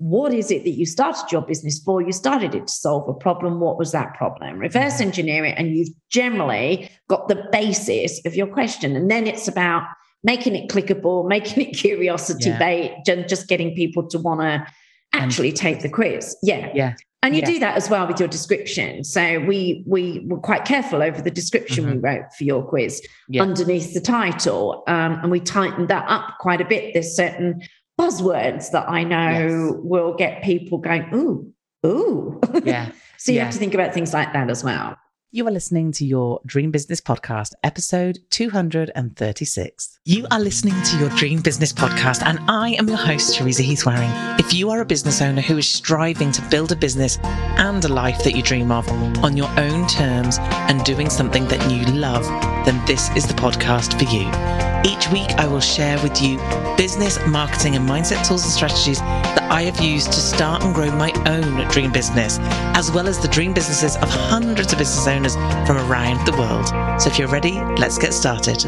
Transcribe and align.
what 0.00 0.32
is 0.32 0.50
it 0.50 0.64
that 0.64 0.70
you 0.70 0.86
started 0.86 1.30
your 1.30 1.42
business 1.42 1.78
for? 1.78 2.00
You 2.00 2.12
started 2.12 2.54
it 2.54 2.66
to 2.66 2.72
solve 2.72 3.06
a 3.06 3.12
problem. 3.12 3.60
What 3.60 3.76
was 3.76 3.92
that 3.92 4.14
problem? 4.14 4.58
Reverse 4.58 4.94
mm-hmm. 4.94 5.02
engineer 5.02 5.44
it, 5.44 5.54
and 5.58 5.76
you've 5.76 5.90
generally 6.08 6.90
got 7.06 7.28
the 7.28 7.46
basis 7.52 8.18
of 8.24 8.34
your 8.34 8.46
question. 8.46 8.96
And 8.96 9.10
then 9.10 9.26
it's 9.26 9.46
about 9.46 9.82
making 10.24 10.56
it 10.56 10.70
clickable, 10.70 11.28
making 11.28 11.68
it 11.68 11.72
curiosity 11.72 12.48
yeah. 12.48 12.58
bait, 12.58 13.26
just 13.28 13.46
getting 13.46 13.74
people 13.74 14.08
to 14.08 14.18
want 14.18 14.40
to 14.40 14.66
actually 15.12 15.50
and, 15.50 15.58
take 15.58 15.82
the 15.82 15.90
quiz. 15.90 16.34
Yeah. 16.42 16.72
Yeah. 16.74 16.94
And 17.22 17.34
you 17.34 17.40
yeah. 17.40 17.46
do 17.46 17.58
that 17.58 17.76
as 17.76 17.90
well 17.90 18.06
with 18.06 18.18
your 18.18 18.28
description. 18.28 19.04
So 19.04 19.40
we 19.40 19.84
we 19.86 20.24
were 20.26 20.38
quite 20.38 20.64
careful 20.64 21.02
over 21.02 21.20
the 21.20 21.30
description 21.30 21.84
mm-hmm. 21.84 21.96
we 21.96 22.00
wrote 22.00 22.32
for 22.38 22.44
your 22.44 22.62
quiz 22.62 23.06
yeah. 23.28 23.42
underneath 23.42 23.92
the 23.92 24.00
title, 24.00 24.82
um, 24.86 25.20
and 25.20 25.30
we 25.30 25.40
tightened 25.40 25.88
that 25.88 26.08
up 26.08 26.38
quite 26.40 26.62
a 26.62 26.64
bit. 26.64 26.94
There's 26.94 27.14
certain 27.14 27.60
buzzwords 28.00 28.70
that 28.70 28.88
I 28.88 29.04
know 29.04 29.30
yes. 29.30 29.74
will 29.82 30.14
get 30.14 30.42
people 30.42 30.78
going, 30.78 31.06
ooh, 31.14 31.52
ooh. 31.86 32.40
Yeah. 32.64 32.92
so 33.18 33.32
you 33.32 33.36
yeah. 33.36 33.44
have 33.44 33.52
to 33.52 33.58
think 33.58 33.74
about 33.74 33.92
things 33.92 34.14
like 34.14 34.32
that 34.32 34.48
as 34.48 34.64
well. 34.64 34.96
You 35.32 35.46
are 35.46 35.52
listening 35.52 35.92
to 35.92 36.04
your 36.04 36.40
Dream 36.44 36.72
Business 36.72 37.00
Podcast, 37.00 37.52
episode 37.62 38.18
236. 38.30 39.98
You 40.04 40.26
are 40.30 40.40
listening 40.40 40.74
to 40.82 40.98
your 40.98 41.08
Dream 41.10 41.40
Business 41.40 41.72
Podcast, 41.72 42.22
and 42.26 42.40
I 42.50 42.70
am 42.70 42.88
your 42.88 42.96
host, 42.96 43.36
Teresa 43.36 43.62
Heath-Wareing. 43.62 44.10
If 44.40 44.52
you 44.52 44.70
are 44.70 44.80
a 44.80 44.84
business 44.84 45.22
owner 45.22 45.42
who 45.42 45.58
is 45.58 45.68
striving 45.68 46.32
to 46.32 46.42
build 46.48 46.72
a 46.72 46.76
business 46.76 47.18
and 47.22 47.84
a 47.84 47.88
life 47.88 48.24
that 48.24 48.34
you 48.34 48.42
dream 48.42 48.72
of 48.72 48.88
on 49.22 49.36
your 49.36 49.50
own 49.60 49.86
terms 49.86 50.38
and 50.40 50.82
doing 50.84 51.10
something 51.10 51.46
that 51.46 51.70
you 51.70 51.84
love, 51.94 52.24
then 52.64 52.84
this 52.86 53.14
is 53.14 53.28
the 53.28 53.34
podcast 53.34 53.96
for 53.98 54.12
you. 54.12 54.69
Each 54.82 55.10
week, 55.10 55.28
I 55.32 55.46
will 55.46 55.60
share 55.60 56.02
with 56.02 56.22
you 56.22 56.38
business, 56.78 57.18
marketing, 57.26 57.76
and 57.76 57.86
mindset 57.86 58.26
tools 58.26 58.44
and 58.44 58.50
strategies 58.50 58.98
that 59.00 59.46
I 59.50 59.64
have 59.64 59.78
used 59.78 60.10
to 60.10 60.20
start 60.20 60.64
and 60.64 60.74
grow 60.74 60.90
my 60.92 61.12
own 61.26 61.68
dream 61.68 61.92
business, 61.92 62.38
as 62.40 62.90
well 62.90 63.06
as 63.06 63.18
the 63.18 63.28
dream 63.28 63.52
businesses 63.52 63.96
of 63.96 64.08
hundreds 64.08 64.72
of 64.72 64.78
business 64.78 65.06
owners 65.06 65.34
from 65.66 65.76
around 65.76 66.26
the 66.26 66.32
world. 66.32 66.68
So 66.98 67.10
if 67.10 67.18
you're 67.18 67.28
ready, 67.28 67.60
let's 67.76 67.98
get 67.98 68.14
started. 68.14 68.62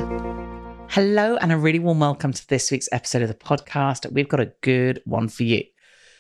Hello, 0.91 1.37
and 1.37 1.51
a 1.51 1.57
really 1.57 1.79
warm 1.79 2.01
welcome 2.01 2.35
to 2.35 2.47
this 2.47 2.71
week's 2.71 2.91
episode 2.93 3.23
of 3.23 3.29
the 3.29 3.35
podcast. 3.35 4.13
We've 4.13 4.29
got 4.29 4.41
a 4.41 4.53
good 4.61 5.01
one 5.07 5.29
for 5.29 5.45
you. 5.45 5.63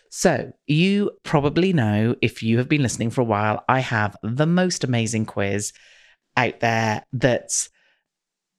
So, 0.08 0.52
you 0.66 1.10
probably 1.22 1.74
know 1.74 2.16
if 2.22 2.42
you 2.42 2.56
have 2.56 2.68
been 2.68 2.82
listening 2.82 3.10
for 3.10 3.20
a 3.20 3.24
while, 3.24 3.62
I 3.68 3.80
have 3.80 4.16
the 4.22 4.46
most 4.46 4.84
amazing 4.84 5.26
quiz 5.26 5.74
out 6.34 6.60
there 6.60 7.04
that's 7.12 7.68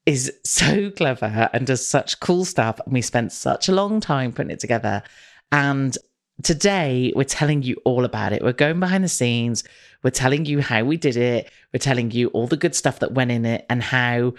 is 0.05 0.31
so 0.43 0.91
clever 0.91 1.49
and 1.53 1.67
does 1.67 1.85
such 1.85 2.19
cool 2.19 2.45
stuff. 2.45 2.79
And 2.85 2.93
we 2.93 3.01
spent 3.01 3.31
such 3.31 3.69
a 3.69 3.73
long 3.73 3.99
time 3.99 4.31
putting 4.31 4.51
it 4.51 4.59
together. 4.59 5.03
And 5.51 5.97
today 6.41 7.13
we're 7.15 7.23
telling 7.23 7.63
you 7.63 7.77
all 7.85 8.05
about 8.05 8.33
it. 8.33 8.43
We're 8.43 8.53
going 8.53 8.79
behind 8.79 9.03
the 9.03 9.09
scenes. 9.09 9.63
We're 10.03 10.09
telling 10.09 10.45
you 10.45 10.61
how 10.61 10.83
we 10.83 10.97
did 10.97 11.15
it. 11.15 11.49
We're 11.71 11.79
telling 11.79 12.11
you 12.11 12.27
all 12.29 12.47
the 12.47 12.57
good 12.57 12.75
stuff 12.75 12.99
that 12.99 13.13
went 13.13 13.31
in 13.31 13.45
it 13.45 13.65
and 13.69 13.81
how 13.81 14.33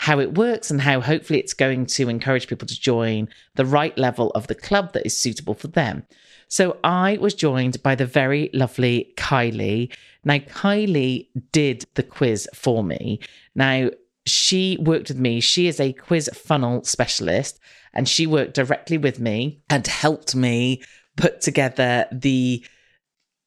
how 0.00 0.18
it 0.18 0.32
works 0.32 0.70
and 0.70 0.80
how 0.80 0.98
hopefully 0.98 1.38
it's 1.38 1.52
going 1.52 1.84
to 1.84 2.08
encourage 2.08 2.48
people 2.48 2.66
to 2.66 2.80
join 2.80 3.28
the 3.56 3.66
right 3.66 3.98
level 3.98 4.30
of 4.30 4.46
the 4.46 4.54
club 4.54 4.94
that 4.94 5.04
is 5.04 5.14
suitable 5.14 5.52
for 5.52 5.68
them. 5.68 6.06
So 6.48 6.78
I 6.82 7.18
was 7.20 7.34
joined 7.34 7.82
by 7.82 7.96
the 7.96 8.06
very 8.06 8.48
lovely 8.54 9.12
Kylie. 9.18 9.92
Now 10.24 10.38
Kylie 10.38 11.28
did 11.52 11.84
the 11.96 12.02
quiz 12.02 12.48
for 12.54 12.82
me. 12.82 13.20
Now 13.54 13.90
she 14.26 14.76
worked 14.80 15.08
with 15.08 15.18
me. 15.18 15.40
She 15.40 15.66
is 15.66 15.80
a 15.80 15.92
quiz 15.92 16.30
funnel 16.34 16.84
specialist 16.84 17.58
and 17.92 18.08
she 18.08 18.26
worked 18.26 18.54
directly 18.54 18.98
with 18.98 19.18
me 19.18 19.62
and 19.68 19.86
helped 19.86 20.34
me 20.34 20.82
put 21.16 21.40
together 21.40 22.06
the, 22.12 22.64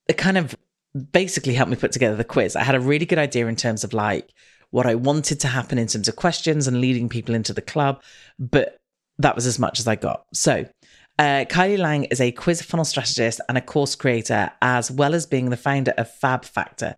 the 0.07 0.13
kind 0.13 0.37
of 0.37 0.55
basically 1.11 1.53
helped 1.53 1.71
me 1.71 1.77
put 1.77 1.91
together 1.91 2.15
the 2.15 2.23
quiz. 2.23 2.55
I 2.55 2.63
had 2.63 2.75
a 2.75 2.79
really 2.79 3.05
good 3.05 3.17
idea 3.19 3.47
in 3.47 3.55
terms 3.55 3.83
of 3.83 3.93
like 3.93 4.29
what 4.69 4.85
I 4.85 4.95
wanted 4.95 5.39
to 5.41 5.47
happen 5.47 5.77
in 5.77 5.87
terms 5.87 6.07
of 6.07 6.15
questions 6.15 6.67
and 6.67 6.81
leading 6.81 7.09
people 7.09 7.35
into 7.35 7.53
the 7.53 7.61
club, 7.61 8.01
but 8.39 8.77
that 9.19 9.35
was 9.35 9.45
as 9.45 9.59
much 9.59 9.79
as 9.79 9.87
I 9.87 9.95
got. 9.95 10.25
So, 10.33 10.65
uh, 11.19 11.45
Kylie 11.47 11.77
Lang 11.77 12.05
is 12.05 12.19
a 12.19 12.31
quiz 12.31 12.63
funnel 12.63 12.85
strategist 12.85 13.39
and 13.47 13.55
a 13.57 13.61
course 13.61 13.95
creator, 13.95 14.51
as 14.63 14.89
well 14.89 15.13
as 15.13 15.27
being 15.27 15.51
the 15.51 15.57
founder 15.57 15.93
of 15.95 16.09
Fab 16.09 16.43
Factor. 16.43 16.95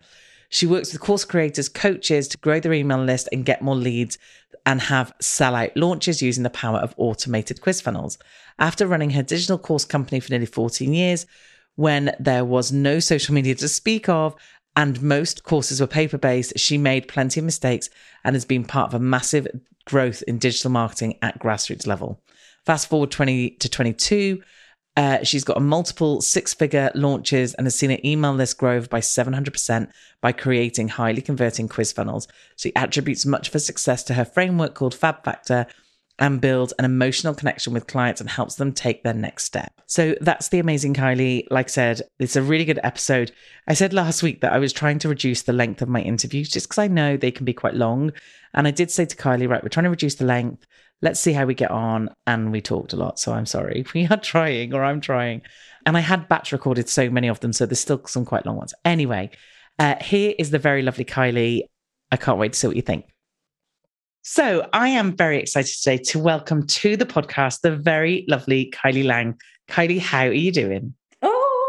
She 0.55 0.65
works 0.65 0.93
with 0.93 1.01
course 1.01 1.25
creators, 1.25 1.67
coaches 1.67 2.29
to 2.29 2.37
grow 2.37 2.61
their 2.61 2.71
email 2.71 3.03
list 3.03 3.27
and 3.33 3.43
get 3.43 3.61
more 3.61 3.75
leads 3.75 4.17
and 4.65 4.79
have 4.79 5.13
sellout 5.21 5.73
launches 5.75 6.21
using 6.21 6.43
the 6.43 6.49
power 6.49 6.77
of 6.77 6.95
automated 6.95 7.59
quiz 7.59 7.81
funnels. 7.81 8.17
After 8.57 8.87
running 8.87 9.09
her 9.09 9.21
digital 9.21 9.57
course 9.57 9.83
company 9.83 10.21
for 10.21 10.31
nearly 10.31 10.45
14 10.45 10.93
years, 10.93 11.25
when 11.75 12.15
there 12.21 12.45
was 12.45 12.71
no 12.71 13.01
social 13.01 13.35
media 13.35 13.53
to 13.55 13.67
speak 13.67 14.07
of 14.07 14.33
and 14.77 15.01
most 15.01 15.43
courses 15.43 15.81
were 15.81 15.87
paper 15.87 16.17
based, 16.17 16.57
she 16.57 16.77
made 16.77 17.09
plenty 17.09 17.41
of 17.41 17.45
mistakes 17.45 17.89
and 18.23 18.33
has 18.33 18.45
been 18.45 18.63
part 18.63 18.87
of 18.87 18.93
a 18.93 19.03
massive 19.03 19.45
growth 19.83 20.23
in 20.25 20.37
digital 20.37 20.71
marketing 20.71 21.19
at 21.21 21.37
grassroots 21.37 21.85
level. 21.85 22.21
Fast 22.65 22.87
forward 22.87 23.11
20 23.11 23.49
to 23.49 23.67
22, 23.67 24.41
uh, 24.97 25.23
she's 25.23 25.43
got 25.43 25.57
a 25.57 25.61
multiple 25.61 26.21
six 26.21 26.53
figure 26.53 26.89
launches 26.95 27.53
and 27.55 27.65
has 27.65 27.77
seen 27.77 27.89
her 27.89 27.97
email 28.05 28.33
list 28.33 28.57
grow 28.57 28.79
by 28.81 29.01
700% 29.01 29.91
by 30.21 30.31
creating 30.31 30.87
highly 30.87 31.21
converting 31.21 31.67
quiz 31.67 31.91
funnels. 31.91 32.27
She 32.55 32.75
attributes 32.75 33.25
much 33.25 33.47
of 33.47 33.53
her 33.53 33.59
success 33.59 34.03
to 34.03 34.13
her 34.13 34.25
framework 34.25 34.73
called 34.73 34.95
Fab 34.95 35.23
Factor 35.25 35.67
and 36.17 36.39
builds 36.39 36.73
an 36.79 36.85
emotional 36.85 37.33
connection 37.33 37.73
with 37.73 37.87
clients 37.87 38.21
and 38.21 38.29
helps 38.29 38.55
them 38.55 38.71
take 38.71 39.03
their 39.03 39.13
next 39.13 39.43
step. 39.43 39.73
So 39.85 40.15
that's 40.21 40.47
the 40.47 40.59
amazing 40.59 40.93
Kylie. 40.93 41.45
Like 41.51 41.67
I 41.67 41.69
said, 41.69 42.01
it's 42.19 42.37
a 42.37 42.41
really 42.41 42.63
good 42.63 42.79
episode. 42.83 43.33
I 43.67 43.73
said 43.73 43.91
last 43.91 44.23
week 44.23 44.39
that 44.39 44.53
I 44.53 44.59
was 44.59 44.71
trying 44.71 44.99
to 44.99 45.09
reduce 45.09 45.41
the 45.41 45.51
length 45.51 45.81
of 45.81 45.89
my 45.89 46.01
interviews 46.01 46.49
just 46.49 46.67
because 46.69 46.79
I 46.79 46.87
know 46.87 47.17
they 47.17 47.31
can 47.31 47.43
be 47.43 47.53
quite 47.53 47.73
long. 47.73 48.13
And 48.53 48.65
I 48.65 48.71
did 48.71 48.91
say 48.91 49.05
to 49.05 49.15
Kylie, 49.15 49.49
right, 49.49 49.61
we're 49.61 49.67
trying 49.67 49.83
to 49.83 49.89
reduce 49.89 50.15
the 50.15 50.25
length 50.25 50.65
let's 51.05 51.19
see 51.19 51.31
how 51.31 51.45
we 51.45 51.53
get 51.53 51.71
on. 51.71 52.09
And 52.27 52.51
we 52.51 52.59
talked 52.59 52.91
a 52.91 52.97
lot. 52.97 53.19
So 53.19 53.31
I'm 53.31 53.45
sorry. 53.45 53.85
We 53.93 54.07
are 54.07 54.17
trying, 54.17 54.73
or 54.73 54.83
I'm 54.83 54.99
trying. 54.99 55.43
And 55.85 55.95
I 55.95 56.01
had 56.01 56.27
batch 56.27 56.51
recorded 56.51 56.89
so 56.89 57.09
many 57.09 57.29
of 57.29 57.39
them. 57.39 57.53
So 57.53 57.65
there's 57.65 57.79
still 57.79 58.01
some 58.07 58.25
quite 58.25 58.45
long 58.45 58.57
ones. 58.57 58.73
Anyway, 58.83 59.29
Uh, 59.77 59.95
here 60.01 60.33
is 60.39 60.51
the 60.51 60.59
very 60.69 60.81
lovely 60.81 61.03
Kylie. 61.03 61.63
I 62.09 62.17
can't 62.17 62.39
wait 62.39 62.53
to 62.53 62.59
see 62.59 62.67
what 62.67 62.77
you 62.77 62.81
think. 62.81 63.05
So, 64.21 64.67
I 64.71 64.87
am 64.87 65.17
very 65.17 65.37
excited 65.37 65.75
today 65.75 66.01
to 66.11 66.17
welcome 66.17 66.65
to 66.81 66.95
the 66.95 67.05
podcast 67.05 67.59
the 67.61 67.75
very 67.75 68.25
lovely 68.27 68.71
Kylie 68.71 69.05
Lang. 69.05 69.35
Kylie, 69.67 69.99
how 69.99 70.25
are 70.27 70.41
you 70.45 70.51
doing? 70.51 70.95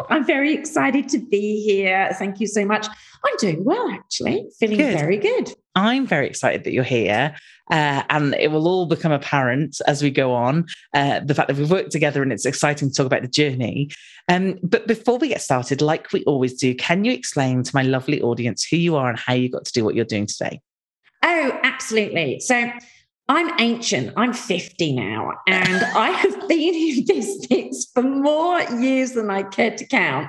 I'm 0.08 0.24
very 0.24 0.54
excited 0.54 1.08
to 1.10 1.18
be 1.18 1.62
here. 1.62 2.10
Thank 2.18 2.40
you 2.40 2.46
so 2.46 2.64
much. 2.64 2.86
I'm 3.24 3.36
doing 3.38 3.64
well, 3.64 3.90
actually, 3.90 4.48
feeling 4.58 4.78
good. 4.78 4.98
very 4.98 5.16
good. 5.16 5.52
I'm 5.74 6.06
very 6.06 6.26
excited 6.26 6.64
that 6.64 6.72
you're 6.72 6.84
here. 6.84 7.34
Uh, 7.70 8.02
and 8.10 8.34
it 8.34 8.52
will 8.52 8.68
all 8.68 8.86
become 8.86 9.10
apparent 9.10 9.80
as 9.86 10.02
we 10.02 10.10
go 10.10 10.32
on. 10.32 10.66
Uh, 10.94 11.20
the 11.20 11.34
fact 11.34 11.48
that 11.48 11.56
we've 11.56 11.70
worked 11.70 11.90
together 11.90 12.22
and 12.22 12.32
it's 12.32 12.46
exciting 12.46 12.88
to 12.88 12.94
talk 12.94 13.06
about 13.06 13.22
the 13.22 13.28
journey. 13.28 13.90
Um, 14.28 14.58
but 14.62 14.86
before 14.86 15.18
we 15.18 15.28
get 15.28 15.42
started, 15.42 15.82
like 15.82 16.12
we 16.12 16.22
always 16.24 16.54
do, 16.54 16.74
can 16.74 17.04
you 17.04 17.12
explain 17.12 17.64
to 17.64 17.70
my 17.74 17.82
lovely 17.82 18.22
audience 18.22 18.64
who 18.64 18.76
you 18.76 18.96
are 18.96 19.08
and 19.08 19.18
how 19.18 19.34
you 19.34 19.50
got 19.50 19.64
to 19.64 19.72
do 19.72 19.84
what 19.84 19.96
you're 19.96 20.04
doing 20.04 20.26
today? 20.26 20.60
Oh, 21.24 21.58
absolutely. 21.64 22.38
So 22.38 22.70
I'm 23.28 23.58
ancient. 23.58 24.12
I'm 24.16 24.32
50 24.32 24.92
now, 24.92 25.32
and 25.46 25.84
I 25.96 26.10
have 26.10 26.48
been 26.48 26.74
in 26.74 27.04
business 27.04 27.90
for 27.92 28.02
more 28.02 28.60
years 28.62 29.12
than 29.12 29.30
I 29.30 29.42
care 29.42 29.76
to 29.76 29.86
count. 29.86 30.28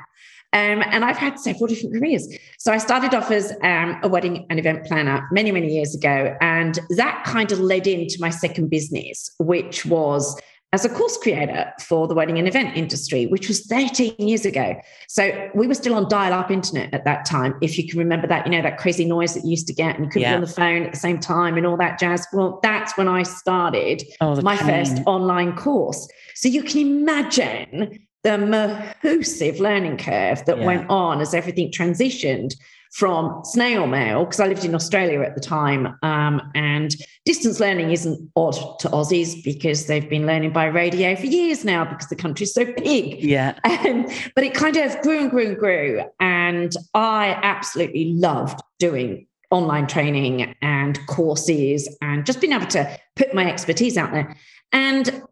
Um, 0.53 0.81
and 0.81 1.03
I've 1.03 1.17
had 1.17 1.39
several 1.39 1.67
different 1.67 1.93
careers. 1.93 2.27
So 2.57 2.71
I 2.71 2.77
started 2.77 3.13
off 3.13 3.31
as 3.31 3.51
um, 3.63 3.99
a 4.01 4.07
wedding 4.07 4.47
and 4.49 4.57
event 4.57 4.85
planner 4.85 5.27
many, 5.29 5.51
many 5.51 5.75
years 5.75 5.93
ago. 5.93 6.35
And 6.39 6.79
that 6.91 7.25
kind 7.25 7.51
of 7.51 7.59
led 7.59 7.85
into 7.85 8.17
my 8.19 8.29
second 8.29 8.69
business, 8.69 9.29
which 9.39 9.85
was 9.85 10.39
as 10.77 10.85
a 10.85 10.89
course 10.89 11.17
creator 11.17 11.73
for 11.81 12.07
the 12.07 12.13
wedding 12.13 12.37
and 12.37 12.47
event 12.47 12.77
industry, 12.77 13.25
which 13.25 13.47
was 13.47 13.65
13 13.65 14.13
years 14.19 14.45
ago. 14.45 14.79
So 15.07 15.49
we 15.55 15.65
were 15.65 15.73
still 15.73 15.95
on 15.95 16.07
dial 16.07 16.33
up 16.33 16.51
internet 16.51 16.93
at 16.93 17.03
that 17.05 17.25
time. 17.25 17.55
If 17.63 17.79
you 17.79 17.87
can 17.87 17.97
remember 17.97 18.27
that, 18.27 18.45
you 18.45 18.51
know, 18.51 18.61
that 18.61 18.77
crazy 18.77 19.03
noise 19.03 19.33
that 19.33 19.43
you 19.43 19.49
used 19.49 19.65
to 19.67 19.73
get 19.73 19.95
and 19.95 20.05
you 20.05 20.11
couldn't 20.11 20.21
yeah. 20.21 20.33
be 20.33 20.35
on 20.35 20.41
the 20.41 20.47
phone 20.47 20.83
at 20.83 20.93
the 20.93 20.99
same 20.99 21.19
time 21.19 21.57
and 21.57 21.65
all 21.65 21.77
that 21.77 21.97
jazz. 21.97 22.27
Well, 22.31 22.59
that's 22.61 22.95
when 22.95 23.07
I 23.07 23.23
started 23.23 24.03
oh, 24.21 24.39
my 24.43 24.55
pain. 24.55 24.67
first 24.67 25.01
online 25.07 25.55
course. 25.55 26.07
So 26.35 26.47
you 26.47 26.61
can 26.61 26.79
imagine 26.79 28.05
the 28.21 28.37
massive 28.37 29.59
learning 29.59 29.97
curve 29.97 30.45
that 30.45 30.59
yeah. 30.59 30.65
went 30.65 30.87
on 30.91 31.21
as 31.21 31.33
everything 31.33 31.71
transitioned 31.71 32.53
from 32.93 33.41
snail 33.43 33.87
mail, 33.87 34.25
because 34.25 34.39
I 34.39 34.47
lived 34.47 34.65
in 34.65 34.75
Australia 34.75 35.21
at 35.21 35.35
the 35.35 35.41
time. 35.41 35.97
Um, 36.03 36.41
and 36.55 36.95
distance 37.25 37.59
learning 37.59 37.91
isn't 37.91 38.31
odd 38.35 38.79
to 38.79 38.89
Aussies 38.89 39.43
because 39.43 39.87
they've 39.87 40.09
been 40.09 40.25
learning 40.25 40.53
by 40.53 40.65
radio 40.65 41.15
for 41.15 41.25
years 41.25 41.65
now 41.65 41.85
because 41.85 42.07
the 42.07 42.15
country's 42.15 42.53
so 42.53 42.65
big. 42.65 43.23
Yeah. 43.23 43.57
Um, 43.87 44.07
but 44.33 44.43
it 44.43 44.53
kind 44.53 44.75
of 44.75 44.99
grew 45.01 45.19
and 45.19 45.29
grew 45.29 45.47
and 45.49 45.57
grew. 45.57 46.01
And 46.19 46.73
I 46.93 47.37
absolutely 47.43 48.13
loved 48.13 48.59
doing 48.79 49.27
online 49.51 49.87
training 49.87 50.55
and 50.61 50.99
courses 51.07 51.95
and 52.01 52.25
just 52.25 52.41
being 52.41 52.53
able 52.53 52.65
to 52.67 52.99
put 53.15 53.33
my 53.33 53.49
expertise 53.49 53.97
out 53.97 54.11
there. 54.11 54.35
And 54.71 55.23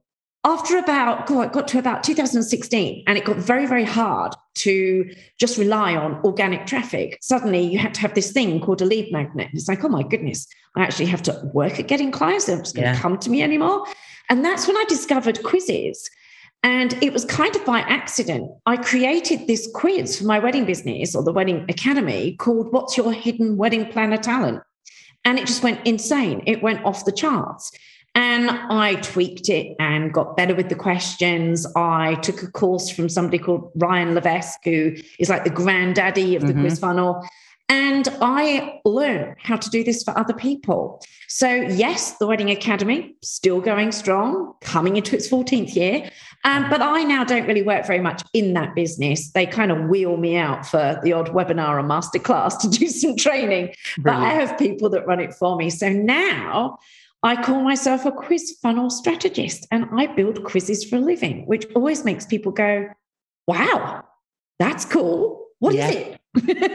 after 0.45 0.77
about, 0.77 1.25
God, 1.25 1.47
it 1.47 1.53
got 1.53 1.68
to 1.69 1.80
about 1.80 2.03
2016, 2.03 3.03
and 3.07 3.18
it 3.18 3.25
got 3.25 3.38
very, 3.38 3.65
very 3.65 3.83
hard 3.83 4.33
to 4.56 5.12
just 5.39 5.57
rely 5.57 5.95
on 5.95 6.21
organic 6.24 6.68
traffic. 6.68 7.18
Suddenly, 7.21 7.62
you 7.65 7.80
had 7.80 7.95
to 7.95 8.01
have 8.01 8.13
this 8.13 8.31
thing 8.31 8.62
called 8.62 8.81
a 8.83 8.86
lead 8.86 9.12
magnet. 9.12 9.50
It's 9.53 9.68
like, 9.68 9.83
oh 9.83 9.89
my 9.89 10.03
goodness, 10.03 10.47
I 10.75 10.83
actually 10.83 11.07
have 11.07 11.24
to 11.24 11.50
work 11.51 11.80
at 11.80 11.88
getting 11.88 12.12
clients. 12.12 12.45
They're 12.45 12.59
just 12.59 12.75
going 12.75 12.88
to 12.88 12.94
yeah. 12.94 13.01
come 13.01 13.18
to 13.18 13.30
me 13.31 13.42
anymore. 13.42 13.88
And 14.30 14.45
that's 14.45 14.68
when 14.68 14.77
I 14.77 14.86
discovered 14.88 15.42
quizzes. 15.44 16.07
And 16.62 16.94
it 17.03 17.12
was 17.12 17.25
kind 17.25 17.56
of 17.56 17.65
by 17.65 17.80
accident. 17.80 18.50
I 18.68 18.77
created 18.77 19.47
this 19.47 19.68
quiz 19.74 20.18
for 20.18 20.25
my 20.25 20.38
wedding 20.38 20.65
business 20.65 21.15
or 21.15 21.24
the 21.24 21.33
wedding 21.33 21.65
academy 21.69 22.36
called 22.38 22.71
What's 22.71 22.97
Your 22.97 23.12
Hidden 23.12 23.57
Wedding 23.57 23.92
Planner 23.92 24.18
Talent? 24.18 24.62
And 25.24 25.39
it 25.39 25.47
just 25.47 25.63
went 25.63 25.86
insane. 25.88 26.44
It 26.45 26.62
went 26.62 26.86
off 26.86 27.06
the 27.06 27.12
charts. 27.12 27.71
And 28.16 28.50
I 28.50 28.96
tweaked 28.96 29.50
it 29.50 29.76
and 29.78 30.14
got 30.14 30.38
better 30.38 30.56
with 30.56 30.70
the 30.70 30.76
questions. 30.76 31.68
I 31.76 32.16
took 32.16 32.42
a 32.42 32.48
course 32.50 32.90
from 32.90 33.10
somebody 33.10 33.38
called 33.38 33.72
Ryan 33.76 34.16
Levesque, 34.16 34.64
who 34.64 34.96
is 35.20 35.30
like 35.30 35.44
the 35.44 35.50
granddaddy 35.50 36.36
of 36.38 36.44
the 36.44 36.54
mm-hmm. 36.54 36.62
quiz 36.62 36.80
funnel. 36.80 37.28
And 37.68 38.08
I 38.22 38.80
learned 38.86 39.36
how 39.40 39.58
to 39.58 39.70
do 39.70 39.84
this 39.84 40.04
for 40.04 40.18
other 40.18 40.34
people. 40.34 41.04
So, 41.28 41.50
yes, 41.50 42.18
the 42.18 42.28
Wedding 42.28 42.52
Academy 42.52 43.16
still 43.22 43.60
going 43.60 43.92
strong, 43.92 44.54
coming 44.62 44.98
into 44.98 45.16
its 45.16 45.28
14th 45.28 45.76
year. 45.76 46.10
Um, 46.44 46.70
but 46.70 46.82
I 46.82 47.04
now 47.04 47.24
don't 47.24 47.48
really 47.48 47.64
work 47.64 47.88
very 47.88 48.00
much 48.00 48.22
in 48.34 48.54
that 48.54 48.76
business. 48.76 49.32
They 49.32 49.48
kind 49.48 49.72
of 49.72 49.90
wheel 49.90 50.16
me 50.16 50.38
out 50.38 50.68
for 50.68 51.00
the 51.04 51.12
odd 51.12 51.30
webinar 51.30 51.80
or 51.80 51.84
masterclass 51.84 52.60
to 52.62 52.70
do 52.70 52.88
some 52.88 53.18
training. 53.18 53.74
Brilliant. 53.98 54.04
But 54.04 54.14
I 54.14 54.30
have 54.30 54.58
people 54.60 54.90
that 54.92 55.08
run 55.08 55.20
it 55.20 55.34
for 55.34 55.58
me. 55.58 55.72
So 55.72 55.90
now 55.90 56.78
I 57.25 57.42
call 57.42 57.63
myself 57.63 58.06
a 58.06 58.12
quiz 58.12 58.56
funnel 58.62 58.92
strategist 58.92 59.66
and 59.72 59.88
I 59.98 60.06
build 60.06 60.44
quizzes 60.44 60.83
for 60.83 60.98
a 60.98 61.00
living, 61.00 61.48
which 61.48 61.66
always 61.75 62.06
makes 62.06 62.24
people 62.24 62.51
go, 62.51 62.88
wow, 63.48 64.04
that's 64.60 64.86
cool. 64.86 65.48
What 65.57 65.74
yeah. 65.74 65.89
is 65.89 65.95
it? 65.95 66.22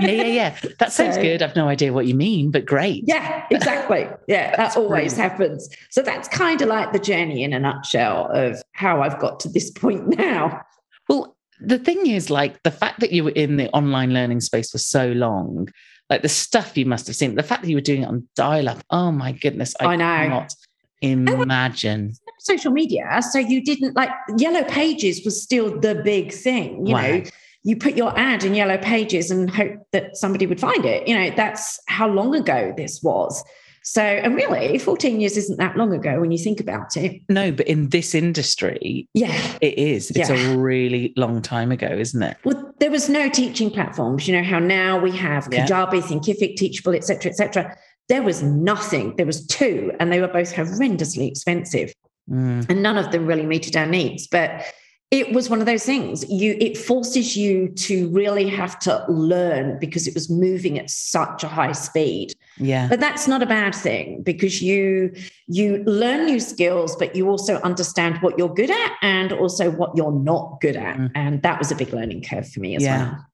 yeah, 0.01 0.11
yeah, 0.11 0.25
yeah. 0.25 0.59
That 0.81 0.93
sounds 0.93 1.15
so, 1.15 1.23
good. 1.23 1.41
I've 1.41 1.55
no 1.55 1.69
idea 1.69 1.93
what 1.93 2.07
you 2.07 2.17
mean, 2.17 2.51
but 2.51 2.67
great. 2.67 3.05
Yeah, 3.07 3.47
exactly. 3.53 4.09
Yeah, 4.27 4.57
that 4.57 4.77
always 4.77 5.15
brilliant. 5.15 5.33
happens. 5.33 5.69
So 5.91 6.03
that's 6.03 6.27
kind 6.27 6.61
of 6.61 6.69
like 6.69 6.93
the 6.93 6.99
journey 6.99 7.45
in 7.45 7.53
a 7.53 7.61
nutshell 7.61 8.29
of 8.33 8.61
how 8.73 9.03
I've 9.03 9.21
got 9.21 9.39
to 9.41 9.49
this 9.49 9.71
point 9.71 10.19
now. 10.19 10.63
Well, 11.09 11.37
the 11.61 11.79
thing 11.79 12.09
is, 12.09 12.29
like 12.29 12.61
the 12.65 12.73
fact 12.73 12.99
that 12.99 13.13
you 13.13 13.23
were 13.23 13.31
in 13.31 13.57
the 13.57 13.69
online 13.71 14.13
learning 14.13 14.41
space 14.41 14.73
for 14.73 14.79
so 14.79 15.13
long 15.13 15.69
like 16.11 16.23
the 16.23 16.29
stuff 16.29 16.77
you 16.77 16.85
must 16.85 17.07
have 17.07 17.17
seen, 17.17 17.37
the 17.37 17.43
fact 17.43 17.63
that 17.63 17.69
you 17.69 17.77
were 17.77 17.81
doing 17.81 18.03
it 18.03 18.07
on 18.07 18.29
dial 18.35 18.69
up. 18.69 18.83
Oh 18.91 19.13
my 19.13 19.33
goodness. 19.33 19.75
I, 19.81 19.87
I 19.87 19.97
know. 19.97 20.05
cannot 20.05 20.55
imagine. 21.01 22.15
Social 22.41 22.73
media. 22.73 23.21
So 23.31 23.39
you 23.39 23.63
didn't 23.63 23.95
like 23.95 24.11
yellow 24.37 24.65
pages 24.65 25.25
was 25.25 25.41
still 25.41 25.79
the 25.79 25.95
big 25.95 26.33
thing, 26.33 26.87
you 26.87 26.95
wow. 26.95 27.03
know. 27.03 27.23
You 27.63 27.77
put 27.77 27.95
your 27.95 28.19
ad 28.19 28.43
in 28.43 28.55
yellow 28.55 28.79
pages 28.79 29.31
and 29.31 29.51
hope 29.51 29.75
that 29.93 30.17
somebody 30.17 30.47
would 30.47 30.59
find 30.59 30.85
it. 30.85 31.07
You 31.07 31.15
know, 31.15 31.31
that's 31.37 31.79
how 31.89 32.09
long 32.09 32.35
ago 32.35 32.73
this 32.77 33.03
was. 33.03 33.45
So, 33.83 34.03
and 34.03 34.35
really, 34.35 34.79
14 34.79 35.21
years 35.21 35.37
isn't 35.37 35.59
that 35.59 35.77
long 35.77 35.93
ago 35.95 36.21
when 36.21 36.31
you 36.31 36.39
think 36.39 36.61
about 36.61 36.97
it. 36.97 37.23
No, 37.29 37.51
but 37.51 37.67
in 37.67 37.89
this 37.89 38.15
industry, 38.15 39.09
yeah, 39.15 39.57
it 39.61 39.79
is. 39.79 40.11
It's 40.11 40.29
yeah. 40.29 40.37
a 40.37 40.57
really 40.59 41.15
long 41.17 41.41
time 41.41 41.73
ago, 41.73 41.89
isn't 41.89 42.23
it? 42.23 42.37
Well, 42.45 42.75
there 42.79 42.91
was 42.91 43.09
no 43.09 43.31
teaching 43.31 43.71
platforms. 43.71 44.29
You 44.29 44.37
know 44.37 44.45
how 44.45 44.59
now 44.59 44.99
we 44.99 45.13
have 45.17 45.49
Kajabi, 45.49 45.95
yeah. 45.95 46.01
Thinkific, 46.03 46.57
Teachable, 46.57 46.95
etc., 46.95 47.31
etc. 47.31 47.77
There 48.09 48.23
was 48.23 48.43
nothing. 48.43 49.17
There 49.17 49.27
was 49.27 49.47
two, 49.47 49.93
and 49.99 50.13
they 50.13 50.21
were 50.21 50.29
both 50.29 50.53
horrendously 50.53 51.29
expensive, 51.29 51.95
mm. 52.31 52.69
and 52.69 52.83
none 52.83 52.99
of 52.99 53.13
them 53.13 53.27
really 53.27 53.47
meted 53.47 53.77
our 53.77 53.87
needs. 53.87 54.27
But 54.27 54.63
it 55.11 55.33
was 55.33 55.51
one 55.51 55.59
of 55.59 55.67
those 55.67 55.85
things. 55.85 56.29
You 56.31 56.57
it 56.61 56.79
forces 56.79 57.37
you 57.37 57.69
to 57.71 58.09
really 58.11 58.49
have 58.49 58.79
to 58.81 59.05
learn 59.09 59.79
because 59.81 60.07
it 60.07 60.15
was 60.15 60.31
moving 60.31 60.79
at 60.79 60.89
such 60.89 61.43
a 61.43 61.49
high 61.49 61.73
speed. 61.73 62.35
Yeah. 62.59 62.89
But 62.89 63.01
that's 63.01 63.27
not 63.27 63.43
a 63.43 63.47
bad 63.47 63.75
thing 63.75 64.23
because 64.23 64.63
you 64.63 65.13
you 65.49 65.83
learn 65.85 66.27
new 66.27 66.39
skills 66.39 66.95
but 66.95 67.17
you 67.17 67.29
also 67.29 67.57
understand 67.63 68.19
what 68.19 68.39
you're 68.39 68.55
good 68.55 68.71
at 68.71 68.93
and 69.03 69.33
also 69.33 69.71
what 69.71 69.97
you're 69.97 70.13
not 70.13 70.61
good 70.61 70.77
at. 70.77 70.97
Mm. 70.97 71.11
and 71.15 71.43
that 71.43 71.59
was 71.59 71.73
a 71.73 71.75
big 71.75 71.93
learning 71.93 72.23
curve 72.23 72.49
for 72.49 72.61
me 72.61 72.77
as 72.77 72.85
yeah. 72.85 73.11
well. 73.11 73.27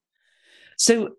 So 0.79 1.17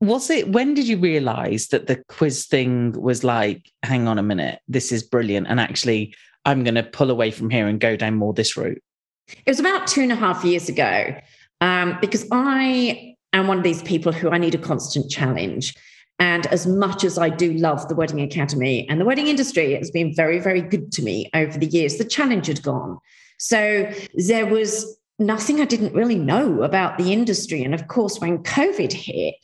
was 0.00 0.30
it 0.30 0.48
when 0.48 0.74
did 0.74 0.88
you 0.88 0.98
realize 0.98 1.68
that 1.68 1.86
the 1.86 2.02
quiz 2.08 2.46
thing 2.46 2.92
was 3.00 3.22
like 3.22 3.70
hang 3.84 4.08
on 4.08 4.18
a 4.18 4.22
minute 4.22 4.60
this 4.68 4.92
is 4.92 5.02
brilliant 5.02 5.46
and 5.48 5.60
actually 5.60 6.14
i'm 6.44 6.62
going 6.64 6.74
to 6.74 6.82
pull 6.82 7.10
away 7.10 7.30
from 7.30 7.48
here 7.48 7.66
and 7.66 7.80
go 7.80 7.96
down 7.96 8.14
more 8.14 8.34
this 8.34 8.56
route 8.56 8.82
it 9.28 9.50
was 9.50 9.60
about 9.60 9.86
two 9.86 10.02
and 10.02 10.12
a 10.12 10.16
half 10.16 10.44
years 10.44 10.68
ago 10.68 11.14
um, 11.60 11.98
because 12.00 12.26
I 12.30 13.16
am 13.32 13.46
one 13.46 13.58
of 13.58 13.64
these 13.64 13.82
people 13.82 14.12
who 14.12 14.30
I 14.30 14.38
need 14.38 14.54
a 14.54 14.58
constant 14.58 15.10
challenge. 15.10 15.74
And 16.18 16.46
as 16.46 16.66
much 16.66 17.02
as 17.02 17.18
I 17.18 17.28
do 17.28 17.52
love 17.54 17.88
the 17.88 17.94
Wedding 17.94 18.20
Academy 18.20 18.88
and 18.88 19.00
the 19.00 19.04
wedding 19.04 19.26
industry, 19.26 19.74
it 19.74 19.78
has 19.78 19.90
been 19.90 20.14
very, 20.14 20.38
very 20.38 20.62
good 20.62 20.92
to 20.92 21.02
me 21.02 21.28
over 21.34 21.58
the 21.58 21.66
years. 21.66 21.96
The 21.96 22.04
challenge 22.04 22.46
had 22.46 22.62
gone. 22.62 22.98
So 23.38 23.92
there 24.14 24.46
was 24.46 24.96
nothing 25.18 25.60
I 25.60 25.64
didn't 25.64 25.92
really 25.92 26.18
know 26.18 26.62
about 26.62 26.98
the 26.98 27.12
industry. 27.12 27.64
And 27.64 27.74
of 27.74 27.88
course, 27.88 28.20
when 28.20 28.38
COVID 28.38 28.92
hit, 28.92 29.34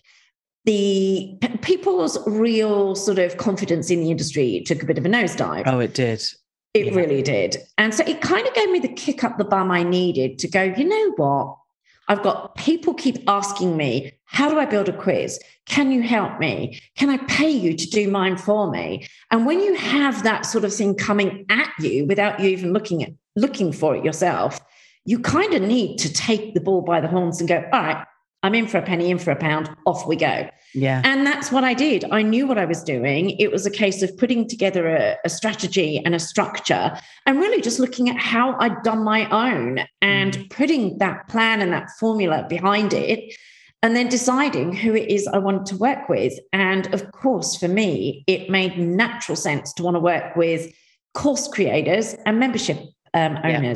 the 0.65 1.39
people's 1.63 2.19
real 2.29 2.95
sort 2.95 3.19
of 3.19 3.37
confidence 3.37 3.91
in 3.91 4.01
the 4.01 4.11
industry 4.11 4.63
took 4.65 4.83
a 4.83 4.87
bit 4.87 4.99
of 4.99 5.07
a 5.07 5.09
nosedive. 5.09 5.65
Oh, 5.67 5.81
it 5.81 5.95
did. 5.95 6.23
It 6.75 6.87
yeah. 6.87 6.95
really 6.95 7.23
did. 7.23 7.57
And 7.79 7.95
so 7.95 8.05
it 8.07 8.21
kind 8.21 8.47
of 8.47 8.55
gave 8.55 8.71
me 8.71 8.79
the 8.79 8.89
kick 8.89 9.25
up 9.25 9.39
the 9.39 9.45
bum 9.45 9.71
I 9.71 9.83
needed 9.83 10.39
to 10.41 10.49
go, 10.49 10.63
you 10.63 10.85
know 10.85 11.13
what? 11.17 11.57
I've 12.09 12.23
got 12.23 12.57
people 12.57 12.95
keep 12.95 13.23
asking 13.29 13.77
me, 13.77 14.13
how 14.25 14.51
do 14.51 14.59
I 14.59 14.65
build 14.65 14.89
a 14.89 14.93
quiz? 14.93 15.41
Can 15.67 15.93
you 15.93 16.03
help 16.03 16.41
me? 16.41 16.81
Can 16.97 17.09
I 17.09 17.19
pay 17.19 17.51
you 17.51 17.77
to 17.77 17.87
do 17.89 18.11
mine 18.11 18.37
for 18.37 18.71
me? 18.71 19.07
And 19.31 19.47
when 19.47 19.61
you 19.61 19.75
have 19.75 20.25
that 20.25 20.45
sort 20.45 20.65
of 20.65 20.75
thing 20.75 20.97
coming 20.97 21.47
at 21.49 21.73
you 21.79 22.07
without 22.07 22.41
you 22.41 22.49
even 22.49 22.73
looking 22.73 23.05
at 23.05 23.13
looking 23.37 23.73
for 23.73 23.95
it 23.95 24.05
yourself, 24.05 24.61
you 25.05 25.21
kind 25.21 25.55
of 25.55 25.63
need 25.63 25.99
to 25.99 26.13
take 26.13 26.55
the 26.55 26.61
ball 26.61 26.83
by 26.83 27.01
the 27.01 27.09
horns 27.09 27.41
and 27.41 27.49
go, 27.49 27.65
all 27.73 27.83
right, 27.83 28.05
I'm 28.43 28.55
in 28.55 28.67
for 28.67 28.79
a 28.79 28.83
penny, 28.83 29.11
in 29.11 29.19
for 29.19 29.31
a 29.31 29.37
pound, 29.37 29.71
off 29.87 30.07
we 30.07 30.17
go. 30.17 30.49
Yeah. 30.75 31.03
And 31.05 31.27
that's 31.27 31.51
what 31.51 31.65
I 31.65 31.75
did. 31.75 32.05
I 32.11 32.23
knew 32.23 32.47
what 32.47 32.59
I 32.59 32.65
was 32.65 32.83
doing. 32.83 33.31
It 33.39 33.51
was 33.51 33.67
a 33.67 33.71
case 33.71 34.03
of 34.03 34.17
putting 34.17 34.47
together 34.49 34.87
a, 34.89 35.17
a 35.25 35.29
strategy 35.29 36.01
and 36.05 36.15
a 36.15 36.19
structure 36.21 36.97
and 37.27 37.39
really 37.39 37.61
just 37.61 37.81
looking 37.81 38.09
at 38.09 38.17
how 38.17 38.57
I'd 38.61 38.83
done 38.83 39.03
my 39.03 39.29
own 39.31 39.81
and 40.01 40.33
Mm. 40.39 40.51
putting 40.51 40.99
that 40.99 41.29
plan 41.29 41.61
and 41.61 41.73
that 41.73 41.91
formula 41.99 42.47
behind 42.49 42.93
it. 42.93 43.35
And 43.83 43.97
then 43.97 44.09
deciding 44.09 44.75
who 44.75 44.95
it 44.95 45.11
is 45.11 45.27
I 45.27 45.39
wanted 45.39 45.65
to 45.67 45.77
work 45.79 46.09
with. 46.09 46.35
And 46.53 46.93
of 46.95 47.11
course, 47.13 47.57
for 47.57 47.67
me, 47.67 48.25
it 48.27 48.51
made 48.51 48.79
natural 48.79 49.37
sense 49.37 49.73
to 49.75 49.83
want 49.83 49.97
to 49.97 50.01
work 50.01 50.37
with 50.37 50.71
course 51.15 51.49
creators 51.49 52.15
and 52.27 52.39
membership 52.39 52.79
um, 53.15 53.39
Yeah. 53.43 53.75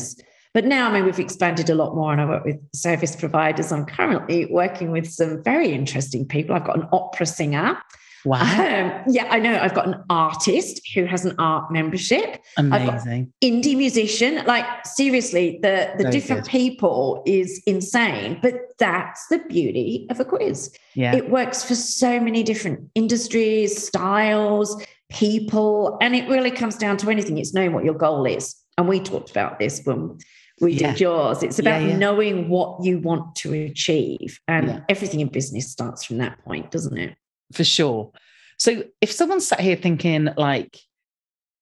But 0.55 0.65
now, 0.65 0.89
I 0.89 0.93
mean, 0.93 1.05
we've 1.05 1.19
expanded 1.19 1.69
a 1.69 1.75
lot 1.75 1.97
more, 1.97 2.13
and 2.13 2.21
I 2.21 2.27
work 2.27 2.45
with 2.45 2.61
service 2.73 3.17
providers. 3.17 3.73
I'm 3.73 3.85
currently 3.85 4.47
working 4.47 4.93
with 4.93 5.11
some 5.11 5.43
very 5.43 5.73
interesting 5.73 6.27
people. 6.27 6.55
I've 6.55 6.65
got 6.65 6.79
an 6.79 6.89
opera 6.93 7.27
singer. 7.27 7.77
Wow. 8.25 8.41
Um, 8.41 9.05
yeah, 9.09 9.27
I 9.31 9.39
know. 9.39 9.59
I've 9.61 9.75
got 9.75 9.87
an 9.87 10.03
artist 10.09 10.81
who 10.95 11.05
has 11.07 11.25
an 11.27 11.35
art 11.39 11.71
membership, 11.71 12.41
Amazing. 12.57 13.33
indie 13.43 13.77
musician. 13.77 14.47
Like 14.47 14.65
seriously, 14.87 15.59
the 15.61 15.93
the 15.99 16.11
different 16.11 16.45
good. 16.45 16.51
people 16.51 17.23
is 17.27 17.63
insane. 17.67 18.39
But 18.41 18.55
that's 18.79 19.27
the 19.27 19.41
beauty 19.49 20.07
of 20.09 20.21
a 20.21 20.25
quiz. 20.25 20.75
Yeah. 20.95 21.15
It 21.17 21.31
works 21.31 21.65
for 21.65 21.75
so 21.75 22.19
many 22.19 22.43
different 22.43 22.89
industries, 22.95 23.87
styles, 23.87 24.83
people, 25.11 25.99
and 26.01 26.15
it 26.15 26.27
really 26.29 26.51
comes 26.51 26.77
down 26.77 26.97
to 26.99 27.11
anything. 27.11 27.39
It's 27.39 27.53
knowing 27.53 27.73
what 27.73 27.85
your 27.85 27.95
goal 27.95 28.25
is. 28.25 28.55
And 28.79 28.89
we 28.89 29.01
talked 29.01 29.31
about 29.31 29.59
this 29.59 29.83
when 29.85 30.19
we 30.61 30.77
did 30.77 31.01
yours. 31.01 31.43
It's 31.43 31.59
about 31.59 31.83
Yeah, 31.83 31.89
yeah. 31.89 31.97
knowing 31.99 32.49
what 32.49 32.85
you 32.85 32.99
want 32.99 33.35
to 33.37 33.53
achieve. 33.55 34.39
And 34.49 34.67
Yeah. 34.69 34.81
everything 34.89 35.21
in 35.21 35.29
business 35.29 35.71
starts 35.71 36.05
from 36.05 36.19
that 36.19 36.43
point, 36.45 36.71
doesn't 36.71 36.97
it? 36.97 37.17
for 37.53 37.63
sure. 37.65 38.11
So 38.59 38.83
if 39.01 39.13
someone's 39.13 39.47
sat 39.47 39.61
here 39.61 39.77
thinking 39.77 40.29
like, 40.37 40.79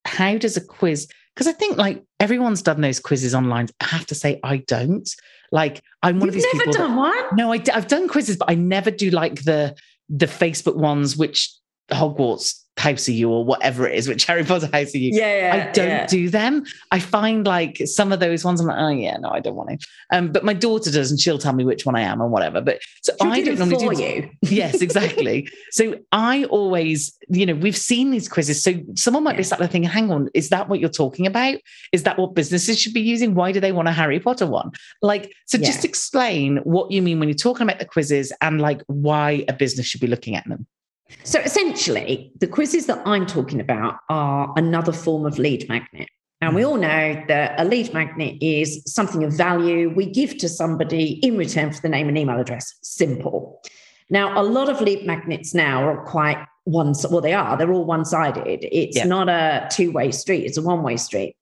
how 0.04 0.38
does 0.38 0.56
a 0.56 0.61
quiz? 0.61 1.08
Because 1.34 1.46
I 1.49 1.52
think 1.52 1.76
like 1.76 2.02
everyone's 2.20 2.62
done 2.62 2.80
those 2.80 3.00
quizzes 3.00 3.34
online. 3.34 3.68
I 3.80 3.87
have 3.87 4.06
to 4.06 4.14
say 4.14 4.38
I 4.42 4.58
don't. 4.58 5.08
Like 5.50 5.82
I'm 6.02 6.18
one 6.20 6.28
of 6.28 6.34
You've 6.34 6.44
these 6.44 6.54
never 6.54 6.64
people. 6.70 6.72
that- 6.75 6.78
done 6.88 6.96
one? 6.96 7.25
no, 7.37 7.52
I 7.52 7.58
d- 7.58 7.72
I've 7.72 7.88
done 7.88 8.08
quizzes, 8.08 8.37
but 8.37 8.50
I 8.50 8.54
never 8.54 8.90
do 8.90 9.11
like 9.11 9.42
the 9.44 9.75
the 10.08 10.26
Facebook 10.26 10.76
ones, 10.76 11.16
which 11.16 11.50
Hogwarts 11.90 12.62
House 12.78 13.06
are 13.08 13.12
you 13.12 13.30
or 13.30 13.44
whatever 13.44 13.86
it 13.86 13.94
is, 13.96 14.08
which 14.08 14.24
Harry 14.24 14.44
Potter 14.44 14.68
House 14.72 14.94
are 14.94 14.98
you. 14.98 15.10
Yeah, 15.12 15.68
I 15.68 15.72
don't 15.72 16.08
do 16.08 16.30
them. 16.30 16.64
I 16.90 16.98
find 17.00 17.46
like 17.46 17.76
some 17.84 18.12
of 18.12 18.18
those 18.20 18.44
ones, 18.44 18.60
I'm 18.60 18.66
like, 18.66 18.78
oh 18.78 18.88
yeah, 18.88 19.16
no, 19.18 19.28
I 19.28 19.40
don't 19.40 19.54
want 19.54 19.78
to. 19.78 19.86
Um, 20.10 20.32
but 20.32 20.42
my 20.42 20.54
daughter 20.54 20.90
does, 20.90 21.10
and 21.10 21.20
she'll 21.20 21.38
tell 21.38 21.52
me 21.52 21.64
which 21.64 21.84
one 21.84 21.94
I 21.96 22.00
am 22.00 22.20
and 22.20 22.32
whatever. 22.32 22.60
But 22.60 22.80
so 23.02 23.12
She'll 23.20 23.30
I 23.30 23.40
do 23.40 23.44
don't 23.44 23.54
it 23.54 23.58
normally 23.78 23.94
for 23.96 24.02
do. 24.02 24.02
you. 24.02 24.30
yes, 24.56 24.80
exactly. 24.80 25.48
so 25.70 25.94
I 26.12 26.44
always, 26.44 27.16
you 27.28 27.44
know, 27.46 27.54
we've 27.54 27.76
seen 27.76 28.10
these 28.10 28.28
quizzes. 28.28 28.62
So 28.64 28.72
someone 28.96 29.22
might 29.24 29.36
be 29.36 29.42
Yeah. 29.42 29.48
sat 29.48 29.58
there 29.58 29.68
thinking, 29.68 29.90
hang 29.90 30.10
on, 30.10 30.30
is 30.34 30.48
that 30.48 30.68
what 30.68 30.80
you're 30.80 30.88
talking 30.88 31.26
about? 31.26 31.56
Is 31.92 32.04
that 32.04 32.18
what 32.18 32.34
businesses 32.34 32.80
should 32.80 32.94
be 32.94 33.00
using? 33.02 33.34
Why 33.34 33.52
do 33.52 33.60
they 33.60 33.72
want 33.72 33.88
a 33.88 33.92
Harry 33.92 34.18
Potter 34.18 34.46
one? 34.46 34.72
Like, 35.02 35.32
so 35.46 35.58
Yeah. 35.58 35.66
just 35.66 35.84
explain 35.84 36.56
what 36.64 36.90
you 36.90 37.02
mean 37.02 37.20
when 37.20 37.28
you're 37.28 37.36
talking 37.36 37.64
about 37.68 37.78
the 37.78 37.84
quizzes 37.84 38.32
and 38.40 38.60
like 38.60 38.82
why 38.86 39.44
a 39.48 39.52
business 39.52 39.86
should 39.86 40.00
be 40.00 40.06
looking 40.06 40.34
at 40.36 40.48
them. 40.48 40.66
So 41.25 41.40
essentially, 41.40 42.33
the 42.40 42.47
quizzes 42.47 42.87
that 42.87 43.00
I'm 43.07 43.26
talking 43.26 43.61
about 43.61 43.97
are 44.09 44.52
another 44.57 44.92
form 44.92 45.26
of 45.26 45.38
lead 45.38 45.69
magnet. 45.69 46.09
And 46.40 46.52
Mm. 46.52 46.57
we 46.57 46.64
all 46.64 46.76
know 46.76 47.23
that 47.28 47.54
a 47.61 47.64
lead 47.64 47.92
magnet 47.95 48.37
is 48.40 48.83
something 48.87 49.23
of 49.23 49.33
value 49.33 49.92
we 49.95 50.07
give 50.07 50.38
to 50.38 50.49
somebody 50.49 51.21
in 51.23 51.37
return 51.37 51.71
for 51.73 51.81
the 51.81 51.88
name 51.88 52.09
and 52.09 52.19
email 52.19 52.40
address. 52.40 52.75
Simple. 52.83 53.61
Now, 54.11 54.40
a 54.40 54.42
lot 54.42 54.69
of 54.69 54.81
lead 54.81 55.07
magnets 55.07 55.54
now 55.54 55.85
are 55.88 56.04
quite 56.04 56.38
one, 56.64 56.95
well, 57.11 57.21
they 57.21 57.33
are, 57.33 57.57
they're 57.57 57.73
all 57.73 57.85
one 57.85 58.04
sided. 58.04 58.66
It's 58.71 58.97
Yeah. 58.97 59.04
not 59.07 59.28
a 59.28 59.69
two 59.71 59.90
way 59.92 60.11
street, 60.11 60.45
it's 60.45 60.59
a 60.59 60.62
one 60.62 60.83
way 60.83 60.97
street. 60.97 61.37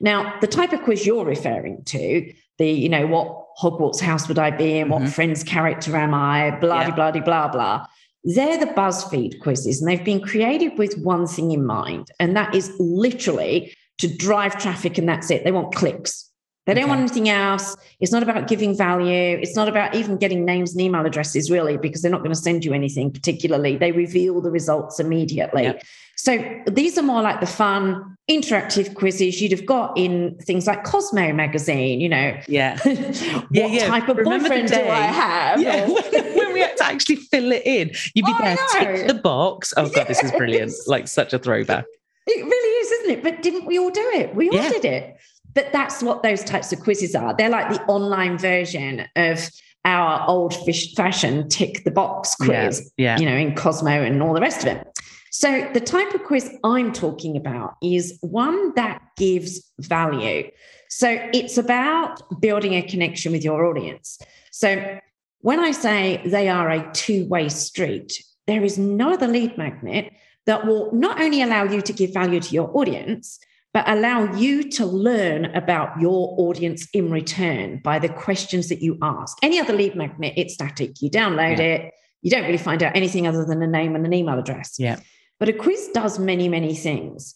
Now, 0.00 0.34
the 0.40 0.46
type 0.46 0.72
of 0.72 0.82
quiz 0.82 1.06
you're 1.06 1.24
referring 1.24 1.82
to, 1.86 2.32
the, 2.58 2.70
you 2.70 2.88
know, 2.88 3.06
what 3.06 3.44
Hogwarts 3.60 4.00
house 4.00 4.28
would 4.28 4.38
I 4.38 4.50
be 4.50 4.78
in? 4.78 4.88
What 4.90 5.02
Mhm. 5.02 5.08
Friends 5.10 5.42
character 5.44 5.96
am 5.96 6.12
I? 6.12 6.50
Blah, 6.60 6.80
Yeah. 6.82 6.90
blah, 6.90 7.10
blah, 7.12 7.22
blah, 7.22 7.48
blah. 7.48 7.86
They're 8.26 8.58
the 8.58 8.66
BuzzFeed 8.66 9.38
quizzes, 9.38 9.80
and 9.80 9.88
they've 9.88 10.04
been 10.04 10.20
created 10.20 10.76
with 10.76 10.98
one 10.98 11.28
thing 11.28 11.52
in 11.52 11.64
mind, 11.64 12.10
and 12.18 12.36
that 12.36 12.56
is 12.56 12.74
literally 12.80 13.72
to 13.98 14.08
drive 14.08 14.58
traffic, 14.58 14.98
and 14.98 15.08
that's 15.08 15.30
it. 15.30 15.44
They 15.44 15.52
want 15.52 15.72
clicks. 15.74 16.25
They 16.66 16.74
don't 16.74 16.84
Okay. 16.84 16.88
want 16.90 17.00
anything 17.00 17.28
else. 17.28 17.76
It's 18.00 18.10
not 18.12 18.22
about 18.24 18.48
giving 18.48 18.76
value. 18.76 19.38
It's 19.40 19.54
not 19.54 19.68
about 19.68 19.94
even 19.94 20.16
getting 20.16 20.44
names 20.44 20.72
and 20.72 20.80
email 20.80 21.06
addresses, 21.06 21.50
really, 21.50 21.76
because 21.76 22.02
they're 22.02 22.10
not 22.10 22.22
going 22.22 22.34
to 22.34 22.40
send 22.40 22.64
you 22.64 22.72
anything 22.74 23.12
particularly. 23.12 23.76
They 23.76 23.92
reveal 23.92 24.40
the 24.40 24.50
results 24.50 24.98
immediately. 24.98 25.62
Yep. 25.62 25.82
So 26.16 26.38
these 26.66 26.98
are 26.98 27.02
more 27.02 27.22
like 27.22 27.40
the 27.40 27.46
fun, 27.46 28.16
interactive 28.28 28.94
quizzes 28.94 29.40
you'd 29.40 29.52
have 29.52 29.64
got 29.66 29.96
in 29.96 30.36
things 30.42 30.66
like 30.66 30.82
Cosmo 30.82 31.32
magazine, 31.32 32.00
you 32.00 32.08
know. 32.08 32.36
Yeah. 32.48 32.78
what 32.82 33.44
Yeah, 33.52 33.66
yeah. 33.66 33.86
type 33.86 34.08
of 34.08 34.16
Remember 34.16 34.48
boyfriend 34.48 34.68
do 34.68 34.74
I 34.80 35.02
have? 35.02 35.60
Yeah, 35.62 35.86
when 36.34 36.52
we 36.52 36.60
had 36.60 36.76
to 36.78 36.84
actually 36.86 37.16
fill 37.16 37.52
it 37.52 37.62
in, 37.64 37.90
you'd 38.14 38.26
be 38.26 38.32
I 38.34 38.56
there, 38.56 38.96
tick 38.96 39.06
the 39.06 39.14
box. 39.14 39.72
Oh 39.76 39.88
god, 39.90 40.08
this 40.08 40.24
is 40.24 40.32
brilliant! 40.32 40.72
Like 40.88 41.06
such 41.06 41.32
a 41.32 41.38
throwback. 41.38 41.84
It 42.26 42.44
really 42.44 42.68
is, 42.80 42.90
isn't 42.92 43.10
it? 43.18 43.22
But 43.22 43.42
didn't 43.42 43.66
we 43.66 43.78
all 43.78 43.90
do 43.90 44.10
it? 44.14 44.34
We 44.34 44.48
all 44.48 44.56
Yeah. 44.56 44.70
did 44.70 44.84
it. 44.84 45.16
But 45.56 45.72
that's 45.72 46.02
what 46.02 46.22
those 46.22 46.44
types 46.44 46.70
of 46.72 46.80
quizzes 46.80 47.14
are. 47.14 47.34
They're 47.34 47.48
like 47.48 47.70
the 47.70 47.82
online 47.86 48.36
version 48.36 49.06
of 49.16 49.50
our 49.86 50.28
old 50.28 50.54
fish 50.64 50.94
fashion 50.94 51.48
tick 51.48 51.82
the 51.84 51.90
box 51.90 52.34
quiz, 52.34 52.92
Yeah, 52.98 53.16
yeah. 53.16 53.18
you 53.18 53.26
know, 53.26 53.36
in 53.36 53.54
Cosmo 53.54 54.02
and 54.02 54.22
all 54.22 54.34
the 54.34 54.40
rest 54.40 54.60
of 54.60 54.66
it. 54.68 54.86
So 55.30 55.68
the 55.72 55.80
type 55.80 56.12
of 56.14 56.24
quiz 56.24 56.50
I'm 56.62 56.92
talking 56.92 57.36
about 57.38 57.74
is 57.82 58.18
one 58.20 58.74
that 58.74 59.00
gives 59.16 59.62
value. 59.78 60.50
So 60.90 61.18
it's 61.32 61.56
about 61.56 62.40
building 62.40 62.74
a 62.74 62.82
connection 62.82 63.32
with 63.32 63.42
your 63.42 63.64
audience. 63.64 64.18
So 64.52 64.98
when 65.40 65.58
I 65.58 65.70
say 65.70 66.20
they 66.26 66.48
are 66.50 66.70
a 66.70 66.90
two 66.92 67.26
way 67.28 67.48
street, 67.48 68.12
there 68.46 68.62
is 68.62 68.76
no 68.76 69.14
other 69.14 69.26
lead 69.26 69.56
magnet 69.56 70.12
that 70.44 70.66
will 70.66 70.92
not 70.92 71.20
only 71.20 71.40
allow 71.40 71.64
you 71.64 71.80
to 71.80 71.92
give 71.94 72.12
value 72.12 72.40
to 72.40 72.54
your 72.54 72.70
audience, 72.76 73.38
but 73.76 73.86
allow 73.90 74.34
you 74.34 74.62
to 74.70 74.86
learn 74.86 75.44
about 75.54 76.00
your 76.00 76.34
audience 76.38 76.88
in 76.94 77.10
return 77.10 77.78
by 77.84 77.98
the 77.98 78.08
questions 78.08 78.70
that 78.70 78.80
you 78.80 78.96
ask. 79.02 79.36
Any 79.42 79.60
other 79.60 79.74
lead 79.74 79.94
magnet, 79.94 80.32
it's 80.34 80.54
static. 80.54 80.92
You 81.02 81.10
download 81.10 81.58
Yeah. 81.58 81.64
it, 81.74 81.92
you 82.22 82.30
don't 82.30 82.44
really 82.44 82.56
find 82.56 82.82
out 82.82 82.96
anything 82.96 83.26
other 83.26 83.44
than 83.44 83.60
a 83.60 83.66
name 83.66 83.94
and 83.94 84.06
an 84.06 84.14
email 84.14 84.38
address. 84.38 84.76
Yeah. 84.78 84.98
But 85.38 85.50
a 85.50 85.52
quiz 85.52 85.90
does 85.92 86.18
many, 86.18 86.48
many 86.48 86.74
things. 86.74 87.34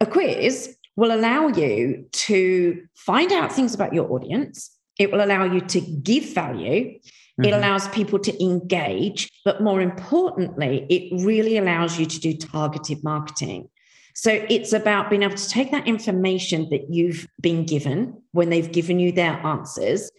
A 0.00 0.06
quiz 0.06 0.74
will 0.96 1.12
allow 1.14 1.48
you 1.48 2.06
to 2.12 2.82
find 2.94 3.30
out 3.30 3.52
things 3.52 3.74
about 3.74 3.92
your 3.92 4.10
audience. 4.12 4.70
It 4.98 5.12
will 5.12 5.22
allow 5.22 5.44
you 5.44 5.60
to 5.60 5.80
give 5.82 6.24
value. 6.32 6.98
It 7.36 7.52
Mhm. 7.52 7.54
allows 7.58 7.88
people 7.88 8.18
to 8.20 8.42
engage. 8.42 9.28
But 9.44 9.62
more 9.62 9.82
importantly, 9.82 10.86
it 10.88 11.22
really 11.22 11.58
allows 11.58 11.98
you 11.98 12.06
to 12.06 12.18
do 12.18 12.32
targeted 12.32 13.04
marketing. 13.04 13.68
So 14.14 14.44
it's 14.48 14.72
about 14.72 15.10
being 15.10 15.22
able 15.22 15.36
to 15.36 15.48
take 15.48 15.70
that 15.70 15.86
information 15.86 16.68
that 16.70 16.90
you've 16.90 17.26
been 17.40 17.64
given 17.64 18.20
when 18.32 18.50
they've 18.50 18.70
given 18.70 18.98
you 18.98 19.12
their 19.12 19.34
answers, 19.46 20.10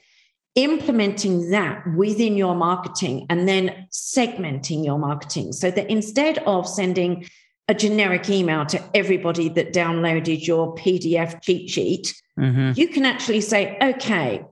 implementing 0.55 1.49
that 1.51 1.83
within 1.95 2.35
your 2.37 2.55
marketing 2.55 3.25
and 3.29 3.47
then 3.47 3.87
segmenting 3.91 4.85
your 4.85 4.99
marketing 4.99 5.51
so 5.51 5.71
that 5.71 5.89
instead 5.89 6.39
of 6.39 6.67
sending 6.67 7.27
a 7.67 7.73
generic 7.73 8.29
email 8.29 8.65
to 8.65 8.83
everybody 8.93 9.49
that 9.49 9.73
downloaded 9.73 10.45
your 10.45 10.75
PDF 10.75 11.41
cheat 11.41 11.69
sheet, 11.69 12.13
Mhm. 12.37 12.77
you 12.77 12.87
can 12.87 13.05
actually 13.05 13.41
say, 13.41 13.77
okay, 13.81 14.43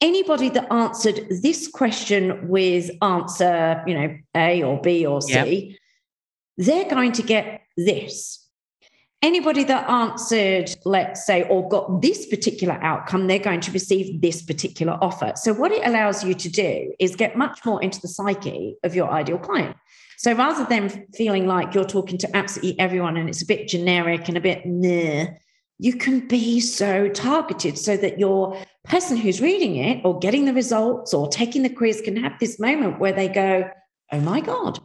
anybody 0.00 0.48
that 0.48 0.70
answered 0.72 1.26
this 1.42 1.68
question 1.68 2.48
with 2.48 2.90
answer, 3.02 3.82
you 3.86 3.94
know, 3.94 4.16
A 4.34 4.62
or 4.62 4.80
B 4.80 5.06
or 5.06 5.22
C, 5.22 5.78
they're 6.58 6.88
going 6.90 7.12
to 7.12 7.22
get 7.22 7.62
this. 7.76 8.45
Anybody 9.22 9.64
that 9.64 9.88
answered, 9.88 10.76
let's 10.84 11.24
say, 11.24 11.42
or 11.48 11.68
got 11.68 12.02
this 12.02 12.26
particular 12.26 12.74
outcome, 12.82 13.26
they're 13.26 13.38
going 13.38 13.60
to 13.62 13.72
receive 13.72 14.20
this 14.20 14.42
particular 14.42 14.98
offer. 15.00 15.32
So, 15.36 15.54
what 15.54 15.72
it 15.72 15.86
allows 15.86 16.22
you 16.22 16.34
to 16.34 16.48
do 16.50 16.92
is 17.00 17.16
get 17.16 17.34
much 17.36 17.64
more 17.64 17.82
into 17.82 18.00
the 18.00 18.08
psyche 18.08 18.76
of 18.84 18.94
your 18.94 19.10
ideal 19.10 19.38
client. 19.38 19.76
So, 20.18 20.34
rather 20.34 20.64
than 20.66 21.06
feeling 21.14 21.46
like 21.46 21.74
you're 21.74 21.84
talking 21.84 22.18
to 22.18 22.36
absolutely 22.36 22.78
everyone 22.78 23.16
and 23.16 23.28
it's 23.28 23.42
a 23.42 23.46
bit 23.46 23.68
generic 23.68 24.28
and 24.28 24.36
a 24.36 24.40
bit 24.40 24.62
nah, 24.66 25.26
you 25.78 25.94
can 25.94 26.20
be 26.28 26.60
so 26.60 27.08
targeted 27.08 27.78
so 27.78 27.96
that 27.96 28.18
your 28.18 28.56
person 28.84 29.16
who's 29.16 29.40
reading 29.40 29.76
it 29.76 30.02
or 30.04 30.18
getting 30.18 30.44
the 30.44 30.54
results 30.54 31.12
or 31.14 31.28
taking 31.28 31.62
the 31.62 31.70
quiz 31.70 32.00
can 32.02 32.16
have 32.16 32.38
this 32.38 32.60
moment 32.60 32.98
where 33.00 33.12
they 33.12 33.28
go, 33.28 33.68
Oh 34.12 34.20
my 34.20 34.40
God, 34.40 34.78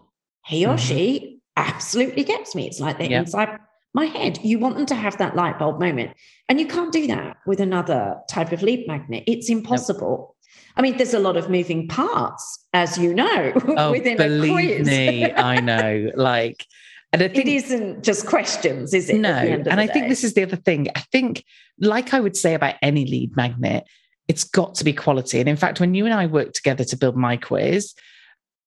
he 0.45 0.65
or 0.65 0.75
Mhm. 0.75 0.79
she 0.79 1.39
absolutely 1.57 2.23
gets 2.23 2.55
me. 2.55 2.65
It's 2.67 2.79
like 2.79 2.97
they're 2.97 3.09
Yeah. 3.11 3.19
inside 3.19 3.59
my 3.93 4.05
head. 4.05 4.39
You 4.43 4.59
want 4.59 4.77
them 4.77 4.85
to 4.87 4.95
have 4.95 5.17
that 5.17 5.35
light 5.35 5.59
bulb 5.59 5.79
moment. 5.79 6.11
And 6.49 6.59
you 6.59 6.67
can't 6.67 6.91
do 6.91 7.07
that 7.07 7.37
with 7.45 7.59
another 7.59 8.17
type 8.29 8.51
of 8.51 8.61
lead 8.61 8.87
magnet. 8.87 9.23
It's 9.27 9.49
impossible. 9.49 10.35
I 10.75 10.81
mean, 10.81 10.97
there's 10.97 11.13
a 11.13 11.19
lot 11.19 11.37
of 11.37 11.49
moving 11.49 11.87
parts, 11.87 12.65
as 12.73 12.97
you 12.97 13.13
know, 13.13 13.51
oh, 13.77 13.91
within 13.91 14.17
believe 14.17 14.51
a 14.51 14.53
quiz. 14.53 14.87
me, 14.87 15.31
I 15.31 15.59
know. 15.59 16.11
Like, 16.15 16.65
and 17.13 17.21
I 17.21 17.27
think 17.27 17.47
it 17.47 17.47
isn't 17.47 18.03
just 18.03 18.25
questions, 18.25 18.93
is 18.93 19.09
it? 19.09 19.17
No, 19.17 19.33
and 19.33 19.81
I 19.81 19.87
think 19.87 20.07
this 20.07 20.23
is 20.23 20.33
the 20.33 20.43
other 20.43 20.55
thing. 20.55 20.87
I 20.95 21.01
think, 21.11 21.43
like 21.79 22.13
I 22.13 22.21
would 22.21 22.37
say 22.37 22.53
about 22.53 22.75
any 22.81 23.05
lead 23.05 23.35
magnet, 23.35 23.85
it's 24.29 24.45
got 24.45 24.75
to 24.75 24.85
be 24.85 24.93
quality. 24.93 25.41
And 25.41 25.49
in 25.49 25.57
fact, 25.57 25.81
when 25.81 25.93
you 25.93 26.05
and 26.05 26.13
I 26.13 26.27
worked 26.27 26.55
together 26.55 26.85
to 26.85 26.95
build 26.95 27.17
my 27.17 27.35
quiz, 27.35 27.93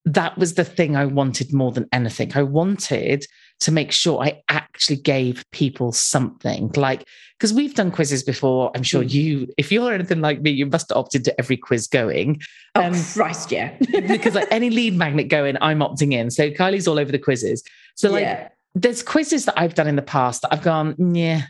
that 0.04 0.36
was 0.36 0.54
the 0.54 0.64
thing 0.64 0.94
I 0.94 1.06
wanted 1.06 1.54
more 1.54 1.72
than 1.72 1.88
anything. 1.90 2.32
I 2.34 2.42
wanted 2.42 3.24
to 3.60 3.72
make 3.72 3.92
sure 3.92 4.22
I 4.22 4.42
actually 4.48 4.96
gave 4.96 5.44
people 5.52 5.92
something 5.92 6.70
like, 6.76 7.06
because 7.38 7.52
we've 7.52 7.74
done 7.74 7.90
quizzes 7.90 8.22
before. 8.22 8.70
I'm 8.74 8.82
sure 8.82 9.02
mm. 9.02 9.12
you, 9.12 9.48
if 9.56 9.72
you're 9.72 9.92
anything 9.92 10.20
like 10.20 10.42
me, 10.42 10.50
you 10.50 10.66
must 10.66 10.92
opt 10.92 11.14
into 11.14 11.38
every 11.38 11.56
quiz 11.56 11.86
going. 11.86 12.40
Oh, 12.74 12.82
um, 12.82 12.94
Christ, 12.94 13.52
yeah. 13.52 13.76
because 13.90 14.34
like 14.34 14.48
any 14.50 14.70
lead 14.70 14.96
magnet 14.96 15.28
going, 15.28 15.56
I'm 15.60 15.80
opting 15.80 16.12
in. 16.12 16.30
So 16.30 16.50
Kylie's 16.50 16.88
all 16.88 16.98
over 16.98 17.12
the 17.12 17.18
quizzes. 17.18 17.62
So 17.94 18.10
like, 18.10 18.22
yeah. 18.22 18.48
there's 18.74 19.02
quizzes 19.02 19.44
that 19.46 19.58
I've 19.58 19.74
done 19.74 19.86
in 19.86 19.96
the 19.96 20.02
past 20.02 20.42
that 20.42 20.52
I've 20.52 20.62
gone, 20.62 21.14
yeah, 21.14 21.42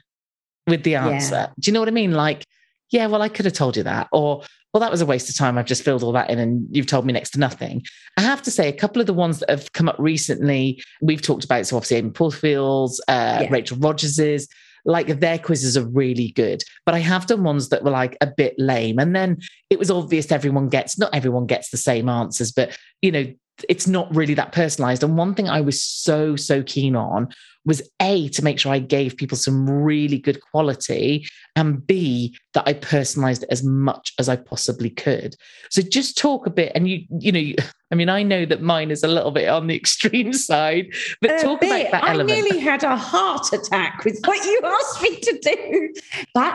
with 0.67 0.83
the 0.83 0.97
answer. 0.97 1.35
Yeah. 1.35 1.51
Do 1.59 1.69
you 1.69 1.73
know 1.73 1.81
what 1.81 1.89
I 1.89 1.93
mean? 1.93 2.13
Like, 2.13 2.45
yeah, 2.91 3.07
well, 3.07 3.23
I 3.23 3.29
could 3.29 3.45
have 3.45 3.55
told 3.55 3.77
you 3.77 3.83
that. 3.85 4.09
Or, 4.13 4.43
well, 4.75 4.81
that 4.81 4.91
was 4.91 5.01
a 5.01 5.07
waste 5.07 5.29
of 5.29 5.37
time. 5.37 5.57
I've 5.57 5.67
just 5.67 5.85
filled 5.85 6.03
all 6.03 6.11
that 6.13 6.31
in 6.31 6.41
and 6.41 6.67
you've 6.69 6.89
told 6.89 7.07
me 7.07 7.13
next 7.13 7.31
to 7.31 7.39
nothing. 7.39 7.85
I 8.17 8.23
have 8.23 8.43
to 8.43 8.51
say, 8.51 8.69
a 8.69 8.73
couple 8.73 9.01
of 9.01 9.07
the 9.07 9.15
ones 9.15 9.39
that 9.39 9.49
have 9.49 9.73
come 9.73 9.89
up 9.89 9.95
recently, 10.01 10.83
we've 11.01 11.23
talked 11.23 11.45
about. 11.45 11.65
So, 11.65 11.77
obviously, 11.77 11.99
Amy 11.99 12.11
Porterfield's, 12.11 13.01
uh, 13.07 13.39
yeah. 13.43 13.49
Rachel 13.51 13.79
Rodgers's, 13.79 14.49
like 14.85 15.07
their 15.21 15.39
quizzes 15.39 15.77
are 15.77 15.87
really 15.87 16.33
good. 16.33 16.65
But 16.85 16.97
I 16.97 16.99
have 16.99 17.27
done 17.27 17.45
ones 17.45 17.69
that 17.69 17.85
were 17.85 17.93
like 17.93 18.17
a 18.21 18.27
bit 18.27 18.55
lame. 18.59 18.99
And 18.99 19.15
then 19.15 19.39
it 19.71 19.79
was 19.79 19.93
obvious 19.93 20.33
everyone 20.33 20.69
gets, 20.69 20.99
not 20.99 21.15
everyone 21.15 21.47
gets 21.47 21.71
the 21.71 21.77
same 21.77 22.09
answers, 22.09 22.51
but, 22.51 22.77
you 23.01 23.13
know, 23.13 23.33
it's 23.69 23.87
not 23.87 24.13
really 24.13 24.35
that 24.35 24.51
personalized. 24.51 25.05
And 25.05 25.17
one 25.17 25.35
thing 25.35 25.49
I 25.49 25.61
was 25.61 25.81
so, 25.81 26.35
so 26.35 26.65
keen 26.65 26.97
on 26.97 27.29
was 27.65 27.83
A, 28.01 28.29
to 28.31 28.45
make 28.45 28.59
sure 28.59 28.73
I 28.73 28.79
gave 28.79 29.17
people 29.17 29.37
some 29.37 29.69
really 29.69 30.19
good 30.19 30.41
quality, 30.41 31.27
and 31.57 31.87
B, 31.87 32.37
that 32.53 32.65
I 32.67 32.75
personalized 32.75 33.45
it 33.45 33.49
as 33.51 33.63
much 33.63 34.13
as 34.19 34.29
I 34.29 34.37
possibly 34.37 34.91
could. 34.91 35.37
So 35.71 35.83
just 35.83 36.19
talk 36.19 36.47
a 36.47 36.51
bit, 36.51 36.73
and 36.75 36.89
you, 36.89 37.05
you 37.19 37.33
know, 37.33 37.55
I 37.91 37.95
mean, 37.97 38.09
I 38.09 38.23
know 38.23 38.45
that 38.47 38.61
mine 38.61 38.91
is 38.91 39.05
a 39.05 39.09
little 39.09 39.31
bit 39.31 39.49
on 39.49 39.67
the 39.67 39.77
extreme 39.83 40.33
side, 40.33 40.87
but 41.21 41.31
a 41.31 41.39
talk 41.43 41.61
bit. 41.61 41.71
about 41.71 41.93
that 41.93 42.05
I 42.05 42.11
element. 42.11 42.31
I 42.31 42.41
nearly 42.41 42.59
had 42.59 42.83
a 42.83 42.97
heart 42.97 43.53
attack 43.53 44.05
with 44.05 44.21
what 44.25 44.45
you 44.45 44.61
asked 44.65 45.03
me 45.03 45.21
to 45.21 45.39
do. 45.43 45.95
But 46.35 46.55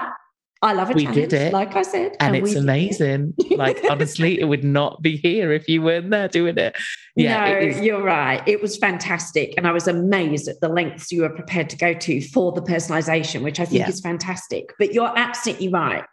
I 0.62 0.74
love 0.74 0.90
it. 0.90 0.98
We 0.98 1.06
did 1.06 1.32
it, 1.32 1.54
like 1.54 1.76
I 1.78 1.84
said, 1.84 2.18
and, 2.20 2.36
and 2.36 2.46
it's 2.46 2.56
amazing. 2.56 3.34
It. 3.38 3.58
like 3.58 3.80
honestly, 3.90 4.40
it 4.40 4.46
would 4.46 4.66
not 4.66 5.02
be 5.02 5.16
here 5.16 5.54
if 5.54 5.70
you 5.70 5.82
weren't 5.82 6.10
there 6.10 6.28
doing 6.28 6.58
it. 6.58 6.76
Yeah, 7.16 7.52
no, 7.52 7.60
you're 7.60 8.04
right. 8.04 8.46
It 8.46 8.62
was 8.62 8.76
fantastic, 8.78 9.54
and 9.56 9.66
I 9.66 9.72
was 9.72 9.88
amazed 9.88 10.50
at 10.50 10.60
the 10.60 10.68
lengths 10.68 11.12
you 11.14 11.22
were 11.22 11.30
prepared 11.30 11.70
to 11.70 11.78
go 11.78 11.94
to 11.94 12.22
for 12.30 12.52
the 12.52 12.62
personalization, 12.62 13.42
which 13.42 13.60
I 13.60 13.66
think 13.66 13.80
yeah. 13.80 13.90
is 13.90 14.02
fantastic. 14.02 14.74
But 14.78 14.94
you're 14.94 15.18
absolutely 15.18 15.70
right. 15.70 16.04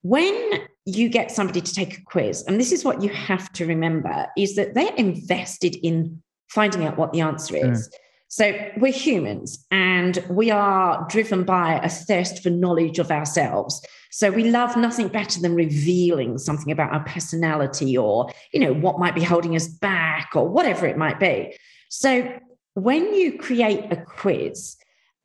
When 0.00 0.60
you 0.86 1.10
get 1.10 1.30
somebody 1.30 1.60
to 1.60 1.74
take 1.74 1.98
a 1.98 2.02
quiz, 2.02 2.42
and 2.46 2.58
this 2.58 2.72
is 2.72 2.84
what 2.84 3.02
you 3.02 3.10
have 3.10 3.52
to 3.52 3.66
remember, 3.66 4.26
is 4.36 4.56
that 4.56 4.74
they're 4.74 4.94
invested 4.94 5.76
in 5.82 6.22
finding 6.48 6.86
out 6.86 6.96
what 6.96 7.12
the 7.12 7.20
answer 7.20 7.56
is. 7.56 7.88
Mm. 7.88 7.92
So 8.34 8.52
we're 8.78 8.92
humans 8.92 9.64
and 9.70 10.18
we 10.28 10.50
are 10.50 11.06
driven 11.08 11.44
by 11.44 11.74
a 11.74 11.88
thirst 11.88 12.42
for 12.42 12.50
knowledge 12.50 12.98
of 12.98 13.12
ourselves. 13.12 13.80
So 14.10 14.32
we 14.32 14.50
love 14.50 14.76
nothing 14.76 15.06
better 15.06 15.40
than 15.40 15.54
revealing 15.54 16.38
something 16.38 16.72
about 16.72 16.92
our 16.92 17.04
personality 17.04 17.96
or, 17.96 18.32
you 18.52 18.58
know, 18.58 18.74
what 18.74 18.98
might 18.98 19.14
be 19.14 19.22
holding 19.22 19.54
us 19.54 19.68
back 19.68 20.32
or 20.34 20.48
whatever 20.48 20.84
it 20.84 20.98
might 20.98 21.20
be. 21.20 21.56
So 21.90 22.28
when 22.74 23.14
you 23.14 23.38
create 23.38 23.92
a 23.92 24.02
quiz, 24.04 24.78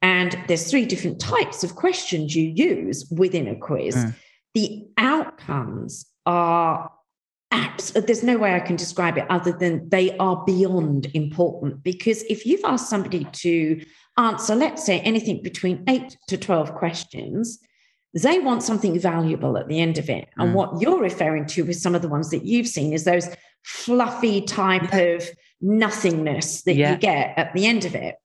and 0.03 0.37
there's 0.47 0.69
three 0.69 0.85
different 0.85 1.19
types 1.19 1.63
of 1.63 1.73
questions 1.73 2.35
you 2.35 2.43
use 2.43 3.09
within 3.09 3.47
a 3.47 3.55
quiz, 3.55 3.95
mm. 3.95 4.13
the 4.53 4.87
outcomes 4.99 6.05
are 6.27 6.91
apps, 7.51 7.93
there's 8.05 8.23
no 8.23 8.37
way 8.37 8.53
I 8.53 8.59
can 8.59 8.75
describe 8.75 9.17
it 9.17 9.25
other 9.29 9.51
than 9.51 9.89
they 9.89 10.15
are 10.17 10.43
beyond 10.45 11.07
important. 11.13 11.83
Because 11.83 12.23
if 12.23 12.45
you've 12.45 12.63
asked 12.63 12.89
somebody 12.89 13.25
to 13.25 13.83
answer, 14.17 14.55
let's 14.55 14.85
say, 14.85 14.99
anything 15.01 15.41
between 15.41 15.83
eight 15.87 16.17
to 16.27 16.37
12 16.37 16.75
questions, 16.75 17.59
they 18.13 18.39
want 18.39 18.63
something 18.63 18.99
valuable 18.99 19.57
at 19.57 19.67
the 19.67 19.79
end 19.79 19.97
of 19.97 20.09
it. 20.09 20.27
And 20.37 20.51
mm. 20.51 20.53
what 20.53 20.81
you're 20.81 20.99
referring 20.99 21.45
to 21.47 21.65
with 21.65 21.77
some 21.77 21.95
of 21.95 22.01
the 22.01 22.07
ones 22.07 22.29
that 22.31 22.45
you've 22.45 22.67
seen 22.67 22.93
is 22.93 23.03
those 23.03 23.29
fluffy 23.63 24.41
type 24.41 24.93
of 24.93 25.27
nothingness 25.61 26.63
that 26.63 26.75
yeah. 26.75 26.91
you 26.91 26.97
get 26.97 27.37
at 27.37 27.53
the 27.53 27.65
end 27.65 27.85
of 27.85 27.95
it. 27.95 28.15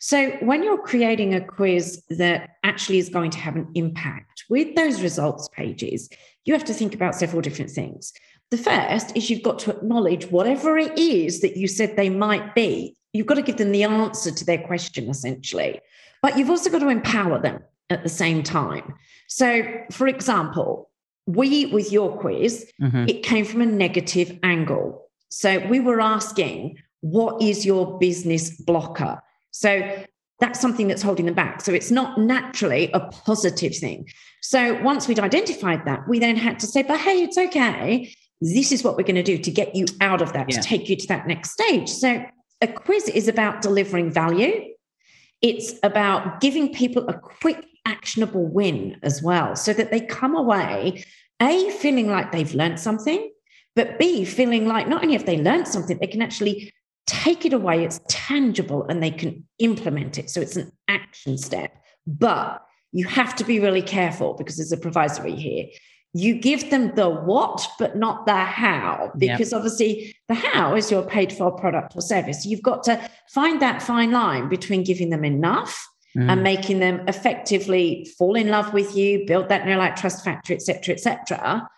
So, 0.00 0.30
when 0.40 0.62
you're 0.62 0.80
creating 0.80 1.34
a 1.34 1.44
quiz 1.44 2.04
that 2.08 2.50
actually 2.62 2.98
is 2.98 3.08
going 3.08 3.32
to 3.32 3.38
have 3.38 3.56
an 3.56 3.68
impact 3.74 4.44
with 4.48 4.76
those 4.76 5.02
results 5.02 5.48
pages, 5.48 6.08
you 6.44 6.54
have 6.54 6.64
to 6.66 6.74
think 6.74 6.94
about 6.94 7.16
several 7.16 7.42
different 7.42 7.72
things. 7.72 8.12
The 8.50 8.56
first 8.56 9.14
is 9.14 9.28
you've 9.28 9.42
got 9.42 9.58
to 9.60 9.70
acknowledge 9.70 10.30
whatever 10.30 10.78
it 10.78 10.98
is 10.98 11.40
that 11.40 11.56
you 11.56 11.68
said 11.68 11.96
they 11.96 12.08
might 12.08 12.54
be. 12.54 12.96
You've 13.12 13.26
got 13.26 13.34
to 13.34 13.42
give 13.42 13.58
them 13.58 13.72
the 13.72 13.84
answer 13.84 14.30
to 14.30 14.44
their 14.44 14.58
question, 14.58 15.10
essentially. 15.10 15.80
But 16.22 16.38
you've 16.38 16.50
also 16.50 16.70
got 16.70 16.80
to 16.80 16.88
empower 16.88 17.40
them 17.40 17.62
at 17.90 18.02
the 18.02 18.08
same 18.08 18.42
time. 18.42 18.94
So, 19.28 19.62
for 19.90 20.08
example, 20.08 20.90
we, 21.26 21.66
with 21.66 21.92
your 21.92 22.16
quiz, 22.16 22.70
mm-hmm. 22.80 23.04
it 23.06 23.22
came 23.22 23.44
from 23.44 23.60
a 23.60 23.66
negative 23.66 24.38
angle. 24.42 25.06
So, 25.28 25.58
we 25.66 25.80
were 25.80 26.00
asking, 26.00 26.78
what 27.00 27.42
is 27.42 27.66
your 27.66 27.98
business 27.98 28.50
blocker? 28.50 29.22
So, 29.50 30.04
that's 30.40 30.60
something 30.60 30.86
that's 30.86 31.02
holding 31.02 31.26
them 31.26 31.34
back. 31.34 31.60
So, 31.60 31.72
it's 31.72 31.90
not 31.90 32.18
naturally 32.18 32.90
a 32.92 33.00
positive 33.00 33.76
thing. 33.76 34.08
So, 34.40 34.80
once 34.82 35.06
we'd 35.06 35.20
identified 35.20 35.84
that, 35.84 36.08
we 36.08 36.18
then 36.18 36.36
had 36.36 36.58
to 36.60 36.66
say, 36.66 36.82
but 36.82 36.98
hey, 36.98 37.22
it's 37.22 37.36
okay 37.36 38.14
this 38.40 38.72
is 38.72 38.84
what 38.84 38.96
we're 38.96 39.04
going 39.04 39.16
to 39.16 39.22
do 39.22 39.38
to 39.38 39.50
get 39.50 39.74
you 39.74 39.86
out 40.00 40.22
of 40.22 40.32
that, 40.32 40.50
yeah. 40.50 40.60
to 40.60 40.62
take 40.62 40.88
you 40.88 40.96
to 40.96 41.06
that 41.08 41.26
next 41.26 41.50
stage. 41.50 41.88
So, 41.88 42.24
a 42.60 42.66
quiz 42.66 43.08
is 43.08 43.28
about 43.28 43.62
delivering 43.62 44.10
value. 44.10 44.74
It's 45.42 45.74
about 45.82 46.40
giving 46.40 46.72
people 46.72 47.08
a 47.08 47.14
quick, 47.14 47.64
actionable 47.86 48.46
win 48.46 48.96
as 49.02 49.22
well, 49.22 49.56
so 49.56 49.72
that 49.72 49.90
they 49.90 50.00
come 50.00 50.36
away, 50.36 51.04
A, 51.40 51.70
feeling 51.70 52.08
like 52.08 52.32
they've 52.32 52.54
learned 52.54 52.80
something, 52.80 53.30
but 53.74 53.98
B, 53.98 54.24
feeling 54.24 54.66
like 54.66 54.88
not 54.88 55.02
only 55.02 55.14
have 55.14 55.26
they 55.26 55.40
learned 55.40 55.68
something, 55.68 55.98
they 55.98 56.06
can 56.06 56.22
actually 56.22 56.72
take 57.06 57.46
it 57.46 57.52
away, 57.52 57.84
it's 57.84 58.00
tangible, 58.08 58.84
and 58.88 59.02
they 59.02 59.10
can 59.10 59.46
implement 59.58 60.18
it. 60.18 60.30
So, 60.30 60.40
it's 60.40 60.56
an 60.56 60.70
action 60.86 61.38
step. 61.38 61.72
But 62.06 62.62
you 62.92 63.06
have 63.06 63.34
to 63.36 63.44
be 63.44 63.60
really 63.60 63.82
careful 63.82 64.34
because 64.34 64.56
there's 64.56 64.72
a 64.72 64.76
provisory 64.76 65.34
here 65.34 65.66
you 66.14 66.34
give 66.34 66.70
them 66.70 66.94
the 66.94 67.08
what, 67.08 67.66
but 67.78 67.96
not 67.96 68.26
the 68.26 68.34
how, 68.34 69.12
because 69.16 69.52
yep. 69.52 69.58
obviously 69.58 70.16
the 70.28 70.34
how 70.34 70.74
is 70.74 70.90
your 70.90 71.02
paid 71.02 71.32
for 71.32 71.52
product 71.52 71.94
or 71.96 72.00
service. 72.00 72.46
You've 72.46 72.62
got 72.62 72.82
to 72.84 73.10
find 73.28 73.60
that 73.60 73.82
fine 73.82 74.10
line 74.10 74.48
between 74.48 74.84
giving 74.84 75.10
them 75.10 75.24
enough 75.24 75.86
mm. 76.16 76.30
and 76.30 76.42
making 76.42 76.80
them 76.80 77.06
effectively 77.08 78.08
fall 78.16 78.36
in 78.36 78.48
love 78.48 78.72
with 78.72 78.96
you, 78.96 79.26
build 79.26 79.48
that 79.50 79.66
know 79.66 79.76
like 79.76 79.96
trust 79.96 80.24
factor, 80.24 80.54
etc., 80.54 80.94
etc., 80.94 81.68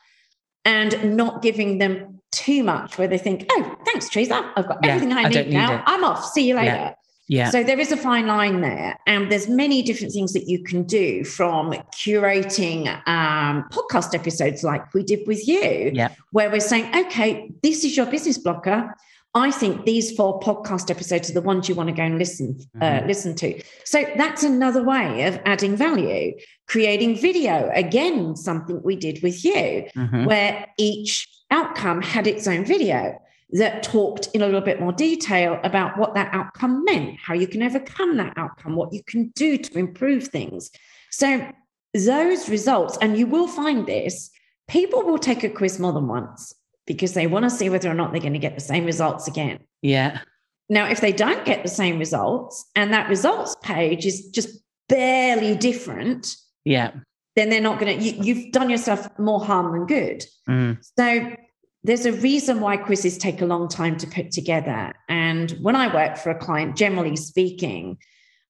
and 0.64 1.16
not 1.16 1.42
giving 1.42 1.78
them 1.78 2.20
too 2.32 2.62
much 2.62 2.98
where 2.98 3.08
they 3.08 3.18
think, 3.18 3.46
oh, 3.50 3.76
thanks, 3.84 4.08
Teresa, 4.08 4.52
I've 4.56 4.68
got 4.68 4.78
yeah, 4.82 4.90
everything 4.90 5.12
I, 5.12 5.22
I 5.22 5.28
need 5.28 5.50
now. 5.50 5.82
I'm 5.86 6.04
off. 6.04 6.24
See 6.26 6.46
you 6.48 6.54
later. 6.54 6.66
Yeah. 6.66 6.94
Yeah. 7.30 7.50
So 7.50 7.62
there 7.62 7.78
is 7.78 7.92
a 7.92 7.96
fine 7.96 8.26
line 8.26 8.60
there, 8.60 8.98
and 9.06 9.30
there's 9.30 9.48
many 9.48 9.82
different 9.82 10.12
things 10.12 10.32
that 10.32 10.48
you 10.48 10.64
can 10.64 10.82
do 10.82 11.22
from 11.22 11.70
curating 11.94 12.88
um, 13.06 13.68
podcast 13.70 14.16
episodes 14.16 14.64
like 14.64 14.92
we 14.92 15.04
did 15.04 15.20
with 15.28 15.46
you, 15.46 15.92
yeah. 15.94 16.08
where 16.32 16.50
we're 16.50 16.58
saying, 16.58 16.92
okay, 17.06 17.52
this 17.62 17.84
is 17.84 17.96
your 17.96 18.06
business 18.06 18.36
blocker. 18.36 18.92
I 19.32 19.52
think 19.52 19.84
these 19.84 20.10
four 20.10 20.40
podcast 20.40 20.90
episodes 20.90 21.30
are 21.30 21.34
the 21.34 21.40
ones 21.40 21.68
you 21.68 21.76
want 21.76 21.88
to 21.88 21.94
go 21.94 22.02
and 22.02 22.18
listen 22.18 22.58
uh, 22.80 22.84
mm-hmm. 22.84 23.04
uh, 23.04 23.06
listen 23.06 23.36
to. 23.36 23.62
So 23.84 24.04
that's 24.16 24.42
another 24.42 24.82
way 24.82 25.22
of 25.28 25.38
adding 25.44 25.76
value. 25.76 26.36
Creating 26.66 27.16
video, 27.16 27.70
again, 27.72 28.34
something 28.34 28.82
we 28.82 28.96
did 28.96 29.22
with 29.22 29.44
you, 29.44 29.86
mm-hmm. 29.96 30.24
where 30.24 30.66
each 30.78 31.28
outcome 31.52 32.02
had 32.02 32.26
its 32.26 32.48
own 32.48 32.64
video 32.64 33.20
that 33.52 33.82
talked 33.82 34.28
in 34.34 34.42
a 34.42 34.46
little 34.46 34.60
bit 34.60 34.80
more 34.80 34.92
detail 34.92 35.58
about 35.64 35.98
what 35.98 36.14
that 36.14 36.32
outcome 36.32 36.84
meant, 36.84 37.18
how 37.18 37.34
you 37.34 37.46
can 37.46 37.62
overcome 37.62 38.16
that 38.16 38.32
outcome, 38.36 38.76
what 38.76 38.92
you 38.92 39.02
can 39.04 39.28
do 39.34 39.58
to 39.58 39.78
improve 39.78 40.28
things. 40.28 40.70
So, 41.10 41.50
those 41.92 42.48
results, 42.48 42.96
and 43.02 43.18
you 43.18 43.26
will 43.26 43.48
find 43.48 43.84
this, 43.86 44.30
people 44.68 45.02
will 45.02 45.18
take 45.18 45.42
a 45.42 45.50
quiz 45.50 45.80
more 45.80 45.92
than 45.92 46.06
once 46.06 46.54
because 46.86 47.14
they 47.14 47.26
want 47.26 47.44
to 47.44 47.50
see 47.50 47.68
whether 47.68 47.90
or 47.90 47.94
not 47.94 48.12
they're 48.12 48.20
going 48.20 48.32
to 48.32 48.38
get 48.38 48.54
the 48.54 48.60
same 48.60 48.84
results 48.84 49.26
again. 49.26 49.58
Yeah. 49.82 50.20
Now, 50.68 50.88
if 50.88 51.00
they 51.00 51.12
don't 51.12 51.44
get 51.44 51.64
the 51.64 51.68
same 51.68 51.98
results 51.98 52.64
and 52.76 52.92
that 52.92 53.08
results 53.08 53.56
page 53.60 54.06
is 54.06 54.28
just 54.28 54.60
barely 54.88 55.56
different, 55.56 56.36
yeah, 56.64 56.92
then 57.34 57.50
they're 57.50 57.60
not 57.60 57.80
going 57.80 57.98
to, 57.98 58.04
you, 58.04 58.22
you've 58.22 58.52
done 58.52 58.70
yourself 58.70 59.08
more 59.18 59.44
harm 59.44 59.72
than 59.72 59.86
good. 59.86 60.24
Mm. 60.48 60.78
So 60.96 61.34
there's 61.82 62.04
a 62.06 62.12
reason 62.12 62.60
why 62.60 62.76
quizzes 62.76 63.16
take 63.16 63.40
a 63.40 63.46
long 63.46 63.68
time 63.68 63.96
to 63.98 64.06
put 64.06 64.30
together. 64.30 64.92
And 65.08 65.50
when 65.62 65.76
I 65.76 65.92
work 65.92 66.18
for 66.18 66.30
a 66.30 66.38
client, 66.38 66.76
generally 66.76 67.16
speaking, 67.16 67.96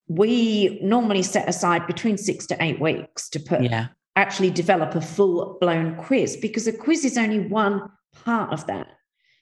we 0.09 0.81
normally 0.83 1.23
set 1.23 1.49
aside 1.49 1.87
between 1.87 2.19
six 2.19 2.47
to 2.49 2.57
eight 2.63 2.81
weeks 2.81 3.29
to 3.31 3.39
put 3.41 3.63
Yeah. 3.63 3.89
actually 4.17 4.51
develop 4.51 4.95
a 4.97 5.01
full 5.01 5.57
blown 5.61 5.95
quiz 5.97 6.37
because 6.37 6.67
a 6.67 6.73
quiz 6.73 7.05
is 7.05 7.17
only 7.17 7.39
one 7.39 7.83
part 8.25 8.53
of 8.53 8.67
that. 8.67 8.89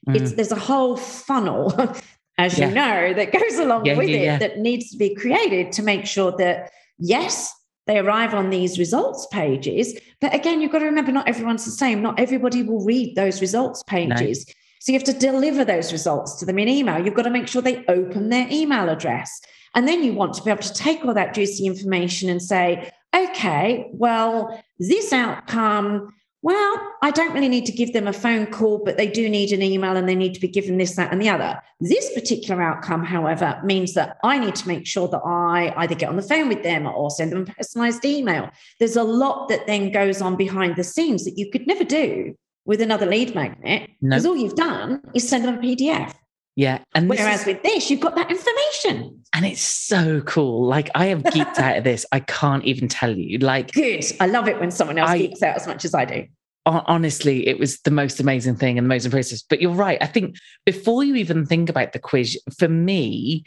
It's 0.09 0.33
Mm. 0.33 0.37
there's 0.37 0.53
a 0.53 0.57
whole 0.57 0.97
funnel, 0.97 1.73
as 2.39 2.59
Yeah. 2.59 2.69
you 2.69 2.75
know, 2.75 3.15
that 3.15 3.33
goes 3.33 3.59
along 3.59 3.87
Yeah, 3.87 3.97
with 3.97 4.11
it 4.11 4.41
that 4.41 4.59
needs 4.59 4.91
to 4.91 4.99
be 4.99 5.15
created 5.15 5.73
to 5.73 5.83
make 5.83 6.05
sure 6.07 6.33
that 6.39 6.71
yes, 6.99 7.53
they 7.89 7.99
arrive 7.99 8.35
on 8.35 8.51
these 8.51 8.79
results 8.79 9.27
pages. 9.33 9.99
But 10.21 10.35
again, 10.35 10.61
you've 10.61 10.71
got 10.71 10.81
to 10.81 10.85
remember 10.85 11.11
not 11.11 11.27
everyone's 11.27 11.65
the 11.65 11.71
same. 11.71 12.03
Not 12.03 12.21
everybody 12.21 12.63
will 12.63 12.85
read 12.85 13.17
those 13.17 13.41
results 13.41 13.83
pages. 13.83 14.45
So 14.81 14.93
you 14.93 14.99
have 14.99 15.07
to 15.07 15.13
deliver 15.15 15.65
those 15.65 15.91
results 15.91 16.37
to 16.37 16.45
them 16.45 16.59
in 16.59 16.69
email. 16.69 17.03
You've 17.03 17.15
got 17.15 17.23
to 17.23 17.31
make 17.31 17.49
sure 17.49 17.63
they 17.63 17.85
open 17.87 18.29
their 18.29 18.47
email 18.51 18.91
address. 18.91 19.41
And 19.75 19.89
then 19.89 20.05
you 20.05 20.13
want 20.13 20.35
to 20.35 20.43
be 20.43 20.51
able 20.51 20.63
to 20.63 20.73
take 20.75 21.05
all 21.05 21.15
that 21.15 21.35
juicy 21.35 21.67
information 21.67 22.29
and 22.29 22.43
say, 22.43 22.91
okay, 23.17 23.89
well, 23.93 24.63
this 24.79 25.13
outcome, 25.13 26.13
well, 26.43 26.93
I 27.03 27.11
don't 27.11 27.33
really 27.33 27.49
need 27.49 27.67
to 27.67 27.73
give 27.73 27.93
them 27.93 28.07
a 28.07 28.13
phone 28.13 28.47
call, 28.47 28.83
but 28.85 28.97
they 28.97 29.09
do 29.09 29.29
need 29.29 29.51
an 29.51 29.61
email 29.61 29.97
and 29.97 30.09
they 30.09 30.15
need 30.15 30.35
to 30.35 30.41
be 30.41 30.47
given 30.47 30.79
this, 30.79 30.95
that, 30.95 31.13
and 31.13 31.21
the 31.21 31.29
other. 31.29 31.61
This 31.81 32.13
particular 32.15 32.63
outcome, 32.63 33.05
however, 33.05 33.61
means 33.65 33.95
that 33.95 34.19
I 34.23 34.39
need 34.39 34.55
to 34.57 34.69
make 34.69 34.87
sure 34.87 35.09
that 35.09 35.23
I 35.25 35.73
either 35.77 35.97
get 35.97 36.09
on 36.09 36.17
the 36.17 36.23
phone 36.23 36.49
with 36.49 36.63
them 36.63 36.87
or 36.87 37.11
send 37.11 37.33
them 37.33 37.43
a 37.43 37.55
personalized 37.55 38.05
email. 38.05 38.51
There's 38.79 38.97
a 38.97 39.03
lot 39.03 39.49
that 39.49 39.67
then 39.67 39.91
goes 39.91 40.23
on 40.23 40.37
behind 40.37 40.77
the 40.77 40.85
scenes 40.85 41.25
that 41.25 41.37
you 41.37 41.51
could 41.51 41.67
never 41.67 41.85
do 41.85 42.35
with 42.65 42.81
another 42.81 43.07
lead 43.07 43.35
magnet 43.35 43.91
No. 44.01 44.11
because 44.11 44.27
all 44.27 44.37
you've 44.37 44.55
done 44.55 45.03
is 45.15 45.29
send 45.29 45.45
them 45.45 45.59
a 45.59 45.59
PDF. 45.59 46.15
Yeah. 46.59 46.81
And 46.93 47.09
Whereas 47.09 47.43
is- 47.43 47.47
with 47.47 47.63
this, 47.63 47.89
you've 47.89 48.01
got 48.01 48.17
that 48.17 48.29
information. 48.33 49.23
and 49.33 49.47
it's 49.47 49.61
so 49.63 50.21
cool. 50.23 50.67
Like 50.67 50.91
I 50.97 51.07
have 51.07 51.23
geeked 51.23 51.57
out 51.67 51.77
of 51.79 51.85
this. 51.85 52.05
I 52.11 52.19
can't 52.19 52.65
even 52.65 52.89
tell 52.89 53.17
you. 53.17 53.39
Like 53.39 53.71
Good. 53.73 54.05
I 54.19 54.27
love 54.27 54.49
it 54.49 54.59
when 54.59 54.73
someone 54.73 54.99
else 54.99 55.11
I- 55.11 55.19
geeks 55.19 55.41
out 55.43 55.55
as 55.55 55.69
much 55.69 55.85
as 55.85 55.95
I 55.95 56.05
do. 56.05 56.27
honestly, 56.67 57.47
it 57.47 57.61
was 57.61 57.81
the 57.83 57.93
most 57.93 58.19
amazing 58.19 58.57
thing 58.57 58.77
and 58.77 58.85
the 58.87 58.89
most 58.89 59.05
impressive. 59.05 59.39
But 59.49 59.63
you're 59.63 59.71
right. 59.73 59.99
I 60.01 60.07
think 60.07 60.35
before 60.67 61.05
you 61.05 61.15
even 61.15 61.47
think 61.47 61.71
about 61.71 61.93
the 61.93 62.01
quiz, 62.01 62.37
for 62.59 62.69
me, 62.69 63.45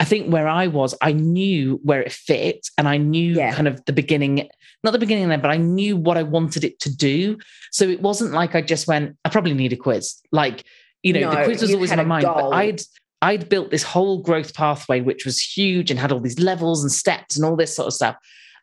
I 0.00 0.04
think 0.04 0.32
where 0.32 0.48
I 0.48 0.66
was, 0.66 0.94
I 1.02 1.12
knew 1.12 1.78
where 1.82 2.00
it 2.00 2.10
fit 2.12 2.68
and 2.78 2.88
I 2.88 2.96
knew 2.96 3.34
Yeah. 3.34 3.52
kind 3.54 3.68
of 3.68 3.84
the 3.84 3.92
beginning, 3.92 4.48
not 4.82 4.92
the 4.92 4.98
beginning 4.98 5.28
there, 5.28 5.38
but 5.38 5.50
I 5.50 5.58
knew 5.58 5.96
what 5.96 6.16
I 6.16 6.22
wanted 6.22 6.64
it 6.64 6.80
to 6.80 6.94
do. 6.96 7.36
So 7.70 7.84
it 7.88 8.00
wasn't 8.00 8.32
like 8.32 8.54
I 8.54 8.62
just 8.62 8.86
went, 8.88 9.16
I 9.26 9.28
probably 9.28 9.54
need 9.54 9.72
a 9.74 9.76
quiz. 9.76 10.20
Like, 10.32 10.64
you 11.06 11.12
know, 11.12 11.30
the 11.30 11.44
quiz 11.44 11.62
was 11.62 11.74
always 11.74 11.92
in 11.92 11.98
my 11.98 12.04
mind, 12.04 12.24
but. 12.24 12.50
I'd 12.50 12.80
I'd 13.22 13.48
built 13.48 13.70
this 13.70 13.82
whole 13.82 14.20
growth 14.22 14.54
pathway, 14.54 15.00
which 15.00 15.24
was 15.24 15.40
huge 15.40 15.90
and 15.90 15.98
had 15.98 16.12
all 16.12 16.20
these 16.20 16.38
levels 16.38 16.82
and 16.82 16.92
steps 16.92 17.36
and 17.36 17.44
all 17.46 17.56
this 17.56 17.74
sort 17.74 17.86
of 17.86 17.94
stuff. 17.94 18.16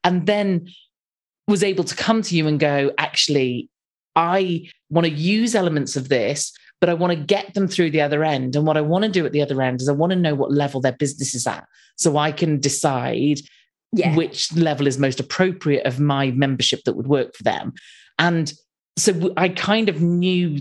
And 0.03 0.27
then 0.27 0.67
was 1.47 1.63
able 1.63 1.83
to 1.83 1.95
come 1.95 2.21
to 2.21 2.35
you 2.37 2.47
and 2.47 2.59
go, 2.59 2.91
actually, 2.97 3.69
I 4.15 4.69
want 4.89 5.07
to 5.07 5.11
use 5.11 5.55
elements 5.55 5.95
of 5.95 6.07
this, 6.09 6.53
but 6.79 6.89
I 6.89 6.93
want 6.93 7.11
to 7.11 7.17
get 7.17 7.53
them 7.55 7.67
through 7.67 7.91
the 7.91 8.01
other 8.01 8.23
end. 8.23 8.55
And 8.55 8.65
what 8.67 8.77
I 8.77 8.81
want 8.81 9.03
to 9.05 9.09
do 9.09 9.25
at 9.25 9.31
the 9.31 9.41
other 9.41 9.61
end 9.61 9.81
is 9.81 9.89
I 9.89 9.93
want 9.93 10.11
to 10.11 10.15
know 10.15 10.35
what 10.35 10.51
level 10.51 10.79
their 10.81 10.93
business 10.93 11.33
is 11.33 11.47
at. 11.47 11.65
So 11.97 12.17
I 12.17 12.31
can 12.31 12.59
decide 12.59 13.39
Yeah. 13.91 14.15
which 14.15 14.53
level 14.55 14.87
is 14.87 14.97
most 14.99 15.19
appropriate 15.19 15.85
of 15.85 15.99
my 15.99 16.31
membership 16.31 16.83
that 16.85 16.95
would 16.95 17.07
work 17.07 17.35
for 17.35 17.43
them. 17.43 17.73
And 18.19 18.53
so 18.97 19.33
I 19.35 19.49
kind 19.49 19.89
of 19.89 20.01
knew 20.01 20.59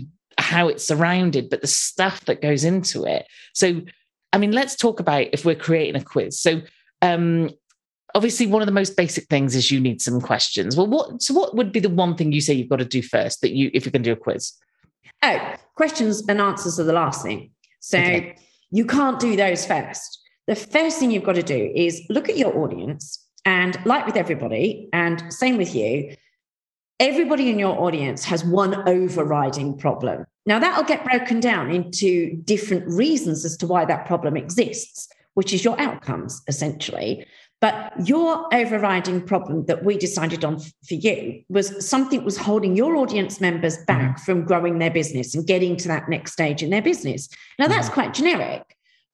how 0.53 0.67
it's 0.69 0.87
surrounded, 0.87 1.49
but 1.49 1.61
the 1.61 1.67
stuff 1.67 2.23
that 2.25 2.41
goes 2.41 2.63
into 2.63 3.03
it. 3.05 3.25
So, 3.53 3.81
I 4.31 4.37
mean, 4.37 4.51
let's 4.51 4.75
talk 4.75 4.99
about 4.99 5.27
if 5.33 5.43
we're 5.45 5.55
creating 5.55 6.01
a 6.01 6.03
quiz. 6.03 6.39
So, 6.39 6.61
um, 7.01 7.49
obviously, 8.15 8.47
one 8.47 8.61
of 8.61 8.67
the 8.67 8.71
most 8.71 8.95
basic 8.95 9.25
things 9.27 9.55
is 9.55 9.71
you 9.71 9.79
need 9.79 10.01
some 10.01 10.21
questions. 10.21 10.77
Well, 10.77 10.87
what 10.87 11.21
so 11.21 11.33
what 11.33 11.55
would 11.55 11.71
be 11.71 11.79
the 11.79 11.89
one 11.89 12.15
thing 12.15 12.31
you 12.31 12.41
say 12.41 12.53
you've 12.53 12.69
got 12.69 12.79
to 12.79 12.85
do 12.85 13.01
first 13.01 13.41
that 13.41 13.51
you 13.51 13.69
if 13.73 13.85
you're 13.85 13.91
going 13.91 14.03
to 14.03 14.09
do 14.09 14.13
a 14.13 14.23
quiz? 14.23 14.53
Oh, 15.23 15.53
questions 15.75 16.23
and 16.29 16.39
answers 16.39 16.79
are 16.79 16.83
the 16.83 16.93
last 16.93 17.23
thing. 17.23 17.51
So 17.79 17.97
Okay. 17.97 18.35
you 18.71 18.85
can't 18.85 19.19
do 19.19 19.35
those 19.35 19.65
first. 19.65 20.19
The 20.47 20.55
first 20.55 20.99
thing 20.99 21.11
you've 21.11 21.23
got 21.23 21.35
to 21.35 21.43
do 21.43 21.71
is 21.75 22.01
look 22.09 22.29
at 22.29 22.37
your 22.37 22.55
audience 22.57 23.25
and, 23.45 23.77
like 23.85 24.05
with 24.05 24.17
everybody, 24.17 24.89
and 24.93 25.31
same 25.31 25.57
with 25.57 25.73
you, 25.73 26.15
everybody 26.99 27.49
in 27.49 27.59
your 27.59 27.79
audience 27.79 28.25
has 28.25 28.43
one 28.43 28.87
overriding 28.87 29.77
problem. 29.77 30.25
Now, 30.45 30.59
that'll 30.59 30.83
get 30.83 31.05
broken 31.05 31.39
down 31.39 31.71
into 31.71 32.35
different 32.43 32.87
reasons 32.87 33.45
as 33.45 33.55
to 33.57 33.67
why 33.67 33.85
that 33.85 34.05
problem 34.05 34.35
exists, 34.35 35.07
which 35.35 35.53
is 35.53 35.63
your 35.63 35.79
outcomes, 35.79 36.41
essentially. 36.47 37.25
But 37.61 37.93
your 38.05 38.53
overriding 38.53 39.21
problem 39.21 39.67
that 39.67 39.85
we 39.85 39.97
decided 39.97 40.43
on 40.43 40.59
for 40.59 40.95
you 40.95 41.43
was 41.47 41.87
something 41.87 42.25
was 42.25 42.35
holding 42.35 42.75
your 42.75 42.97
audience 42.97 43.39
members 43.39 43.77
back 43.85 44.17
mm-hmm. 44.17 44.23
from 44.25 44.43
growing 44.43 44.79
their 44.79 44.91
business 44.91 45.33
and 45.33 45.47
getting 45.47 45.77
to 45.77 45.87
that 45.87 46.09
next 46.09 46.33
stage 46.33 46.61
in 46.61 46.71
their 46.71 46.81
business. 46.81 47.29
Now, 47.57 47.67
that's 47.67 47.85
mm-hmm. 47.85 47.93
quite 47.93 48.13
generic, 48.13 48.63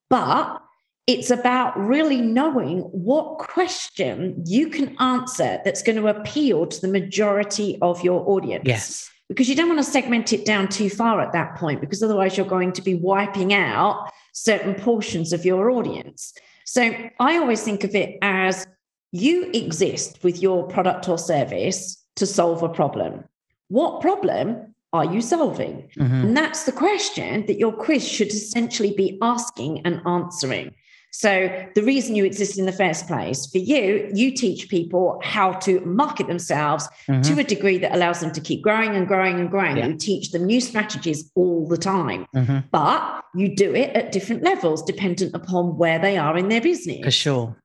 but 0.09 0.63
it's 1.05 1.29
about 1.29 1.79
really 1.79 2.21
knowing 2.21 2.79
what 2.79 3.37
question 3.37 4.43
you 4.47 4.69
can 4.69 4.95
answer 4.99 5.59
that's 5.63 5.83
going 5.83 5.95
to 5.97 6.07
appeal 6.07 6.65
to 6.65 6.81
the 6.81 6.87
majority 6.87 7.77
of 7.83 8.03
your 8.03 8.27
audience 8.29 8.63
Yes. 8.65 9.11
Because 9.29 9.47
you 9.47 9.55
don't 9.55 9.69
want 9.69 9.79
to 9.79 9.89
segment 9.89 10.33
it 10.33 10.43
down 10.43 10.67
too 10.67 10.89
far 10.89 11.21
at 11.21 11.31
that 11.33 11.55
point 11.55 11.79
because 11.79 12.03
otherwise 12.03 12.35
you're 12.35 12.45
going 12.45 12.73
to 12.73 12.81
be 12.81 12.95
wiping 12.95 13.53
out 13.53 14.11
certain 14.33 14.73
portions 14.73 15.31
of 15.31 15.45
your 15.45 15.69
audience. 15.69 16.33
So 16.65 16.93
I 17.19 17.37
always 17.37 17.63
think 17.63 17.83
of 17.83 17.95
it 17.95 18.17
as 18.21 18.67
you 19.11 19.49
exist 19.53 20.23
with 20.23 20.41
your 20.41 20.67
product 20.67 21.07
or 21.07 21.17
service 21.17 22.03
to 22.15 22.25
solve 22.25 22.63
a 22.63 22.69
problem. 22.69 23.23
What 23.69 24.01
problem 24.01 24.75
are 24.91 25.05
you 25.05 25.21
solving? 25.21 25.87
Mhm. 25.97 26.23
And 26.23 26.37
that's 26.37 26.63
the 26.63 26.71
question 26.71 27.45
that 27.45 27.59
your 27.59 27.71
quiz 27.71 28.07
should 28.07 28.29
essentially 28.29 28.93
be 28.95 29.19
asking 29.21 29.85
and 29.85 30.01
answering. 30.05 30.73
So, 31.11 31.49
the 31.75 31.81
reason 31.83 32.15
you 32.15 32.23
exist 32.23 32.57
in 32.57 32.65
the 32.65 32.71
first 32.71 33.07
place 33.07 33.47
for 33.47 33.57
you, 33.57 34.09
you 34.13 34.31
teach 34.31 34.69
people 34.69 35.19
how 35.23 35.53
to 35.53 35.79
market 35.81 36.27
themselves 36.27 36.87
Mhm. 37.07 37.23
to 37.23 37.39
a 37.39 37.43
degree 37.43 37.77
that 37.79 37.93
allows 37.95 38.19
them 38.19 38.31
to 38.31 38.41
keep 38.41 38.61
growing 38.61 38.95
and 38.95 39.07
growing 39.07 39.39
and 39.39 39.49
growing. 39.49 39.77
Yeah. 39.77 39.87
You 39.87 39.95
teach 39.95 40.31
them 40.31 40.45
new 40.45 40.61
strategies 40.61 41.31
all 41.35 41.67
the 41.67 41.77
time, 41.77 42.25
Mhm. 42.35 42.65
but 42.71 43.21
you 43.35 43.55
do 43.55 43.73
it 43.75 43.95
at 43.95 44.11
different 44.11 44.43
levels 44.43 44.83
dependent 44.83 45.33
upon 45.35 45.77
where 45.77 45.99
they 45.99 46.17
are 46.17 46.37
in 46.37 46.49
their 46.49 46.61
business. 46.61 47.03
For 47.03 47.11
sure. 47.11 47.55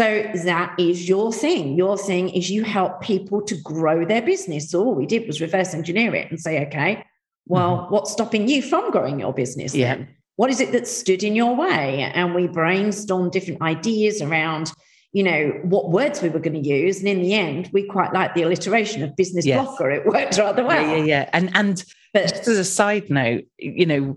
So 0.00 0.24
that 0.44 0.74
is 0.78 1.08
your 1.08 1.32
thing. 1.32 1.76
Your 1.76 1.98
thing 1.98 2.30
is 2.30 2.50
you 2.50 2.64
help 2.64 3.02
people 3.02 3.42
to 3.42 3.54
grow 3.62 4.04
their 4.06 4.22
business. 4.22 4.70
So 4.70 4.82
all 4.84 4.94
we 4.94 5.06
did 5.06 5.26
was 5.26 5.40
reverse 5.40 5.74
engineer 5.74 6.14
it 6.14 6.30
and 6.30 6.40
say, 6.40 6.64
okay, 6.66 7.04
well, 7.46 7.86
what's 7.90 8.10
stopping 8.12 8.48
you 8.48 8.62
from 8.62 8.90
growing 8.90 9.20
your 9.20 9.32
business? 9.34 9.72
Mm-hmm. 9.72 9.80
Yeah. 9.80 9.94
Then? 9.96 10.08
What 10.36 10.50
is 10.50 10.60
it 10.60 10.72
that 10.72 10.88
stood 10.88 11.22
in 11.22 11.34
your 11.34 11.54
way? 11.54 12.10
And 12.14 12.34
we 12.34 12.48
brainstormed 12.48 13.32
different 13.32 13.62
ideas 13.62 14.22
around, 14.22 14.72
you 15.12 15.22
know, 15.22 15.60
what 15.64 15.90
words 15.90 16.22
we 16.22 16.30
were 16.30 16.40
going 16.40 16.60
to 16.62 16.68
use. 16.68 16.98
And 17.00 17.08
in 17.08 17.20
the 17.22 17.34
end, 17.34 17.70
we 17.72 17.86
quite 17.86 18.12
liked 18.12 18.34
the 18.34 18.42
alliteration 18.42 19.02
of 19.02 19.14
business 19.16 19.44
Yes. 19.44 19.64
blocker. 19.64 19.90
It 19.90 20.06
worked 20.06 20.38
rather 20.38 20.64
well. 20.64 20.80
Yeah, 20.82 20.96
yeah, 20.96 21.04
yeah. 21.04 21.30
And 21.32 21.50
and 21.54 21.84
But 22.14 22.28
just 22.28 22.48
as 22.48 22.58
a 22.58 22.64
side 22.64 23.10
note, 23.10 23.44
you 23.58 23.86
know, 23.86 24.16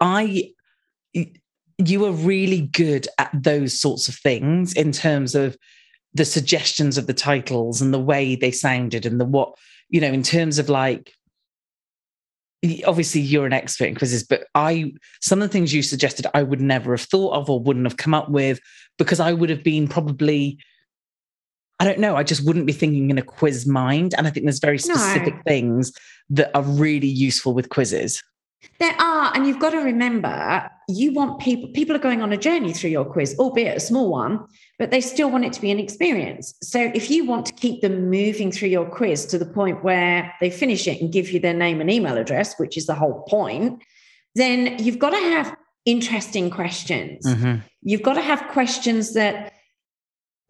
I 0.00 0.52
you 1.78 2.04
are 2.04 2.12
really 2.12 2.60
good 2.60 3.08
at 3.18 3.30
those 3.32 3.80
sorts 3.80 4.08
of 4.08 4.14
things 4.14 4.72
in 4.74 4.92
terms 4.92 5.34
of 5.34 5.56
the 6.14 6.24
suggestions 6.24 6.98
of 6.98 7.06
the 7.06 7.14
titles 7.14 7.80
and 7.80 7.92
the 7.92 7.98
way 7.98 8.36
they 8.36 8.50
sounded 8.50 9.06
and 9.06 9.18
the 9.20 9.24
what, 9.24 9.54
you 9.88 10.00
know, 10.00 10.12
in 10.12 10.22
terms 10.22 10.58
of 10.58 10.68
like 10.68 11.12
obviously 12.86 13.20
you're 13.20 13.46
an 13.46 13.52
expert 13.52 13.86
in 13.86 13.94
quizzes, 13.94 14.22
but 14.22 14.46
I 14.54 14.92
some 15.20 15.42
of 15.42 15.48
the 15.48 15.52
things 15.52 15.74
you 15.74 15.82
suggested 15.82 16.26
I 16.34 16.42
would 16.42 16.60
never 16.60 16.92
have 16.92 17.02
thought 17.06 17.34
of 17.34 17.50
or 17.50 17.60
wouldn't 17.60 17.86
have 17.86 17.96
come 17.96 18.14
up 18.14 18.30
with 18.30 18.60
because 18.98 19.20
I 19.20 19.32
would 19.32 19.50
have 19.50 19.64
been 19.64 19.88
probably 19.88 20.58
I 21.80 21.84
don't 21.84 21.98
know. 21.98 22.14
I 22.14 22.22
just 22.22 22.46
wouldn't 22.46 22.66
be 22.66 22.72
thinking 22.72 23.10
in 23.10 23.18
a 23.18 23.22
quiz 23.22 23.66
mind. 23.66 24.14
And 24.16 24.28
I 24.28 24.30
think 24.30 24.46
there's 24.46 24.60
very 24.60 24.76
No. 24.86 24.94
specific 24.94 25.34
things 25.44 25.90
that 26.30 26.50
are 26.54 26.62
really 26.62 27.08
useful 27.08 27.54
with 27.54 27.70
quizzes. 27.70 28.22
There 28.78 28.94
are, 29.00 29.32
and 29.34 29.46
you've 29.46 29.58
got 29.58 29.70
to 29.70 29.78
remember, 29.78 30.68
you 30.88 31.12
want 31.12 31.40
people, 31.40 31.68
people 31.70 31.94
are 31.96 32.00
going 32.00 32.22
on 32.22 32.32
a 32.32 32.36
journey 32.36 32.72
through 32.72 32.90
your 32.90 33.04
quiz, 33.04 33.36
albeit 33.38 33.76
a 33.76 33.80
small 33.80 34.10
one, 34.10 34.44
but 34.78 34.90
they 34.90 35.00
still 35.00 35.30
want 35.30 35.44
it 35.44 35.52
to 35.54 35.60
be 35.60 35.70
an 35.70 35.78
experience. 35.78 36.54
So 36.62 36.90
if 36.94 37.10
you 37.10 37.24
want 37.24 37.46
to 37.46 37.52
keep 37.52 37.80
them 37.80 38.10
moving 38.10 38.50
through 38.50 38.68
your 38.68 38.86
quiz 38.86 39.26
to 39.26 39.38
the 39.38 39.46
point 39.46 39.84
where 39.84 40.32
they 40.40 40.50
finish 40.50 40.86
it 40.86 41.00
and 41.00 41.12
give 41.12 41.30
you 41.30 41.40
their 41.40 41.54
name 41.54 41.80
and 41.80 41.90
email 41.90 42.16
address, 42.16 42.58
which 42.58 42.76
is 42.76 42.86
the 42.86 42.94
whole 42.94 43.22
point, 43.28 43.82
then 44.34 44.78
you've 44.82 44.98
got 44.98 45.10
to 45.10 45.16
have 45.16 45.54
interesting 45.84 46.48
questions. 46.50 47.26
Mhm. 47.26 47.62
You've 47.82 48.02
got 48.02 48.14
to 48.14 48.22
have 48.22 48.48
questions 48.48 49.14
that 49.14 49.52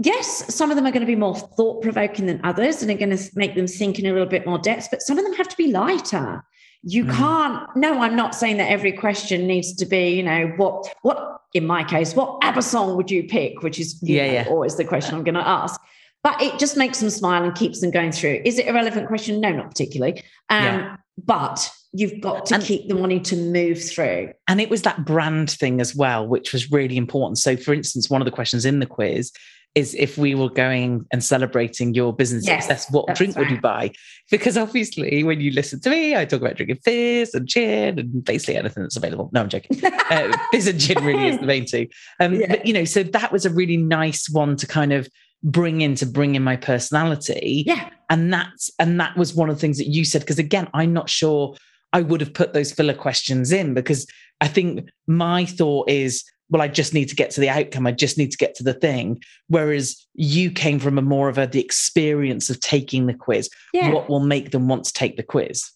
yes, 0.04 0.54
some 0.54 0.70
of 0.70 0.76
them 0.76 0.86
are 0.86 0.90
going 0.90 1.00
to 1.00 1.06
be 1.06 1.16
more 1.16 1.36
thought 1.36 1.82
provoking 1.82 2.26
than 2.26 2.40
others 2.44 2.82
and 2.82 2.90
are 2.90 2.94
going 2.94 3.16
to 3.16 3.30
make 3.34 3.54
them 3.54 3.66
think 3.66 3.98
in 3.98 4.06
a 4.06 4.12
little 4.12 4.26
bit 4.26 4.46
more 4.46 4.58
depth, 4.58 4.88
but 4.90 5.02
some 5.02 5.18
of 5.18 5.24
them 5.24 5.34
have 5.34 5.48
to 5.48 5.56
be 5.56 5.70
lighter. 5.70 6.42
You 6.82 7.04
mm. 7.04 7.14
can't, 7.14 7.76
no, 7.76 8.00
I'm 8.00 8.16
not 8.16 8.34
saying 8.34 8.56
that 8.56 8.70
every 8.70 8.92
question 8.92 9.46
needs 9.46 9.74
to 9.76 9.86
be, 9.86 10.10
you 10.10 10.22
know, 10.22 10.48
what, 10.56 10.92
what, 11.02 11.42
in 11.54 11.66
my 11.66 11.84
case, 11.84 12.14
what 12.14 12.38
ABBA 12.42 12.62
song 12.62 12.96
would 12.96 13.10
you 13.10 13.24
pick? 13.24 13.62
Which 13.62 13.78
is 13.78 13.98
yeah, 14.02 14.26
know, 14.26 14.32
yeah. 14.32 14.46
always 14.48 14.76
the 14.76 14.84
question 14.84 15.14
I'm 15.14 15.24
going 15.24 15.34
to 15.34 15.46
ask. 15.46 15.80
But 16.22 16.40
it 16.40 16.58
just 16.58 16.76
makes 16.76 17.00
them 17.00 17.10
smile 17.10 17.42
and 17.42 17.54
keeps 17.54 17.80
them 17.80 17.90
going 17.90 18.12
through. 18.12 18.42
Is 18.44 18.58
it 18.58 18.68
a 18.68 18.72
relevant 18.72 19.08
question? 19.08 19.40
No, 19.40 19.50
not 19.50 19.70
particularly. 19.70 20.22
Um, 20.50 20.64
yeah. 20.64 20.96
But 21.24 21.70
you've 21.92 22.20
got 22.20 22.46
to 22.46 22.54
and, 22.54 22.64
keep 22.64 22.88
them 22.88 23.00
wanting 23.00 23.22
to 23.24 23.36
move 23.36 23.82
through. 23.82 24.32
And 24.48 24.60
it 24.60 24.70
was 24.70 24.82
that 24.82 25.04
brand 25.04 25.50
thing 25.50 25.80
as 25.80 25.94
well, 25.94 26.26
which 26.26 26.52
was 26.52 26.70
really 26.70 26.96
important. 26.96 27.38
So, 27.38 27.56
for 27.56 27.74
instance, 27.74 28.08
one 28.08 28.20
of 28.20 28.24
the 28.24 28.30
questions 28.30 28.64
in 28.64 28.78
the 28.78 28.86
quiz 28.86 29.32
is 29.74 29.94
if 29.94 30.18
we 30.18 30.34
were 30.34 30.50
going 30.50 31.06
and 31.12 31.24
celebrating 31.24 31.94
your 31.94 32.12
business 32.12 32.46
yes, 32.46 32.66
success, 32.66 32.90
what 32.90 33.14
drink 33.14 33.36
right. 33.36 33.42
would 33.42 33.50
you 33.50 33.60
buy? 33.60 33.90
Because 34.30 34.58
obviously, 34.58 35.22
when 35.24 35.40
you 35.40 35.50
listen 35.50 35.80
to 35.80 35.90
me, 35.90 36.14
I 36.14 36.24
talk 36.24 36.40
about 36.40 36.56
drinking 36.56 36.78
fizz 36.84 37.34
and 37.34 37.46
gin 37.46 37.98
and 37.98 38.24
basically 38.24 38.56
anything 38.56 38.82
that's 38.82 38.96
available. 38.96 39.30
No, 39.32 39.40
I'm 39.40 39.48
joking. 39.48 39.82
uh, 40.10 40.36
fizz 40.52 40.66
and 40.66 40.78
gin 40.78 41.04
really 41.04 41.28
is 41.28 41.38
the 41.38 41.46
main 41.46 41.64
two. 41.64 41.88
Um, 42.20 42.34
yeah. 42.34 42.48
But, 42.48 42.66
you 42.66 42.74
know, 42.74 42.84
so 42.84 43.02
that 43.02 43.32
was 43.32 43.46
a 43.46 43.50
really 43.50 43.78
nice 43.78 44.28
one 44.28 44.56
to 44.56 44.66
kind 44.66 44.92
of 44.92 45.08
bring 45.42 45.80
in 45.80 45.94
to 45.96 46.06
bring 46.06 46.34
in 46.34 46.42
my 46.42 46.56
personality. 46.56 47.64
Yeah. 47.66 47.88
And 48.10 48.32
that's, 48.32 48.70
and 48.78 49.00
that 49.00 49.16
was 49.16 49.34
one 49.34 49.48
of 49.48 49.56
the 49.56 49.60
things 49.60 49.78
that 49.78 49.88
you 49.88 50.04
said. 50.04 50.20
Because 50.20 50.38
again, 50.38 50.68
I'm 50.74 50.92
not 50.92 51.08
sure 51.08 51.56
I 51.92 52.02
would 52.02 52.20
have 52.20 52.34
put 52.34 52.52
those 52.52 52.72
filler 52.72 52.94
questions 52.94 53.52
in 53.52 53.74
because 53.74 54.06
I 54.40 54.48
think 54.48 54.88
my 55.06 55.46
thought 55.46 55.88
is, 55.88 56.24
well, 56.52 56.60
I 56.60 56.68
just 56.68 56.92
need 56.92 57.08
to 57.08 57.16
get 57.16 57.30
to 57.30 57.40
the 57.40 57.48
outcome. 57.48 57.86
I 57.86 57.92
just 57.92 58.18
need 58.18 58.30
to 58.30 58.36
get 58.36 58.54
to 58.56 58.62
the 58.62 58.74
thing. 58.74 59.22
Whereas 59.48 60.06
you 60.12 60.50
came 60.50 60.78
from 60.78 60.98
a 60.98 61.02
more 61.02 61.30
of 61.30 61.38
a 61.38 61.46
the 61.46 61.64
experience 61.64 62.50
of 62.50 62.60
taking 62.60 63.06
the 63.06 63.14
quiz. 63.14 63.48
Yeah. 63.72 63.90
What 63.90 64.10
will 64.10 64.20
make 64.20 64.50
them 64.50 64.68
want 64.68 64.84
to 64.84 64.92
take 64.92 65.16
the 65.16 65.22
quiz? 65.22 65.70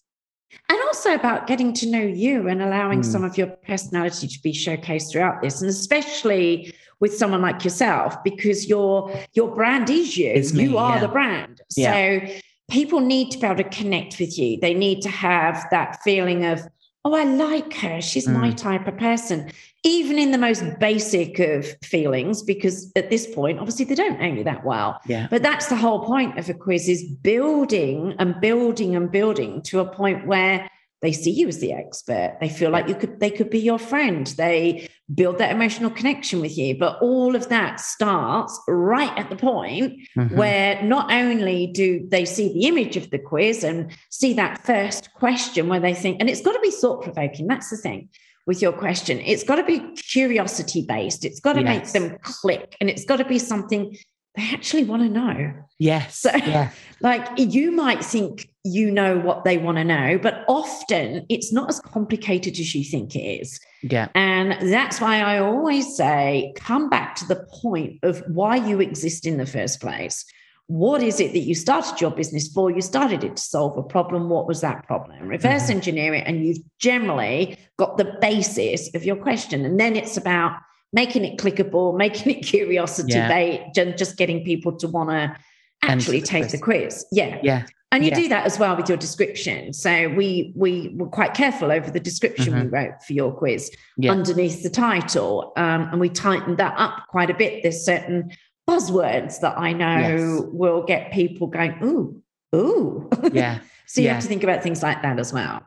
And 0.69 0.79
also 0.83 1.15
about 1.15 1.47
getting 1.47 1.73
to 1.73 1.87
know 1.87 2.01
you 2.01 2.47
and 2.47 2.61
allowing 2.61 3.01
mm. 3.01 3.05
some 3.05 3.23
of 3.23 3.37
your 3.39 3.47
personality 3.47 4.27
to 4.27 4.39
be 4.43 4.53
showcased 4.53 5.11
throughout 5.11 5.41
this. 5.41 5.61
And 5.61 5.69
especially 5.69 6.73
with 6.99 7.15
someone 7.15 7.41
like 7.41 7.63
yourself, 7.63 8.15
because 8.23 8.67
your 8.67 9.11
your 9.33 9.53
brand 9.55 9.89
is 9.89 10.15
you. 10.15 10.29
It's 10.29 10.53
you 10.53 10.77
are 10.77 10.95
yeah. 10.95 11.01
the 11.01 11.07
brand. 11.07 11.61
Yeah. 11.75 11.93
So 11.93 12.33
people 12.69 12.99
need 12.99 13.31
to 13.31 13.39
be 13.39 13.47
able 13.47 13.63
to 13.63 13.69
connect 13.69 14.19
with 14.19 14.37
you. 14.37 14.59
They 14.59 14.75
need 14.75 15.01
to 15.01 15.09
have 15.09 15.65
that 15.71 15.97
feeling 16.03 16.45
of, 16.45 16.61
oh, 17.07 17.15
I 17.15 17.23
like 17.23 17.73
her. 17.75 18.01
She's 18.01 18.27
mm. 18.27 18.33
my 18.33 18.51
type 18.51 18.87
of 18.87 18.97
person 18.97 19.51
even 19.87 20.17
in 20.17 20.31
the 20.31 20.37
most 20.37 20.63
basic 20.79 21.39
of 21.39 21.65
feelings, 21.81 22.41
because 22.41 22.91
at 22.95 23.09
this 23.09 23.33
point, 23.33 23.57
obviously 23.59 23.85
they 23.85 23.95
don't 23.95 24.19
know 24.19 24.27
you 24.27 24.43
that 24.43 24.65
well. 24.65 24.99
Yeah. 25.07 25.27
But 25.29 25.43
that's 25.43 25.67
the 25.67 25.77
whole 25.77 26.03
point 26.03 26.37
of 26.37 26.49
a 26.49 26.53
quiz 26.53 26.89
is 26.89 27.03
building 27.03 28.13
and 28.19 28.39
building 28.41 28.95
and 28.95 29.09
building 29.09 29.61
to 29.63 29.79
a 29.79 29.85
point 29.85 30.27
where 30.27 30.69
they 31.01 31.13
see 31.13 31.31
you 31.31 31.47
as 31.47 31.59
the 31.59 31.73
expert. 31.73 32.37
They 32.41 32.49
feel 32.49 32.71
like 32.71 32.89
you 32.89 32.95
could 32.95 33.19
they 33.19 33.29
could 33.29 33.49
be 33.49 33.59
your 33.59 33.79
friend. 33.79 34.27
They 34.27 34.89
build 35.13 35.37
that 35.37 35.51
emotional 35.51 35.89
connection 35.89 36.41
with 36.41 36.57
you. 36.57 36.77
But 36.77 36.97
all 37.01 37.35
of 37.35 37.49
that 37.49 37.79
starts 37.79 38.59
right 38.67 39.17
at 39.17 39.29
the 39.29 39.35
point 39.35 39.99
mm-hmm. 40.17 40.35
where 40.35 40.81
not 40.83 41.11
only 41.11 41.67
do 41.67 42.05
they 42.09 42.25
see 42.25 42.53
the 42.53 42.65
image 42.67 42.97
of 42.97 43.09
the 43.09 43.19
quiz 43.19 43.63
and 43.63 43.91
see 44.09 44.33
that 44.33 44.65
first 44.65 45.13
question 45.13 45.69
where 45.69 45.79
they 45.79 45.93
think, 45.93 46.17
and 46.19 46.29
it's 46.29 46.41
got 46.41 46.53
to 46.53 46.59
be 46.59 46.71
thought 46.71 47.03
provoking. 47.03 47.47
That's 47.47 47.69
the 47.69 47.77
thing 47.77 48.09
with 48.45 48.61
your 48.61 48.73
question. 48.73 49.19
It's 49.19 49.43
got 49.43 49.55
to 49.55 49.63
be 49.63 49.79
curiosity 49.95 50.85
based. 50.87 51.23
It's 51.25 51.39
got 51.39 51.53
to 51.53 51.61
yes. 51.61 51.93
make 51.93 51.93
them 51.93 52.17
click 52.21 52.75
and 52.81 52.89
it's 52.89 53.05
got 53.05 53.17
to 53.17 53.25
be 53.25 53.39
something 53.39 53.95
they 54.37 54.49
actually 54.53 54.85
want 54.85 55.01
to 55.01 55.09
know. 55.09 55.53
Yes. 55.79 56.19
So, 56.19 56.31
yeah. 56.33 56.71
like, 57.01 57.27
you 57.37 57.71
might 57.71 58.03
think 58.03 58.49
you 58.63 58.89
know 58.91 59.19
what 59.19 59.43
they 59.43 59.57
want 59.57 59.77
to 59.77 59.83
know, 59.83 60.17
but 60.17 60.45
often 60.47 61.25
it's 61.29 61.51
not 61.51 61.69
as 61.69 61.79
complicated 61.79 62.53
as 62.53 62.73
you 62.73 62.83
think 62.83 63.15
it 63.15 63.19
is. 63.19 63.59
Yeah. 63.81 64.07
And 64.15 64.71
that's 64.71 65.01
why 65.01 65.21
I 65.21 65.39
always 65.39 65.95
say 65.95 66.53
come 66.55 66.89
back 66.89 67.15
to 67.15 67.25
the 67.25 67.47
point 67.61 67.99
of 68.03 68.23
why 68.27 68.55
you 68.55 68.79
exist 68.79 69.25
in 69.25 69.37
the 69.37 69.45
first 69.45 69.81
place 69.81 70.25
what 70.67 71.01
is 71.01 71.21
it 71.21 71.31
that 71.31 71.39
you 71.39 71.55
started 71.55 71.99
your 72.01 72.11
business 72.11 72.49
for? 72.49 72.69
You 72.69 72.81
started 72.81 73.23
it 73.23 73.37
to 73.37 73.41
solve 73.41 73.77
a 73.77 73.83
problem. 73.83 74.29
What 74.29 74.47
was 74.47 74.61
that 74.61 74.85
problem? 74.85 75.27
Reverse 75.27 75.63
mm-hmm. 75.63 75.71
engineer 75.71 76.13
it, 76.13 76.23
and 76.27 76.45
you've 76.45 76.59
generally 76.77 77.57
got 77.77 77.97
the 77.97 78.17
basis 78.21 78.93
of 78.93 79.05
your 79.05 79.15
question. 79.15 79.63
And 79.63 79.79
then 79.79 79.95
it's 79.95 80.17
about 80.17 80.57
making 80.93 81.25
it 81.25 81.37
clickable, 81.37 81.95
making 81.95 82.37
it 82.37 82.41
curiosity 82.45 83.13
yeah. 83.13 83.27
based, 83.27 83.97
just 83.97 84.17
getting 84.17 84.43
people 84.43 84.71
to 84.77 84.87
want 84.87 85.09
to 85.09 85.35
actually 85.83 86.21
take 86.21 86.49
the 86.49 86.57
quiz. 86.57 87.05
Yeah. 87.11 87.39
Yeah. 87.43 87.65
And 87.91 88.03
you 88.03 88.09
yeah. 88.09 88.15
do 88.17 88.27
that 88.29 88.45
as 88.45 88.59
well 88.59 88.75
with 88.75 88.89
your 88.89 88.97
description. 88.97 89.71
So 89.71 90.09
we 90.09 90.51
we 90.57 90.93
were 90.97 91.07
quite 91.07 91.33
careful 91.33 91.71
over 91.71 91.89
the 91.89 92.01
description 92.01 92.53
mm-hmm. 92.53 92.63
we 92.63 92.69
wrote 92.69 93.01
for 93.03 93.13
your 93.13 93.31
quiz 93.31 93.71
yeah. 93.95 94.11
underneath 94.11 94.61
the 94.61 94.69
title, 94.69 95.53
um, 95.55 95.87
and 95.91 95.99
we 95.99 96.09
tightened 96.09 96.57
that 96.57 96.73
up 96.77 97.07
quite 97.07 97.29
a 97.29 97.33
bit. 97.33 97.63
There's 97.63 97.85
certain 97.85 98.31
buzzwords 98.69 99.39
that 99.39 99.57
I 99.57 99.71
know 99.71 99.97
yes. 99.97 100.41
will 100.51 100.83
get 100.83 101.13
people 101.13 101.47
going, 101.47 101.77
ooh, 101.81 102.21
ooh. 102.53 103.09
Yeah. 103.31 103.59
so 103.85 104.01
you 104.01 104.07
yeah. 104.07 104.15
have 104.15 104.23
to 104.23 104.27
think 104.27 104.43
about 104.43 104.61
things 104.61 104.83
like 104.83 105.01
that 105.03 105.17
as 105.17 105.31
well. 105.31 105.65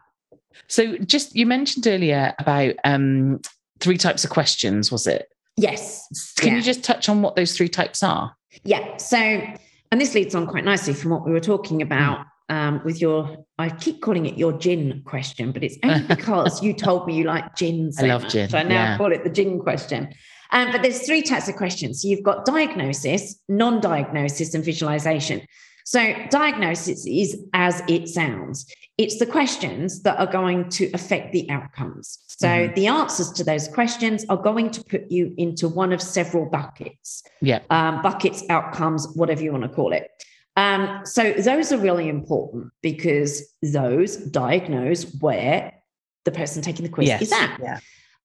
So 0.68 0.98
just 0.98 1.34
you 1.34 1.46
mentioned 1.46 1.86
earlier 1.86 2.34
about 2.38 2.74
um, 2.84 3.40
three 3.80 3.98
types 3.98 4.24
of 4.24 4.30
questions, 4.30 4.92
was 4.92 5.06
it? 5.06 5.28
Yes. 5.56 6.34
Can 6.38 6.48
yeah. 6.48 6.56
you 6.56 6.62
just 6.62 6.84
touch 6.84 7.08
on 7.08 7.22
what 7.22 7.36
those 7.36 7.56
three 7.56 7.68
types 7.68 8.02
are? 8.02 8.34
Yeah. 8.64 8.96
So, 8.96 9.16
and 9.18 10.00
this 10.00 10.14
leads 10.14 10.34
on 10.34 10.46
quite 10.46 10.64
nicely 10.64 10.94
from 10.94 11.10
what 11.10 11.24
we 11.24 11.32
were 11.32 11.40
talking 11.40 11.82
about. 11.82 12.26
Um, 12.48 12.82
with 12.84 13.00
your, 13.00 13.46
I 13.58 13.68
keep 13.68 14.02
calling 14.02 14.26
it 14.26 14.36
your 14.36 14.52
gin 14.52 15.02
question, 15.04 15.52
but 15.52 15.62
it's 15.62 15.78
only 15.84 16.04
because 16.08 16.60
you 16.60 16.74
told 16.74 17.06
me 17.06 17.14
you 17.14 17.22
like 17.22 17.54
gin. 17.54 17.92
So 17.92 18.04
I 18.04 18.08
love 18.08 18.22
much. 18.22 18.32
gin. 18.32 18.48
So 18.48 18.58
I 18.58 18.64
now 18.64 18.74
yeah. 18.74 18.96
call 18.96 19.12
it 19.12 19.22
the 19.22 19.30
gin 19.30 19.60
question. 19.60 20.12
Um, 20.50 20.72
but 20.72 20.82
there's 20.82 21.06
three 21.06 21.22
types 21.22 21.48
of 21.48 21.54
questions. 21.54 22.02
So 22.02 22.08
you've 22.08 22.24
got 22.24 22.44
diagnosis, 22.44 23.38
non-diagnosis, 23.48 24.52
and 24.54 24.64
visualization. 24.64 25.42
So 25.84 26.12
diagnosis 26.30 27.06
is 27.06 27.40
as 27.52 27.82
it 27.88 28.08
sounds. 28.08 28.66
It's 28.98 29.18
the 29.18 29.26
questions 29.26 30.02
that 30.02 30.18
are 30.18 30.26
going 30.26 30.68
to 30.70 30.90
affect 30.92 31.32
the 31.32 31.48
outcomes. 31.50 32.18
So 32.40 32.48
mm-hmm. 32.48 32.74
the 32.74 32.86
answers 32.86 33.30
to 33.32 33.44
those 33.44 33.68
questions 33.68 34.24
are 34.30 34.36
going 34.38 34.70
to 34.70 34.82
put 34.82 35.10
you 35.10 35.34
into 35.36 35.68
one 35.68 35.92
of 35.92 36.00
several 36.00 36.46
buckets. 36.46 37.22
Yeah. 37.42 37.60
Um, 37.68 38.00
buckets, 38.00 38.42
outcomes, 38.48 39.06
whatever 39.14 39.42
you 39.42 39.52
want 39.52 39.64
to 39.64 39.68
call 39.68 39.92
it. 39.92 40.10
Um, 40.56 41.02
so 41.04 41.34
those 41.34 41.70
are 41.70 41.76
really 41.76 42.08
important 42.08 42.72
because 42.80 43.42
those 43.62 44.16
diagnose 44.16 45.04
where 45.20 45.74
the 46.24 46.30
person 46.30 46.62
taking 46.62 46.86
the 46.86 46.90
quiz 46.90 47.08
yes. 47.08 47.20
is 47.20 47.32
at. 47.32 47.58
Yeah. 47.62 47.78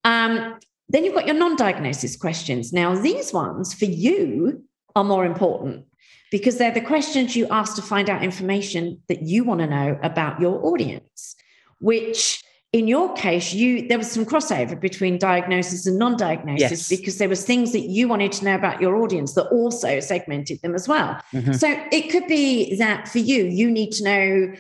Um, 0.05 0.59
then 0.87 1.03
you've 1.03 1.13
got 1.13 1.25
your 1.25 1.35
non 1.35 1.57
diagnosis 1.57 2.15
questions. 2.15 2.71
Now, 2.71 2.95
these 2.95 3.33
ones 3.33 3.73
for 3.73 3.85
you 3.85 4.63
are 4.95 5.03
more 5.03 5.25
important 5.25 5.87
because 6.31 6.57
they're 6.57 6.71
the 6.71 6.79
questions 6.79 7.35
you 7.35 7.49
ask 7.49 7.75
to 7.75 7.81
find 7.81 8.09
out 8.09 8.23
information 8.23 9.01
that 9.09 9.23
you 9.23 9.43
want 9.43 9.59
to 9.59 9.67
know 9.67 9.99
about 10.03 10.39
your 10.39 10.65
audience, 10.65 11.35
which 11.79 12.44
in 12.75 12.89
your 12.89 13.13
case, 13.13 13.53
you 13.53 13.87
there 13.87 13.97
was 13.97 14.11
some 14.11 14.25
crossover 14.25 14.77
between 14.77 15.17
diagnosis 15.17 15.87
and 15.87 15.97
non-diagnosis 15.97 16.71
yes. 16.71 16.89
because 16.89 17.17
there 17.19 17.29
was 17.29 17.45
things 17.45 17.71
that 17.71 17.87
you 17.87 18.09
wanted 18.09 18.33
to 18.33 18.43
know 18.43 18.55
about 18.55 18.81
your 18.81 18.97
audience 18.97 19.33
that 19.35 19.45
also 19.45 20.01
segmented 20.01 20.61
them 20.61 20.75
as 20.75 20.85
well. 20.85 21.17
Mm-hmm. 21.31 21.53
So 21.53 21.69
it 21.93 22.11
could 22.11 22.27
be 22.27 22.75
that 22.75 23.07
for 23.07 23.19
you, 23.19 23.45
you 23.45 23.71
need 23.71 23.93
to 23.93 24.03
know 24.03 24.53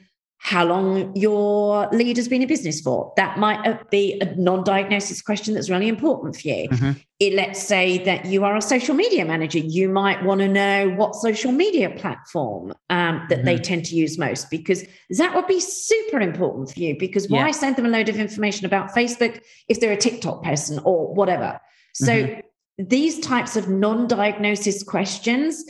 how 0.45 0.63
long 0.63 1.11
your 1.15 1.89
lead 1.91 2.17
has 2.17 2.27
been 2.27 2.43
in 2.43 2.47
business 2.47 2.79
for. 2.79 3.11
That 3.17 3.39
might 3.39 3.89
be 3.89 4.21
a 4.21 4.35
non 4.35 4.63
diagnosis 4.63 5.19
question 5.19 5.55
that's 5.55 5.71
really 5.71 5.87
important 5.87 6.35
for 6.35 6.47
you. 6.47 6.69
Mm-hmm. 6.69 6.91
It, 7.19 7.33
let's 7.33 7.63
say 7.63 7.97
that 8.03 8.25
you 8.27 8.43
are 8.43 8.55
a 8.55 8.61
social 8.61 8.93
media 8.93 9.25
manager. 9.25 9.57
You 9.57 9.89
might 9.89 10.23
want 10.23 10.41
to 10.41 10.47
know 10.47 10.89
what 10.89 11.15
social 11.15 11.51
media 11.51 11.89
platform 11.89 12.75
um, 12.91 13.25
that 13.29 13.37
mm-hmm. 13.37 13.45
they 13.45 13.57
tend 13.57 13.85
to 13.85 13.95
use 13.95 14.19
most, 14.19 14.51
because 14.51 14.83
that 15.17 15.33
would 15.33 15.47
be 15.47 15.59
super 15.59 16.21
important 16.21 16.71
for 16.71 16.79
you. 16.79 16.95
Because 16.99 17.27
why 17.27 17.47
yeah. 17.47 17.51
send 17.51 17.75
them 17.75 17.87
a 17.87 17.89
load 17.89 18.07
of 18.09 18.17
information 18.17 18.67
about 18.67 18.91
Facebook 18.91 19.41
if 19.67 19.79
they're 19.79 19.93
a 19.93 19.97
TikTok 19.97 20.43
person 20.43 20.79
or 20.85 21.11
whatever? 21.15 21.59
So, 21.95 22.13
mm-hmm. 22.13 22.83
these 22.87 23.19
types 23.19 23.55
of 23.55 23.67
non 23.67 24.07
diagnosis 24.07 24.83
questions 24.83 25.65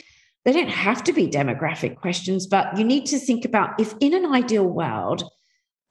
they 0.46 0.54
don't 0.54 0.70
have 0.70 1.04
to 1.04 1.14
be 1.14 1.28
demographic 1.28 1.98
questions, 1.98 2.48
but 2.48 2.78
you 2.78 2.84
need 2.84 3.08
to 3.08 3.20
think 3.20 3.44
about 3.46 3.80
if 3.80 3.96
in 4.00 4.14
an 4.14 4.32
ideal 4.32 4.66
world, 4.66 5.24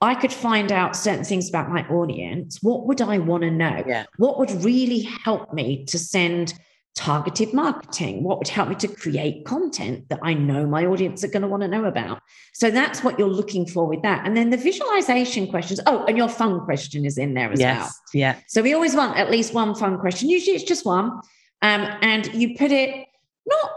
I 0.01 0.15
could 0.15 0.33
find 0.33 0.71
out 0.71 0.95
certain 0.95 1.25
things 1.25 1.49
about 1.49 1.69
my 1.69 1.85
audience, 1.87 2.59
what 2.61 2.87
would 2.87 3.01
I 3.01 3.17
want 3.17 3.43
to 3.43 3.51
know? 3.51 3.83
Yeah. 3.85 4.05
What 4.17 4.39
would 4.39 4.51
really 4.63 5.01
help 5.01 5.53
me 5.53 5.85
to 5.85 5.99
send 5.99 6.53
targeted 6.95 7.53
marketing? 7.53 8.23
What 8.23 8.37
would 8.37 8.47
help 8.47 8.69
me 8.69 8.75
to 8.75 8.87
create 8.87 9.45
content 9.45 10.07
that 10.09 10.19
I 10.23 10.33
know 10.33 10.65
my 10.65 10.85
audience 10.85 11.23
are 11.23 11.27
going 11.27 11.41
to 11.41 11.47
want 11.47 11.63
to 11.63 11.67
know 11.67 11.85
about? 11.85 12.21
So 12.53 12.71
that's 12.71 13.03
what 13.03 13.19
you're 13.19 13.27
looking 13.27 13.65
for 13.65 13.87
with 13.87 14.01
that. 14.03 14.25
And 14.25 14.35
then 14.35 14.49
the 14.49 14.57
visualization 14.57 15.47
questions. 15.47 15.79
Oh, 15.85 16.05
and 16.05 16.17
your 16.17 16.29
fun 16.29 16.61
question 16.61 17.05
is 17.05 17.17
in 17.17 17.33
there 17.33 17.51
as 17.51 17.59
yes. 17.59 17.79
well. 17.79 17.91
Yeah. 18.13 18.39
So 18.47 18.61
we 18.61 18.73
always 18.73 18.95
want 18.95 19.17
at 19.17 19.29
least 19.29 19.53
one 19.53 19.75
fun 19.75 19.99
question. 19.99 20.29
Usually 20.29 20.55
it's 20.55 20.63
just 20.63 20.85
one. 20.85 21.19
Um, 21.61 21.89
and 22.01 22.33
you 22.33 22.55
put 22.57 22.71
it 22.71 23.07
not 23.45 23.71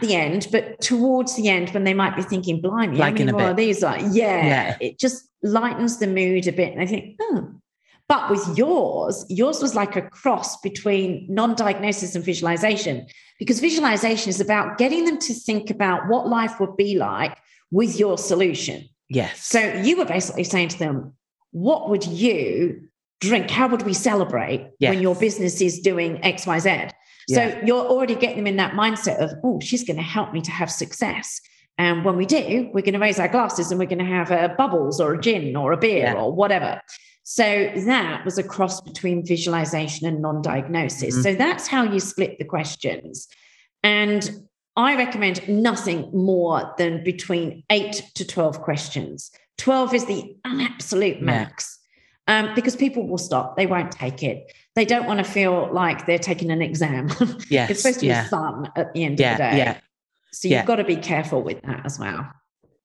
the 0.00 0.14
end, 0.14 0.48
but 0.52 0.80
towards 0.80 1.36
the 1.36 1.48
end 1.48 1.70
when 1.70 1.84
they 1.84 1.94
might 1.94 2.16
be 2.16 2.22
thinking, 2.22 2.60
blimey, 2.60 2.96
Like 2.96 3.14
how 3.16 3.20
in 3.22 3.26
many 3.26 3.28
a 3.30 3.32
more 3.32 3.40
bit. 3.42 3.50
are 3.50 3.54
these 3.54 3.82
like? 3.82 4.00
Yeah, 4.10 4.46
Yeah. 4.46 4.76
it 4.80 4.98
just 4.98 5.24
lightens 5.42 5.98
the 5.98 6.06
mood 6.06 6.46
a 6.46 6.52
bit. 6.52 6.72
And 6.72 6.80
I 6.80 6.86
think, 6.86 7.16
oh. 7.20 7.50
But 8.06 8.30
with 8.30 8.58
yours, 8.58 9.24
yours 9.30 9.62
was 9.62 9.74
like 9.74 9.96
a 9.96 10.02
cross 10.02 10.60
between 10.60 11.26
non-diagnosis 11.30 12.14
and 12.14 12.22
visualization, 12.22 13.06
because 13.38 13.60
visualization 13.60 14.28
is 14.28 14.40
about 14.42 14.76
getting 14.76 15.06
them 15.06 15.18
to 15.20 15.32
think 15.32 15.70
about 15.70 16.08
what 16.08 16.28
life 16.28 16.60
would 16.60 16.76
be 16.76 16.98
like 16.98 17.36
with 17.70 17.98
your 17.98 18.18
solution. 18.18 18.84
Yes. 19.08 19.46
So 19.46 19.58
you 19.82 19.96
were 19.96 20.04
basically 20.04 20.44
saying 20.44 20.68
to 20.68 20.78
them, 20.78 21.14
what 21.52 21.88
would 21.88 22.04
you 22.06 22.88
drink? 23.20 23.50
How 23.50 23.68
would 23.68 23.82
we 23.82 23.94
celebrate 23.94 24.68
Yes. 24.78 24.90
when 24.90 25.00
your 25.00 25.14
business 25.14 25.60
is 25.62 25.78
doing 25.80 26.22
X, 26.22 26.46
Y, 26.46 26.58
Z? 26.58 26.88
So 27.28 27.60
you're 27.64 27.84
already 27.86 28.14
getting 28.14 28.36
them 28.38 28.46
in 28.46 28.56
that 28.56 28.72
mindset 28.72 29.18
of, 29.18 29.32
oh, 29.42 29.60
she's 29.60 29.84
going 29.84 29.96
to 29.96 30.02
help 30.02 30.32
me 30.32 30.40
to 30.42 30.50
have 30.50 30.70
success. 30.70 31.40
And 31.78 32.04
when 32.04 32.16
we 32.16 32.26
do, 32.26 32.70
we're 32.72 32.82
going 32.82 32.94
to 32.94 33.00
raise 33.00 33.18
our 33.18 33.28
glasses 33.28 33.70
and 33.70 33.78
we're 33.80 33.86
going 33.86 33.98
to 33.98 34.04
have 34.04 34.30
uh, 34.30 34.48
bubbles 34.56 35.00
or 35.00 35.14
a 35.14 35.20
gin 35.20 35.56
or 35.56 35.72
a 35.72 35.76
beer 35.76 36.04
Yeah. 36.04 36.14
or 36.14 36.32
whatever. 36.32 36.80
So 37.24 37.70
that 37.86 38.24
was 38.24 38.36
a 38.38 38.42
cross 38.42 38.80
between 38.82 39.24
visualization 39.26 40.06
and 40.06 40.20
non 40.20 40.42
diagnosis. 40.42 41.16
Mhm. 41.16 41.22
So 41.22 41.34
that's 41.34 41.66
how 41.66 41.82
you 41.82 41.98
split 41.98 42.38
the 42.38 42.44
questions. 42.44 43.26
And 43.82 44.30
I 44.76 44.96
recommend 44.96 45.48
nothing 45.48 46.10
more 46.12 46.74
than 46.78 47.02
between 47.02 47.62
eight 47.70 48.02
to 48.16 48.26
12 48.26 48.60
questions. 48.60 49.30
12 49.58 49.94
is 49.94 50.04
the 50.06 50.36
absolute 50.44 51.22
max 51.22 51.78
um, 52.26 52.54
because 52.54 52.76
people 52.76 53.06
will 53.06 53.18
stop. 53.18 53.56
They 53.56 53.66
won't 53.66 53.92
take 53.92 54.22
it. 54.22 54.52
They 54.74 54.84
don't 54.84 55.06
want 55.06 55.18
to 55.18 55.24
feel 55.24 55.68
like 55.72 56.06
they're 56.06 56.18
taking 56.18 56.50
an 56.50 56.62
exam. 56.62 57.08
yes. 57.50 57.70
it's 57.70 57.82
supposed 57.82 58.00
to 58.00 58.06
yeah. 58.06 58.24
be 58.24 58.28
fun 58.28 58.70
at 58.76 58.92
the 58.94 59.04
end 59.04 59.20
yeah. 59.20 59.32
of 59.32 59.38
the 59.38 59.44
day. 59.44 59.56
Yeah. 59.58 59.78
So 60.32 60.48
you've 60.48 60.66
got 60.66 60.76
to 60.76 60.84
be 60.84 60.96
careful 60.96 61.42
with 61.42 61.62
that 61.62 61.86
as 61.86 61.98
well. 61.98 62.28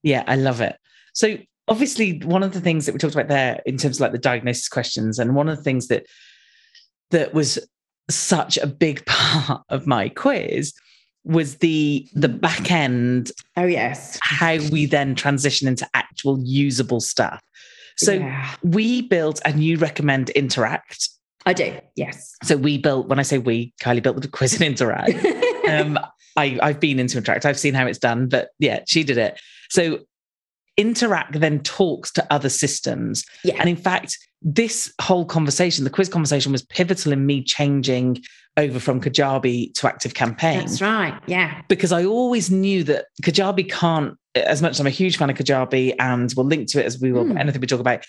Yeah, 0.03 0.23
I 0.27 0.35
love 0.35 0.61
it. 0.61 0.77
So 1.13 1.37
obviously 1.67 2.19
one 2.23 2.43
of 2.43 2.53
the 2.53 2.61
things 2.61 2.85
that 2.85 2.93
we 2.93 2.99
talked 2.99 3.15
about 3.15 3.27
there 3.27 3.61
in 3.65 3.77
terms 3.77 3.97
of 3.97 4.01
like 4.01 4.11
the 4.11 4.17
diagnosis 4.17 4.67
questions, 4.67 5.19
and 5.19 5.35
one 5.35 5.49
of 5.49 5.57
the 5.57 5.63
things 5.63 5.87
that 5.87 6.05
that 7.11 7.33
was 7.33 7.59
such 8.09 8.57
a 8.57 8.67
big 8.67 9.05
part 9.07 9.63
of 9.69 9.87
my 9.87 10.09
quiz 10.09 10.73
was 11.23 11.57
the 11.57 12.07
the 12.13 12.29
back 12.29 12.71
end, 12.71 13.31
Oh, 13.57 13.65
yes. 13.65 14.17
how 14.21 14.57
we 14.71 14.85
then 14.85 15.15
transition 15.15 15.67
into 15.67 15.87
actual 15.93 16.39
usable 16.43 16.99
stuff. 16.99 17.41
So 17.99 18.13
Yeah, 18.13 18.55
we 18.63 19.01
built 19.01 19.41
and 19.45 19.63
you 19.63 19.77
recommend 19.77 20.29
interact. 20.31 21.09
I 21.45 21.53
do. 21.53 21.77
Yes. 21.95 22.35
So 22.43 22.57
we 22.57 22.77
built, 22.77 23.07
when 23.07 23.19
I 23.19 23.23
say 23.23 23.37
we, 23.37 23.73
Kylie 23.81 24.03
built 24.03 24.21
the 24.21 24.27
quiz 24.27 24.59
in 24.59 24.63
interact. 24.65 25.23
um, 25.69 25.99
I, 26.37 26.57
I've 26.61 26.79
been 26.79 26.99
into 26.99 27.17
Interact. 27.17 27.45
I've 27.45 27.59
seen 27.59 27.73
how 27.73 27.85
it's 27.85 27.99
done, 27.99 28.27
but 28.27 28.49
yeah, 28.59 28.81
she 28.87 29.03
did 29.03 29.17
it. 29.17 29.39
So 29.69 29.99
Interact 30.77 31.39
then 31.39 31.59
talks 31.59 32.11
to 32.13 32.25
other 32.33 32.49
systems. 32.49 33.25
yeah. 33.43 33.55
And 33.59 33.69
in 33.69 33.75
fact, 33.75 34.17
this 34.41 34.93
whole 35.01 35.25
conversation, 35.25 35.83
the 35.83 35.89
quiz 35.89 36.07
conversation, 36.07 36.51
was 36.53 36.61
pivotal 36.63 37.11
in 37.11 37.25
me 37.25 37.43
changing 37.43 38.23
over 38.55 38.79
from 38.79 39.01
Kajabi 39.01 39.73
to 39.73 39.87
Active 39.87 40.13
Campaign 40.13 40.59
That's 40.59 40.81
right. 40.81 41.19
Yeah. 41.27 41.61
because 41.67 41.91
I 41.91 42.05
always 42.05 42.49
knew 42.49 42.83
that 42.85 43.05
Kajabi 43.23 43.69
can't, 43.69 44.17
as 44.35 44.61
much 44.61 44.71
as 44.71 44.79
I'm 44.79 44.87
a 44.87 44.91
huge 44.91 45.17
fan 45.17 45.29
of 45.29 45.35
Kajabi 45.37 45.95
and 45.99 46.31
we'll 46.35 46.45
link 46.45 46.69
to 46.71 46.79
it 46.79 46.85
as 46.85 46.99
we 46.99 47.11
will, 47.11 47.25
Hmm. 47.25 47.37
anything 47.37 47.61
we 47.61 47.67
talk 47.67 47.79
about, 47.79 48.05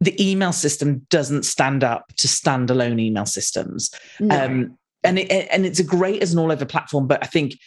the 0.00 0.14
email 0.30 0.52
system 0.52 1.06
doesn't 1.10 1.44
stand 1.44 1.82
up 1.84 2.04
to 2.18 2.28
standalone 2.28 3.00
email 3.00 3.26
systems. 3.26 3.90
No. 4.20 4.44
Um, 4.44 4.78
and 5.04 5.18
it, 5.18 5.48
and 5.50 5.66
it's 5.66 5.78
a 5.80 5.84
great 5.84 6.22
as 6.22 6.32
an 6.32 6.38
all 6.38 6.52
over 6.52 6.64
platform, 6.64 7.06
but 7.06 7.22
I 7.22 7.26
think, 7.26 7.58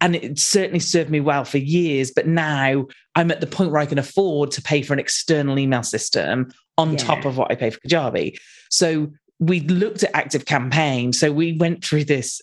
and 0.00 0.14
it 0.14 0.38
certainly 0.38 0.78
served 0.80 1.10
me 1.10 1.20
well 1.20 1.44
for 1.44 1.58
years. 1.58 2.10
But 2.14 2.26
now 2.26 2.86
I'm 3.14 3.30
at 3.30 3.40
the 3.40 3.46
point 3.46 3.70
where 3.70 3.80
I 3.80 3.86
can 3.86 3.98
afford 3.98 4.50
to 4.52 4.62
pay 4.62 4.82
for 4.82 4.92
an 4.92 4.98
external 4.98 5.58
email 5.58 5.82
system 5.82 6.50
on 6.76 6.92
Yeah. 6.92 6.98
top 6.98 7.24
of 7.24 7.36
what 7.38 7.50
I 7.50 7.54
pay 7.54 7.70
for 7.70 7.80
Kajabi. 7.80 8.36
So 8.70 9.12
we 9.38 9.60
looked 9.60 10.02
at 10.02 10.10
Active 10.14 10.44
Campaign. 10.44 11.12
So 11.12 11.32
we 11.32 11.52
went 11.54 11.84
through 11.84 12.04
this. 12.04 12.40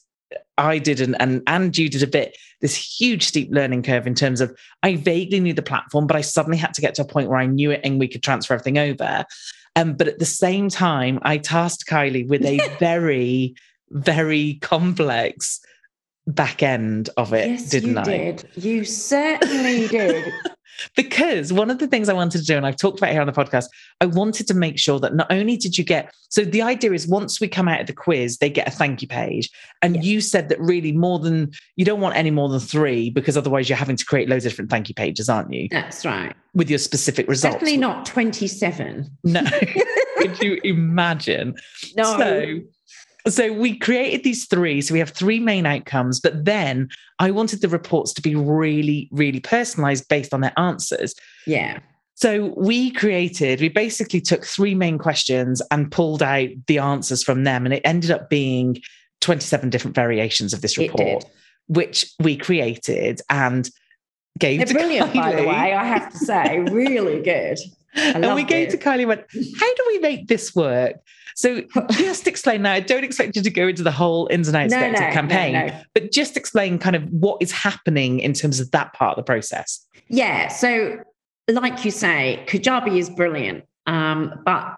I 0.58 0.78
did, 0.78 1.02
and 1.02 1.20
and 1.22 1.42
and 1.48 1.78
you 1.78 1.90
did 1.90 2.04
a 2.04 2.08
bit. 2.08 2.38
This 2.62 2.76
huge 2.76 3.24
steep 3.24 3.50
learning 3.52 3.84
curve 3.84 4.08
in 4.08 4.16
terms 4.16 4.40
of 4.42 4.58
I 4.84 4.96
vaguely 4.96 5.40
knew 5.40 5.54
the 5.54 5.62
platform, 5.62 6.08
but 6.08 6.16
I 6.16 6.22
suddenly 6.22 6.58
had 6.58 6.74
to 6.76 6.82
get 6.82 6.96
to 6.96 7.02
a 7.02 7.06
point 7.06 7.30
where 7.30 7.40
I 7.40 7.46
knew 7.46 7.72
it 7.72 7.82
and 7.84 8.00
we 8.00 8.08
could 8.08 8.24
transfer 8.24 8.54
everything 8.54 8.78
over. 8.78 9.26
Um, 9.76 9.94
but 9.94 10.08
at 10.08 10.20
the 10.20 10.26
same 10.26 10.70
time, 10.70 11.20
I 11.24 11.38
tasked 11.38 11.88
Kylie 11.88 12.28
with 12.28 12.46
a 12.46 12.60
very, 12.80 13.56
very 13.90 14.60
complex 14.62 15.60
back 16.28 16.64
end 16.64 17.10
of 17.18 17.34
it, 17.34 17.50
yes, 17.50 17.70
didn't 17.70 17.96
you 17.96 18.00
I? 18.00 18.04
did. 18.04 18.50
You 18.56 18.86
certainly 18.86 19.88
did. 19.88 20.32
Because 20.96 21.52
one 21.54 21.70
of 21.70 21.80
the 21.80 21.88
things 21.88 22.10
I 22.10 22.14
wanted 22.14 22.40
to 22.40 22.46
do, 22.46 22.58
and 22.58 22.66
I've 22.66 22.78
talked 22.78 23.00
about 23.00 23.10
it 23.10 23.14
here 23.14 23.22
on 23.22 23.28
the 23.28 23.34
podcast, 23.34 23.66
I 24.02 24.06
wanted 24.06 24.48
to 24.48 24.54
make 24.54 24.78
sure 24.78 25.00
that 25.00 25.16
not 25.16 25.28
only 25.32 25.58
did 25.58 25.78
you 25.78 25.84
get, 25.84 26.14
so 26.30 26.44
the 26.44 26.62
idea 26.62 26.94
is 26.94 27.08
once 27.08 27.40
we 27.40 27.48
come 27.48 27.68
out 27.68 27.82
of 27.82 27.88
the 27.88 27.94
quiz, 27.94 28.38
they 28.38 28.50
get 28.50 28.68
a 28.68 28.72
thank 28.72 29.02
you 29.02 29.08
page. 29.08 29.50
And 29.82 29.96
Yeah. 29.96 30.02
you 30.02 30.22
said 30.22 30.50
that 30.50 30.60
really 30.60 30.92
more 30.92 31.20
than, 31.20 31.52
you 31.76 31.86
don't 31.86 32.02
want 32.02 32.16
any 32.16 32.32
more 32.32 32.50
than 32.50 32.60
three 32.60 33.10
because 33.10 33.38
otherwise 33.38 33.70
you're 33.70 33.78
having 33.78 33.96
to 33.96 34.06
create 34.06 34.30
loads 34.30 34.46
of 34.46 34.52
different 34.52 34.72
thank 34.72 34.90
you 34.90 34.96
pages, 34.96 35.30
aren't 35.30 35.52
you? 35.54 35.68
That's 35.70 36.06
right. 36.06 36.36
With 36.54 36.70
your 36.70 36.80
specific 36.80 37.28
results. 37.28 37.56
Definitely 37.56 37.78
not 37.78 38.06
27. 38.06 39.10
No. 39.24 39.42
Could 40.18 40.40
you 40.42 40.60
imagine? 40.64 41.56
No. 41.96 42.04
So, 42.18 42.60
so 43.28 43.54
we 43.54 43.78
created 43.78 44.24
these 44.24 44.46
three. 44.46 44.82
So 44.82 44.94
we 44.94 45.00
have 45.00 45.10
three 45.10 45.40
main 45.40 45.66
outcomes, 45.66 46.20
but 46.20 46.46
then 46.46 46.90
I 47.20 47.32
wanted 47.32 47.62
the 47.62 47.70
reports 47.70 48.14
to 48.14 48.22
be 48.22 48.36
really, 48.36 49.10
really 49.12 49.40
personalized 49.40 50.08
based 50.10 50.34
on 50.34 50.42
their 50.42 50.58
answers. 50.58 51.16
yeah. 51.46 51.80
So 52.16 52.54
we 52.56 52.92
created, 52.92 53.60
we 53.60 53.70
basically 53.70 54.22
took 54.22 54.46
three 54.46 54.76
main 54.76 55.00
questions 55.00 55.64
and 55.72 55.92
pulled 55.92 56.22
out 56.22 56.50
the 56.68 56.78
answers 56.78 57.24
from 57.24 57.44
them. 57.44 57.66
And 57.66 57.74
it 57.74 57.82
ended 57.84 58.12
up 58.12 58.30
being 58.30 58.78
27 59.22 59.70
different 59.72 59.96
variations 59.96 60.54
of 60.54 60.62
this 60.62 60.78
report, 60.78 61.26
which 61.68 62.14
we 62.20 62.38
created 62.38 63.20
and 63.30 63.70
gave 64.38 64.60
They're 64.60 64.68
to 64.68 64.74
brilliant, 64.74 65.14
by 65.14 65.36
the 65.36 65.44
way, 65.44 65.74
I 65.74 65.84
have 65.84 66.12
to 66.12 66.18
say. 66.18 66.60
Really 66.60 67.22
good. 67.22 67.58
and 67.96 68.36
we 68.36 68.44
gave 68.44 68.68
it. 68.68 68.72
to 68.72 68.78
Kylie 68.78 69.00
and 69.00 69.08
went, 69.08 69.22
How 69.60 69.76
do 69.76 69.84
we 69.88 70.00
make 70.00 70.28
this 70.28 70.56
work? 70.56 70.98
So 71.36 71.62
just 71.92 72.28
explain 72.28 72.62
now. 72.62 72.74
I 72.74 72.80
don't 72.80 73.04
expect 73.04 73.36
you 73.36 73.42
to 73.42 73.50
go 73.50 73.68
into 73.68 73.84
the 73.84 73.92
whole 73.92 74.28
ins 74.32 74.48
and 74.48 74.58
outs 74.58 74.72
No, 74.72 74.86
of 74.86 74.94
the 74.96 75.00
no, 75.02 75.12
campaign, 75.12 75.54
no. 75.54 75.82
but 75.94 76.12
just 76.12 76.38
explain 76.38 76.80
kind 76.80 76.96
of 76.96 77.04
what 77.10 77.42
is 77.42 77.52
happening 77.52 78.20
in 78.20 78.34
terms 78.34 78.60
of 78.60 78.72
that 78.72 78.94
part 78.94 79.18
of 79.18 79.26
the 79.26 79.28
process. 79.28 79.86
Yeah. 80.10 80.48
So, 80.48 81.00
like 81.50 81.84
you 81.86 81.92
say, 81.92 82.44
Kajabi 82.48 82.98
is 82.98 83.10
brilliant. 83.10 83.64
Um, 83.86 84.42
but 84.46 84.78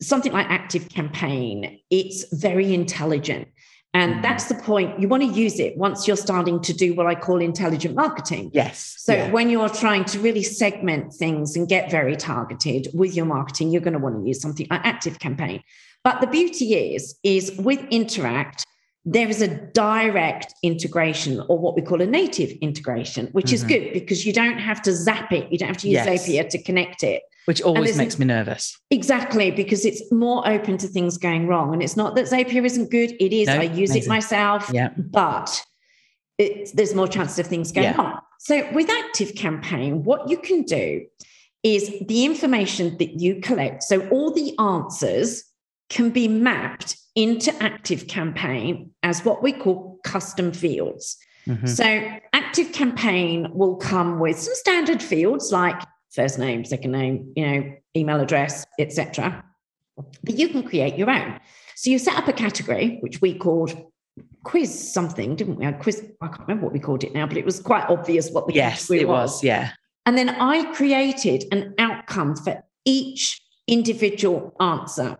something 0.00 0.32
like 0.32 0.46
Active 0.48 0.88
Campaign, 0.88 1.78
it's 1.90 2.24
very 2.32 2.74
intelligent. 2.74 3.48
And 3.94 4.22
that's 4.24 4.46
the 4.46 4.56
point. 4.56 4.98
You 5.00 5.06
want 5.06 5.22
to 5.22 5.28
use 5.28 5.60
it 5.60 5.76
once 5.76 6.08
you're 6.08 6.16
starting 6.16 6.60
to 6.62 6.72
do 6.72 6.94
what 6.94 7.06
I 7.06 7.14
call 7.14 7.40
intelligent 7.40 7.94
marketing. 7.94 8.50
Yes. 8.52 8.96
So 8.98 9.14
Yeah. 9.14 9.30
when 9.30 9.48
you're 9.48 9.68
trying 9.68 10.04
to 10.06 10.18
really 10.18 10.42
segment 10.42 11.14
things 11.14 11.56
and 11.56 11.68
get 11.68 11.92
very 11.92 12.16
targeted 12.16 12.88
with 12.92 13.14
your 13.14 13.24
marketing, 13.24 13.70
you're 13.70 13.80
going 13.80 13.94
to 13.94 14.00
want 14.00 14.20
to 14.20 14.26
use 14.26 14.40
something 14.40 14.66
like 14.68 14.80
Active 14.84 15.20
Campaign. 15.20 15.60
But 16.02 16.20
the 16.20 16.26
beauty 16.26 16.74
is, 16.74 17.14
is 17.22 17.52
with 17.56 17.80
Interact, 17.90 18.64
there 19.04 19.28
is 19.28 19.40
a 19.40 19.48
direct 19.48 20.52
integration 20.64 21.40
or 21.48 21.56
what 21.58 21.76
we 21.76 21.82
call 21.82 22.00
a 22.02 22.06
native 22.06 22.50
integration, 22.60 23.28
which 23.28 23.52
is 23.52 23.62
Mhm. 23.64 23.68
good 23.68 23.92
because 23.92 24.26
you 24.26 24.32
don't 24.32 24.58
have 24.58 24.82
to 24.82 24.92
zap 24.92 25.32
it. 25.32 25.52
You 25.52 25.58
don't 25.58 25.68
have 25.68 25.76
to 25.78 25.88
use 25.88 26.04
Yes. 26.04 26.26
Zapier 26.26 26.48
to 26.48 26.62
connect 26.62 27.04
it. 27.04 27.22
Which 27.46 27.60
always 27.62 27.96
makes 27.98 28.18
me 28.18 28.24
nervous. 28.24 28.78
Exactly, 28.90 29.50
because 29.50 29.84
it's 29.84 30.02
more 30.10 30.46
open 30.48 30.78
to 30.78 30.86
things 30.88 31.18
going 31.18 31.46
wrong. 31.46 31.72
And 31.74 31.82
it's 31.82 31.96
not 31.96 32.14
that 32.16 32.26
Zapier 32.26 32.64
isn't 32.64 32.90
good. 32.90 33.12
It 33.20 33.32
is. 33.34 33.48
No, 33.48 33.54
I 33.54 33.62
use 33.64 33.94
it 33.94 34.06
myself 34.08 34.70
Yeah. 34.72 34.90
but 34.96 35.62
there's 36.38 36.94
more 36.94 37.06
chances 37.08 37.38
of 37.38 37.46
things 37.46 37.70
going 37.70 37.88
Yeah. 37.94 38.00
on. 38.00 38.18
So 38.40 38.66
with 38.72 38.90
Active 38.90 39.34
Campaign, 39.34 40.04
what 40.04 40.28
you 40.28 40.36
can 40.38 40.62
do 40.62 41.02
is 41.62 41.92
the 42.06 42.24
information 42.24 42.96
that 42.98 43.20
you 43.20 43.40
collect. 43.40 43.82
So 43.82 44.06
all 44.08 44.30
the 44.32 44.54
answers 44.58 45.44
can 45.90 46.10
be 46.10 46.28
mapped 46.28 46.96
into 47.14 47.54
Active 47.62 48.06
Campaign 48.08 48.90
as 49.02 49.24
what 49.24 49.42
we 49.42 49.52
call 49.52 49.98
custom 50.02 50.50
fields. 50.52 51.16
Mhm. 51.46 51.68
So 51.68 51.84
Active 52.32 52.72
Campaign 52.72 53.48
will 53.52 53.76
come 53.76 54.18
with 54.18 54.38
some 54.38 54.54
standard 54.54 55.02
fields 55.02 55.52
like 55.52 55.80
first 56.14 56.38
name, 56.38 56.64
second 56.64 56.92
name, 56.92 57.32
you 57.36 57.46
know, 57.46 57.72
email 57.96 58.20
address, 58.20 58.64
etc. 58.78 59.44
But 59.96 60.38
you 60.38 60.48
can 60.48 60.62
create 60.62 60.96
your 60.96 61.10
own. 61.10 61.40
So 61.76 61.90
you 61.90 61.98
set 61.98 62.16
up 62.16 62.28
a 62.28 62.32
category, 62.32 62.98
which 63.00 63.20
we 63.20 63.34
called 63.34 63.76
quiz 64.44 64.92
something, 64.92 65.36
didn't 65.36 65.56
we? 65.56 65.66
A 65.66 65.72
quiz. 65.72 66.04
I 66.20 66.28
can't 66.28 66.40
remember 66.40 66.64
what 66.64 66.72
we 66.72 66.78
called 66.78 67.04
it 67.04 67.14
now, 67.14 67.26
but 67.26 67.36
it 67.36 67.44
was 67.44 67.60
quite 67.60 67.88
obvious 67.88 68.30
what 68.30 68.46
the 68.46 68.54
Yes, 68.54 68.86
category 68.86 69.00
it 69.00 69.08
was. 69.08 69.42
Yeah. 69.42 69.72
And 70.06 70.16
then 70.18 70.28
I 70.28 70.72
created 70.74 71.44
an 71.50 71.74
outcome 71.78 72.36
for 72.36 72.62
each 72.84 73.40
individual 73.66 74.54
answer. 74.60 75.16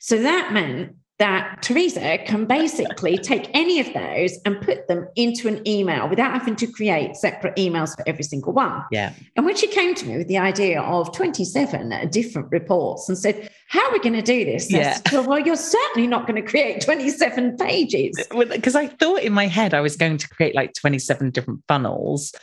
So 0.00 0.20
that 0.20 0.52
meant 0.52 0.96
that 1.20 1.62
Teresa 1.62 2.18
can 2.26 2.44
basically 2.44 3.16
take 3.16 3.48
any 3.54 3.78
of 3.78 3.92
those 3.92 4.36
and 4.44 4.60
put 4.60 4.88
them 4.88 5.06
into 5.14 5.46
an 5.46 5.66
email 5.66 6.08
without 6.08 6.32
having 6.32 6.56
to 6.56 6.66
create 6.66 7.14
separate 7.14 7.54
emails 7.54 7.94
for 7.94 8.02
every 8.08 8.24
single 8.24 8.52
one. 8.52 8.82
Yeah. 8.90 9.12
And 9.36 9.46
when 9.46 9.54
she 9.54 9.68
came 9.68 9.94
to 9.94 10.06
me 10.06 10.16
with 10.16 10.26
the 10.26 10.38
idea 10.38 10.80
of 10.82 11.12
27 11.12 12.10
different 12.10 12.50
reports 12.50 13.08
and 13.08 13.16
said, 13.16 13.48
How 13.68 13.86
are 13.86 13.92
we 13.92 14.00
going 14.00 14.14
to 14.14 14.22
do 14.22 14.44
this? 14.44 14.72
Yeah. 14.72 14.98
Said, 15.08 15.26
well, 15.26 15.38
you're 15.38 15.54
certainly 15.54 16.08
not 16.08 16.26
going 16.26 16.42
to 16.42 16.48
create 16.48 16.80
27 16.80 17.58
pages. 17.58 18.18
Because 18.30 18.74
I 18.74 18.88
thought 18.88 19.22
in 19.22 19.32
my 19.32 19.46
head 19.46 19.72
I 19.72 19.80
was 19.80 19.96
going 19.96 20.18
to 20.18 20.28
create 20.28 20.56
like 20.56 20.74
27 20.74 21.30
different 21.30 21.62
funnels 21.68 22.34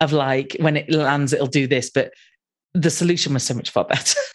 of 0.00 0.12
like 0.12 0.54
when 0.60 0.76
it 0.76 0.90
lands, 0.90 1.32
it'll 1.32 1.46
do 1.46 1.66
this. 1.66 1.88
But 1.88 2.12
the 2.74 2.90
solution 2.90 3.32
was 3.32 3.42
so 3.42 3.54
much 3.54 3.70
far 3.70 3.86
better. 3.86 4.20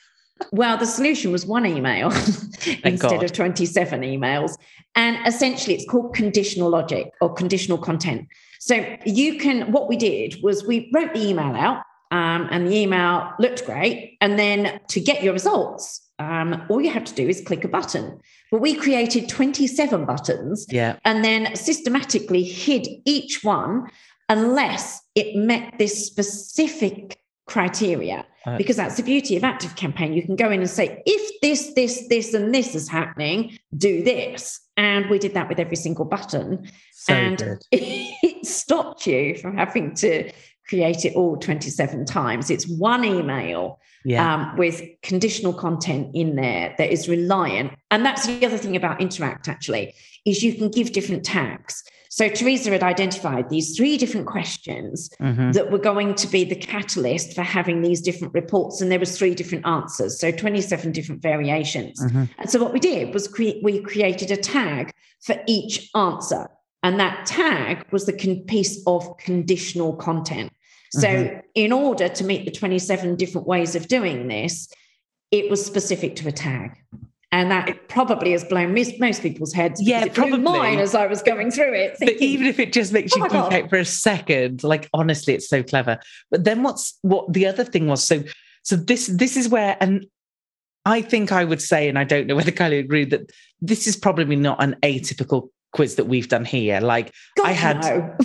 Well, 0.52 0.78
the 0.78 0.86
solution 0.86 1.32
was 1.32 1.46
one 1.46 1.66
email 1.66 2.12
instead 2.84 3.00
God. 3.00 3.24
of 3.24 3.32
27 3.32 4.02
emails. 4.02 4.58
And 4.96 5.18
essentially, 5.28 5.76
it's 5.76 5.90
called 5.90 6.14
conditional 6.14 6.70
logic 6.70 7.12
or 7.22 7.34
conditional 7.34 7.78
content. 7.78 8.28
So 8.60 8.96
you 9.06 9.38
can, 9.38 9.72
what 9.72 9.90
we 9.90 9.98
did 9.98 10.38
was 10.42 10.66
we 10.66 10.90
wrote 10.94 11.14
the 11.14 11.28
email 11.28 11.56
out 11.56 11.84
um, 12.12 12.48
and 12.52 12.68
the 12.68 12.76
email 12.78 13.32
looked 13.40 13.66
great. 13.66 14.18
And 14.22 14.38
then 14.38 14.80
to 14.90 15.00
get 15.00 15.24
your 15.24 15.34
results, 15.34 16.02
um, 16.20 16.64
all 16.70 16.80
you 16.80 16.92
have 16.92 17.04
to 17.06 17.14
do 17.16 17.28
is 17.28 17.42
click 17.42 17.64
a 17.64 17.68
button. 17.68 18.20
But 18.52 18.62
we 18.62 18.76
created 18.76 19.28
27 19.30 20.06
buttons 20.06 20.68
Yeah. 20.70 20.98
and 21.06 21.26
then 21.26 21.56
systematically 21.56 22.44
hid 22.44 22.88
each 23.06 23.44
one 23.44 23.88
unless 24.30 25.02
it 25.16 25.36
met 25.36 25.74
this 25.80 26.06
specific 26.06 27.18
criteria 27.46 28.26
Right. 28.46 28.58
because 28.58 28.76
that's 28.76 28.98
the 28.98 29.04
beauty 29.04 29.38
of 29.38 29.46
active 29.46 29.78
campaign 29.78 30.12
you 30.12 30.22
can 30.22 30.36
go 30.36 30.52
in 30.52 30.60
and 30.60 30.70
say 30.70 31.02
if 31.06 31.40
this 31.42 31.74
this 31.76 32.10
this 32.10 32.34
and 32.34 32.54
this 32.54 32.76
is 32.76 32.90
happening 32.90 33.58
do 33.78 34.04
this 34.04 34.60
and 34.76 35.10
we 35.10 35.18
did 35.18 35.34
that 35.36 35.48
with 35.48 35.60
every 35.60 35.78
single 35.78 36.04
button 36.04 36.70
So 36.94 37.14
and 37.14 37.38
good. 37.38 37.60
it 37.72 38.46
stopped 38.46 39.08
you 39.08 39.38
from 39.38 39.56
having 39.58 39.94
to 39.96 40.30
create 40.68 41.06
it 41.06 41.16
all 41.16 41.38
27 41.38 42.06
times 42.06 42.50
it's 42.50 42.68
one 42.68 43.06
email 43.06 43.80
Yeah. 44.04 44.34
um, 44.52 44.58
with 44.58 44.82
conditional 45.04 45.54
content 45.54 46.10
in 46.14 46.36
there 46.36 46.76
that 46.78 46.92
is 46.92 47.08
reliant. 47.08 47.72
And 47.92 48.06
that's 48.06 48.26
the 48.28 48.46
other 48.46 48.58
thing 48.58 48.76
about 48.76 49.00
Interact 49.00 49.48
actually, 49.48 49.94
is 50.26 50.44
you 50.44 50.54
can 50.56 50.70
give 50.70 50.92
different 50.92 51.24
tags. 51.24 51.84
So 52.16 52.30
Teresa 52.30 52.70
had 52.70 52.84
identified 52.84 53.50
these 53.50 53.76
three 53.76 53.98
different 53.98 54.28
questions 54.28 55.10
Mhm. 55.20 55.52
that 55.54 55.72
were 55.72 55.80
going 55.80 56.14
to 56.14 56.28
be 56.28 56.44
the 56.44 56.56
catalyst 56.56 57.34
for 57.34 57.42
having 57.42 57.82
these 57.82 58.02
different 58.02 58.36
reports. 58.36 58.82
And 58.82 58.92
there 58.92 59.00
was 59.00 59.18
three 59.18 59.34
different 59.34 59.66
answers. 59.66 60.20
So 60.20 60.30
27 60.30 60.92
different 60.92 61.24
variations. 61.24 62.00
Mhm. 62.00 62.30
And 62.38 62.50
so 62.52 62.62
what 62.62 62.72
we 62.72 62.80
did 62.80 63.16
was 63.16 63.28
cre- 63.28 63.58
we 63.64 63.80
created 63.80 64.30
a 64.30 64.38
tag 64.38 64.92
for 65.26 65.36
each 65.48 65.90
answer. 65.96 66.50
And 66.84 67.00
that 67.00 67.26
tag 67.26 67.84
was 67.92 68.06
the 68.06 68.14
con- 68.14 68.44
piece 68.46 68.84
of 68.86 69.18
conditional 69.18 69.94
content. 69.94 70.52
So, 70.92 71.08
Mhm. 71.08 71.42
in 71.56 71.72
order 71.72 72.10
to 72.10 72.24
meet 72.24 72.46
the 72.46 72.52
27 72.52 73.16
different 73.16 73.48
ways 73.48 73.74
of 73.74 73.88
doing 73.88 74.28
this, 74.28 74.68
it 75.32 75.50
was 75.50 75.66
specific 75.66 76.16
to 76.18 76.28
a 76.28 76.32
tag. 76.32 76.74
And 77.34 77.50
that 77.50 77.90
probably 77.90 78.32
has 78.34 78.44
blown 78.44 78.76
most, 78.76 79.00
most 79.00 79.24
people's 79.24 79.54
heads. 79.54 79.82
Yeah, 79.82 80.06
probably. 80.06 80.38
mine 80.38 80.78
as 80.78 80.94
I 80.94 81.08
was 81.08 81.24
going 81.24 81.50
through 81.50 81.74
it. 81.74 81.98
but 82.00 82.14
even 82.22 82.46
if 82.46 82.60
it 82.60 82.72
just 82.72 82.94
makes 82.94 83.12
"Oh 83.14 83.18
you 83.18 83.22
my 83.24 83.28
geek 83.30 83.64
out 83.64 83.70
for 83.72 83.78
a 83.78 83.86
second, 83.86 84.64
like 84.64 84.88
honestly, 84.94 85.34
it's 85.34 85.50
so 85.50 85.64
clever. 85.64 85.98
But 86.30 86.44
then 86.44 86.62
what's 86.62 87.00
what 87.02 87.34
the 87.34 87.48
other 87.48 87.64
thing 87.64 87.88
was 87.88 88.04
so 88.04 88.24
so 88.62 88.76
this 88.76 89.08
this 89.08 89.36
is 89.36 89.50
where 89.50 89.76
and 89.80 90.06
I 90.86 91.02
think 91.02 91.32
I 91.32 91.44
would 91.44 91.62
say, 91.62 91.90
and 91.90 91.98
I 91.98 92.04
don't 92.04 92.28
know 92.28 92.36
whether 92.36 92.52
Kylie 92.52 92.80
agreed 92.80 93.10
that 93.10 93.32
this 93.62 93.88
is 93.88 93.96
probably 93.96 94.36
not 94.36 94.62
an 94.62 94.76
atypical 94.84 95.50
quiz 95.74 95.96
that 95.96 96.06
we've 96.06 96.28
done 96.28 96.46
here. 96.46 96.80
Like 96.80 97.12
God, 97.38 97.48
I 97.48 97.52
had- 97.52 97.82
no. 97.82 98.16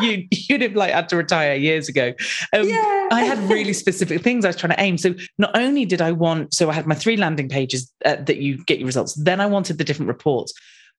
you 0.02 0.26
you'd 0.30 0.62
have 0.62 0.74
like 0.74 0.92
had 0.92 1.08
to 1.10 1.16
retire 1.16 1.54
years 1.54 1.88
ago. 1.88 2.12
Um, 2.52 2.68
yeah. 2.68 3.08
I 3.12 3.22
had 3.24 3.38
really 3.50 3.72
specific 3.72 4.22
things 4.22 4.44
I 4.44 4.48
was 4.48 4.56
trying 4.56 4.72
to 4.74 4.80
aim. 4.80 4.98
So 4.98 5.14
not 5.38 5.50
only 5.56 5.84
did 5.84 6.00
I 6.00 6.12
want, 6.12 6.54
so 6.54 6.70
I 6.70 6.72
had 6.74 6.86
my 6.86 6.94
three 6.94 7.16
landing 7.16 7.48
pages 7.48 7.92
uh, 8.04 8.16
that 8.16 8.38
you 8.38 8.64
get 8.64 8.78
your 8.78 8.86
results. 8.86 9.14
Then 9.14 9.40
I 9.40 9.46
wanted 9.46 9.78
the 9.78 9.84
different 9.84 10.08
reports. 10.08 10.52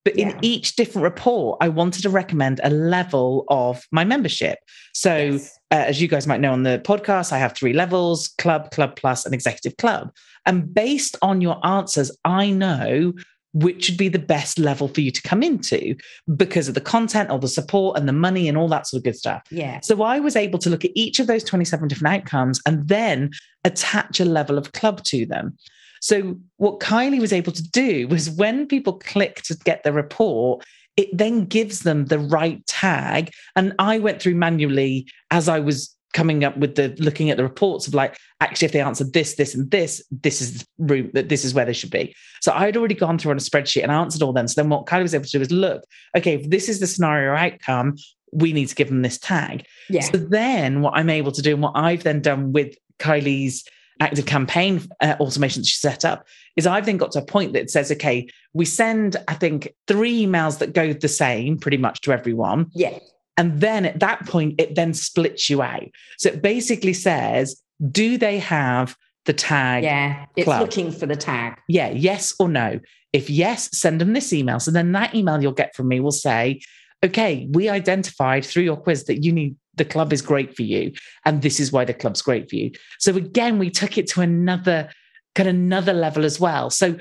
But 0.06 0.16
in 0.16 0.30
Yeah. 0.30 0.40
each 0.42 0.76
different 0.78 1.04
report, 1.04 1.58
I 1.60 1.68
wanted 1.70 2.02
to 2.04 2.10
recommend 2.10 2.62
a 2.64 2.70
level 2.70 3.44
of 3.50 3.84
my 3.92 4.06
membership. 4.06 4.60
So 4.94 5.16
Yes. 5.16 5.58
uh, 5.72 5.76
as 5.88 6.02
you 6.02 6.08
guys 6.08 6.26
might 6.28 6.40
know 6.40 6.54
on 6.54 6.64
the 6.64 6.82
podcast, 6.86 7.34
I 7.34 7.40
have 7.40 7.54
three 7.56 7.74
levels 7.74 8.30
club, 8.38 8.72
club 8.72 8.96
plus, 8.96 9.26
and 9.26 9.34
executive 9.34 9.76
club. 9.78 10.12
And 10.46 10.74
based 10.74 11.18
on 11.22 11.42
your 11.42 11.60
answers, 11.66 12.10
I 12.24 12.52
know 12.52 13.14
which 13.58 13.90
would 13.90 13.98
be 13.98 14.08
the 14.08 14.20
best 14.20 14.60
level 14.60 14.88
for 14.88 15.02
you 15.02 15.10
to 15.10 15.22
come 15.24 15.42
into 15.42 15.96
because 16.36 16.68
of 16.68 16.76
the 16.76 16.82
content 16.82 17.32
or 17.32 17.40
the 17.40 17.48
support 17.48 17.98
and 17.98 18.08
the 18.08 18.14
money 18.14 18.48
and 18.48 18.56
all 18.56 18.68
that 18.68 18.86
sort 18.86 19.00
of 19.00 19.04
good 19.04 19.16
stuff. 19.16 19.42
yeah. 19.50 19.80
So 19.82 20.04
I 20.04 20.20
was 20.20 20.36
able 20.36 20.60
to 20.60 20.70
look 20.70 20.86
at 20.86 20.92
each 20.94 21.20
of 21.20 21.26
those 21.26 21.44
27 21.44 21.88
different 21.88 22.16
outcomes 22.16 22.62
and 22.68 22.88
then 22.88 23.32
attach 23.64 24.20
a 24.20 24.26
level 24.26 24.60
of 24.60 24.74
club 24.74 25.04
to 25.06 25.26
them. 25.26 25.58
So 26.02 26.38
what 26.58 26.80
Kylie 26.80 27.20
was 27.20 27.34
able 27.34 27.52
to 27.54 27.64
do 27.64 28.08
was 28.08 28.30
when 28.30 28.68
people 28.68 28.94
click 28.94 29.42
to 29.44 29.56
get 29.66 29.84
the 29.84 29.92
report, 29.92 30.64
it 30.96 31.10
then 31.12 31.46
gives 31.46 31.80
them 31.80 32.06
the 32.06 32.20
right 32.20 32.66
tag. 32.68 33.32
And 33.56 33.74
I 33.80 33.98
went 33.98 34.22
through 34.22 34.36
manually 34.36 35.08
as 35.32 35.50
I 35.50 35.60
was 35.60 35.97
coming 36.14 36.44
up 36.44 36.58
with 36.58 36.76
the 36.76 36.96
looking 37.00 37.30
at 37.30 37.38
the 37.38 37.44
reports 37.44 37.88
of 37.88 37.94
like, 37.94 38.18
actually, 38.42 38.66
if 38.68 38.72
they 38.72 38.82
answered 38.82 39.14
this, 39.14 39.36
this, 39.36 39.54
and 39.54 39.70
this, 39.72 40.04
this 40.10 40.42
is 40.42 40.60
the 40.60 40.66
route 40.80 41.14
that 41.14 41.30
this 41.30 41.44
is 41.44 41.54
where 41.54 41.66
they 41.66 41.74
should 41.74 41.92
be. 41.92 42.16
So 42.42 42.52
i 42.52 42.66
had 42.66 42.78
already 42.78 42.96
gone 42.96 43.18
through 43.18 43.32
on 43.32 43.38
a 43.38 43.42
spreadsheet 43.42 43.84
and 43.84 43.92
answered 43.92 44.22
all 44.22 44.34
them. 44.34 44.48
So 44.48 44.62
then 44.62 44.70
what 44.70 44.86
Kylie 44.86 45.04
was 45.04 45.16
able 45.16 45.26
to 45.26 45.32
do 45.32 45.42
is 45.42 45.52
look, 45.52 45.84
okay, 46.16 46.36
if 46.36 46.50
this 46.50 46.70
is 46.70 46.80
the 46.80 46.88
scenario 46.88 47.34
outcome, 47.34 47.96
we 48.32 48.54
need 48.54 48.68
to 48.68 48.76
give 48.76 48.90
them 48.90 49.02
this 49.02 49.18
tag. 49.18 49.66
Yeah. 49.90 50.02
So 50.02 50.18
then 50.18 50.82
what 50.82 50.94
I'm 50.96 51.10
able 51.10 51.32
to 51.32 51.42
do 51.42 51.54
and 51.54 51.64
what 51.64 51.74
I've 51.76 52.04
then 52.04 52.22
done 52.22 52.52
with 52.52 52.76
Kylie's 53.00 53.64
active 54.00 54.26
campaign 54.26 54.82
uh, 55.02 55.16
automation 55.20 55.62
that 55.62 55.68
she 55.68 55.78
set 55.78 56.06
up 56.06 56.26
is 56.56 56.68
I've 56.68 56.86
then 56.86 56.98
got 56.98 57.12
to 57.14 57.20
a 57.20 57.26
point 57.26 57.54
that 57.54 57.70
says, 57.70 57.92
okay, 57.92 58.28
we 58.54 58.66
send, 58.66 59.18
I 59.28 59.34
think, 59.34 59.74
three 59.88 60.26
emails 60.26 60.60
that 60.60 60.74
go 60.74 60.94
the 60.94 61.08
same 61.08 61.58
pretty 61.58 61.78
much 61.78 62.02
to 62.02 62.12
everyone. 62.12 62.68
yeah. 62.74 62.98
And 63.38 63.62
then 63.62 63.86
at 63.86 64.00
that 64.00 64.26
point, 64.26 64.60
it 64.60 64.76
then 64.76 64.94
splits 64.94 65.50
you 65.50 65.62
out. 65.62 65.88
So 66.18 66.30
it 66.30 66.42
basically 66.42 66.94
says, 66.94 67.62
do 67.92 68.18
they 68.18 68.40
have 68.40 68.96
the 69.26 69.34
tag? 69.34 69.84
Yeah. 69.84 70.26
It's 70.36 70.46
club. 70.46 70.62
looking 70.62 70.92
for 70.92 71.06
the 71.06 71.16
tag. 71.16 71.60
Yeah, 71.68 71.90
yes 71.90 72.34
or 72.40 72.50
no. 72.50 72.80
If 73.14 73.30
yes, 73.30 73.70
send 73.78 74.02
them 74.02 74.14
this 74.14 74.34
email. 74.34 74.60
So 74.60 74.72
then 74.72 74.92
that 74.94 75.14
email 75.16 75.42
you'll 75.42 75.52
get 75.52 75.76
from 75.76 75.88
me 75.88 76.00
will 76.00 76.12
say, 76.12 76.62
okay, 77.06 77.48
we 77.52 77.70
identified 77.70 78.44
through 78.44 78.64
your 78.64 78.78
quiz 78.78 79.06
that 79.06 79.24
you 79.24 79.32
need 79.32 79.56
the 79.76 79.86
club 79.86 80.12
is 80.12 80.24
great 80.24 80.56
for 80.56 80.64
you. 80.64 80.92
And 81.24 81.42
this 81.42 81.60
is 81.60 81.72
why 81.72 81.86
the 81.86 81.94
club's 81.94 82.22
great 82.22 82.50
for 82.50 82.56
you. 82.56 82.72
So 83.00 83.16
again, 83.16 83.60
we 83.60 83.70
took 83.70 83.98
it 83.98 84.08
to 84.08 84.22
another 84.22 84.90
kind 85.36 85.48
of 85.48 85.56
another 85.56 85.94
level 85.94 86.26
as 86.26 86.40
well. 86.40 86.72
So 86.72 86.98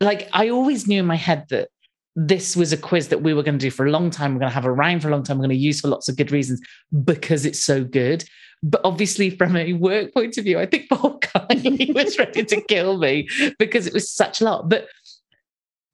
like 0.00 0.28
I 0.32 0.48
always 0.48 0.86
knew 0.86 1.00
in 1.00 1.06
my 1.06 1.16
head 1.16 1.44
that 1.50 1.68
this 2.16 2.56
was 2.56 2.72
a 2.72 2.76
quiz 2.76 3.08
that 3.08 3.22
we 3.22 3.34
were 3.34 3.42
going 3.42 3.58
to 3.58 3.66
do 3.66 3.70
for 3.70 3.86
a 3.86 3.90
long 3.90 4.10
time. 4.10 4.34
We're 4.34 4.40
going 4.40 4.50
to 4.50 4.54
have 4.54 4.66
around 4.66 5.00
for 5.00 5.08
a 5.08 5.10
long 5.12 5.22
time. 5.22 5.38
We're 5.38 5.46
going 5.46 5.56
to 5.56 5.62
use 5.64 5.80
for 5.80 5.88
lots 5.88 6.08
of 6.08 6.16
good 6.16 6.32
reasons 6.32 6.60
because 7.04 7.44
it's 7.46 7.60
so 7.62 7.84
good. 7.84 8.24
But 8.62 8.80
obviously, 8.84 9.30
from 9.30 9.56
a 9.56 9.72
work 9.74 10.12
point 10.12 10.36
of 10.36 10.44
view, 10.44 10.58
I 10.58 10.66
think 10.66 10.88
Paul 10.90 11.18
Kylie 11.20 11.94
was 11.94 12.18
ready 12.18 12.44
to 12.44 12.60
kill 12.62 12.98
me 12.98 13.28
because 13.58 13.86
it 13.86 13.94
was 13.94 14.10
such 14.10 14.40
a 14.40 14.44
lot. 14.44 14.68
But 14.68 14.86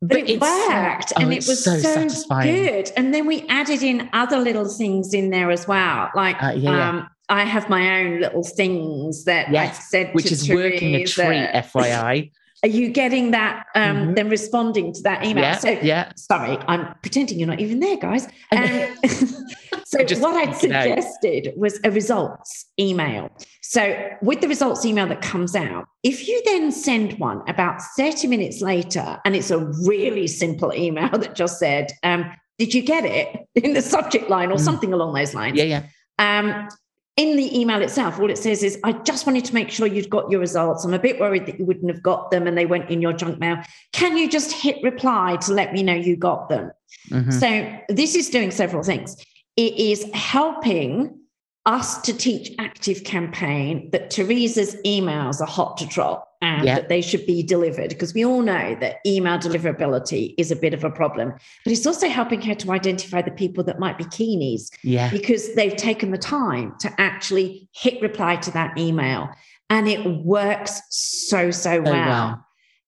But, 0.03 0.19
it 0.19 0.31
it's- 0.31 0.41
worked 0.41 1.13
oh, 1.17 1.21
and 1.23 1.33
it 1.33 1.47
was 1.47 1.63
so, 1.65 1.79
satisfying. 1.79 2.55
good. 2.55 2.91
And 2.97 3.15
then 3.15 3.27
we 3.27 3.47
added 3.49 3.83
in 3.83 4.09
other 4.13 4.39
little 4.39 4.69
things 4.69 5.15
in 5.15 5.31
there 5.31 5.51
as 5.51 5.69
well. 5.69 6.11
Like 6.15 6.43
Uh, 6.43 6.53
yeah, 6.57 6.71
yeah. 6.71 6.89
um, 6.89 7.09
I 7.29 7.45
have 7.45 7.69
my 7.69 8.01
own 8.01 8.21
little 8.21 8.43
things 8.45 9.25
that 9.25 9.51
Yes, 9.53 9.79
I 9.79 9.81
said 9.83 10.15
which 10.15 10.31
is 10.33 10.49
working 10.49 10.95
a 10.95 11.05
treat, 11.05 11.49
FYI. 11.53 12.31
Are 12.67 12.69
you 12.81 12.89
getting 12.89 13.31
that? 13.31 13.65
Um, 13.77 13.97
Mhm. 13.97 14.17
Then 14.17 14.29
responding 14.29 14.93
to 14.93 15.03
that 15.03 15.25
email. 15.25 15.45
Yeah, 15.45 15.59
so 15.59 15.71
yeah. 15.83 16.11
sorry, 16.17 16.59
I'm 16.67 16.83
pretending 17.01 17.39
you're 17.39 17.47
not 17.55 17.61
even 17.61 17.79
there, 17.79 17.97
guys. 17.97 18.27
Um, 18.51 18.67
so 19.85 19.99
what 20.21 20.35
I 20.35 20.47
freaking 20.49 20.73
out. 20.75 20.83
suggested 20.83 21.53
was 21.57 21.79
a 21.85 21.91
results 21.93 22.67
email. 22.79 23.31
So 23.63 23.97
with 24.21 24.41
the 24.41 24.49
results 24.49 24.85
email 24.85 25.07
that 25.07 25.23
comes 25.23 25.55
out, 25.55 25.85
if 26.03 26.27
you 26.27 26.43
then 26.45 26.73
send 26.73 27.19
one 27.21 27.43
about 27.49 27.81
30 27.97 28.27
minutes 28.27 28.61
later, 28.61 29.19
and 29.25 29.37
it's 29.37 29.51
a 29.53 29.59
really 29.87 30.27
simple 30.27 30.73
email 30.75 31.09
that 31.23 31.37
just 31.37 31.59
said, 31.61 31.93
um, 32.03 32.25
"Did 32.59 32.75
you 32.75 32.83
get 32.83 33.05
it?" 33.05 33.29
in 33.55 33.75
the 33.75 33.83
subject 33.83 34.29
line 34.29 34.51
or 34.51 34.57
Mm. 34.57 34.61
something 34.69 34.93
along 34.93 35.15
those 35.15 35.35
lines. 35.35 35.57
Yeah, 35.57 35.65
yeah. 35.65 35.83
Um, 36.19 36.69
in 37.17 37.37
the 37.37 37.59
email 37.59 37.81
itself, 37.81 38.21
all 38.21 38.31
it 38.31 38.37
says 38.37 38.63
is, 38.63 38.79
I 38.85 38.93
just 38.93 39.27
wanted 39.27 39.47
to 39.47 39.55
make 39.55 39.71
sure 39.71 39.87
you'd 39.87 40.11
got 40.11 40.31
your 40.31 40.39
results. 40.39 40.85
I'm 40.85 40.93
a 40.93 40.99
bit 40.99 41.19
worried 41.19 41.47
that 41.47 41.59
you 41.59 41.65
wouldn't 41.65 41.91
have 41.91 42.03
got 42.03 42.31
them 42.31 42.47
and 42.47 42.59
they 42.59 42.67
went 42.67 42.91
in 42.91 43.01
your 43.01 43.15
junk 43.15 43.39
mail. 43.39 43.57
Can 43.93 44.19
you 44.19 44.29
just 44.29 44.53
hit 44.53 44.83
reply 44.83 45.37
to 45.43 45.53
let 45.53 45.73
me 45.73 45.83
know 45.83 45.95
you 45.95 46.17
got 46.17 46.51
them? 46.51 46.71
Mhm. 47.11 47.33
So, 47.33 47.95
this 47.95 48.15
is 48.15 48.29
doing 48.29 48.51
several 48.51 48.83
things. 48.83 49.17
It 49.57 49.75
is 49.79 50.05
helping 50.13 51.19
us 51.65 52.01
to 52.03 52.13
teach 52.13 52.53
Active 52.59 53.03
Campaign 53.05 53.91
that 53.93 54.11
Teresa's 54.11 54.77
emails 54.85 55.41
are 55.41 55.47
hot 55.47 55.79
to 55.79 55.89
trot. 55.89 56.26
And 56.43 56.65
Yeah. 56.65 56.77
that 56.77 56.89
they 56.89 57.01
should 57.01 57.27
be 57.27 57.43
delivered 57.43 57.89
because 57.91 58.15
we 58.15 58.25
all 58.25 58.43
know 58.43 58.77
that 58.81 58.97
email 59.07 59.39
deliverability 59.39 60.35
is 60.39 60.51
a 60.51 60.57
bit 60.57 60.75
of 60.75 60.85
a 60.85 60.91
problem. 60.91 61.33
But 61.65 61.73
it's 61.73 61.87
also 61.87 62.09
helping 62.09 62.41
her 62.43 62.55
to 62.55 62.71
identify 62.73 63.23
the 63.23 63.31
people 63.31 63.65
that 63.65 63.79
might 63.79 63.99
be 63.99 64.05
keenies 64.05 64.71
Yeah. 64.83 65.11
because 65.11 65.55
they've 65.55 65.77
taken 65.77 66.11
the 66.11 66.19
time 66.19 66.75
to 66.81 66.93
actually 66.99 67.69
hit 67.73 68.01
reply 68.03 68.37
to 68.37 68.51
that 68.53 68.77
email. 68.79 69.31
And 69.71 69.89
it 69.89 70.05
works 70.25 70.81
so, 70.91 71.51
so 71.51 71.81
well. 71.83 71.93
well. 71.93 72.46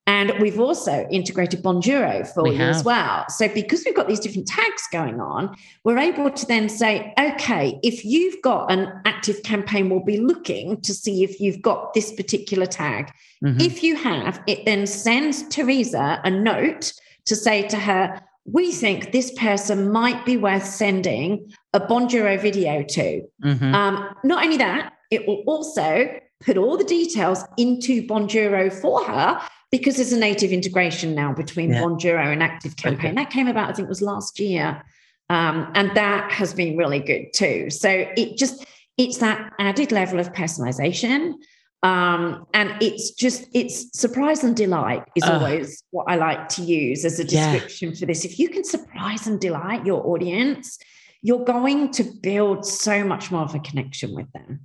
And 0.08 0.32
we've 0.40 0.58
also 0.58 1.06
integrated 1.10 1.62
Bonjoro 1.62 2.26
for 2.26 2.44
We 2.44 2.56
you 2.56 2.62
as 2.62 2.82
well. 2.82 3.26
So 3.28 3.46
because 3.46 3.82
we've 3.84 3.94
got 3.94 4.08
these 4.08 4.20
different 4.20 4.48
tags 4.48 4.84
going 4.90 5.20
on, 5.20 5.54
we're 5.84 5.98
able 5.98 6.30
to 6.30 6.46
then 6.46 6.70
say, 6.70 7.12
okay, 7.20 7.78
if 7.82 8.06
you've 8.06 8.40
got 8.40 8.72
an 8.72 8.90
active 9.04 9.42
campaign, 9.42 9.90
we'll 9.90 10.02
be 10.02 10.18
looking 10.18 10.80
to 10.80 10.94
see 10.94 11.24
if 11.24 11.38
you've 11.40 11.60
got 11.60 11.92
this 11.92 12.10
particular 12.10 12.64
tag. 12.64 13.12
Mhm. 13.44 13.60
If 13.60 13.82
you 13.82 13.96
have, 13.96 14.42
it 14.46 14.64
then 14.64 14.86
sends 14.86 15.42
Teresa 15.50 16.22
a 16.24 16.30
note 16.30 16.94
to 17.26 17.36
say 17.36 17.68
to 17.68 17.76
her, 17.76 18.18
we 18.50 18.72
think 18.72 19.12
this 19.12 19.30
person 19.32 19.92
might 19.92 20.24
be 20.24 20.38
worth 20.38 20.64
sending 20.64 21.52
a 21.74 21.80
Bonjoro 21.80 22.40
video 22.40 22.82
to. 22.82 23.22
Mhm. 23.44 23.74
Um, 23.74 24.08
not 24.24 24.42
only 24.42 24.56
that, 24.56 24.94
it 25.10 25.28
will 25.28 25.42
also 25.46 26.08
put 26.40 26.56
all 26.56 26.78
the 26.78 26.84
details 26.84 27.44
into 27.58 28.06
Bonjoro 28.06 28.72
for 28.72 29.04
her 29.04 29.38
because 29.70 29.96
there's 29.96 30.12
a 30.12 30.18
native 30.18 30.52
integration 30.52 31.14
now 31.14 31.32
between 31.32 31.70
Yeah. 31.72 31.84
And 31.84 32.42
Active 32.42 32.76
Campaign. 32.76 33.14
That 33.14 33.30
came 33.30 33.48
about, 33.48 33.70
I 33.70 33.72
think, 33.72 33.86
it 33.86 33.88
was 33.88 34.02
last 34.02 34.40
year. 34.40 34.82
Um, 35.30 35.70
and 35.74 35.94
that 35.94 36.32
has 36.32 36.54
been 36.54 36.76
really 36.76 37.00
good 37.00 37.32
too. 37.34 37.68
So 37.70 37.90
it 38.16 38.38
just, 38.38 38.64
it's 38.96 39.18
that 39.18 39.52
added 39.58 39.92
level 39.92 40.18
of 40.20 40.32
personalization. 40.32 41.34
Um, 41.82 42.46
and 42.54 42.74
it's 42.80 43.10
just, 43.12 43.46
it's 43.54 43.96
surprise 43.98 44.42
and 44.42 44.56
delight 44.56 45.04
is 45.14 45.22
Ugh. 45.24 45.42
always 45.42 45.84
what 45.90 46.06
I 46.08 46.16
like 46.16 46.48
to 46.50 46.62
use 46.62 47.04
as 47.04 47.20
a 47.20 47.24
Yeah. 47.24 47.52
description 47.52 47.94
for 47.94 48.06
this. 48.06 48.24
If 48.24 48.38
you 48.38 48.48
can 48.48 48.64
surprise 48.64 49.26
and 49.26 49.38
delight 49.38 49.84
your 49.86 50.04
audience, 50.06 50.78
you're 51.20 51.44
going 51.44 51.92
to 51.92 52.04
build 52.04 52.64
so 52.64 53.04
much 53.04 53.30
more 53.30 53.42
of 53.42 53.54
a 53.54 53.60
connection 53.60 54.14
with 54.14 54.30
them. 54.32 54.60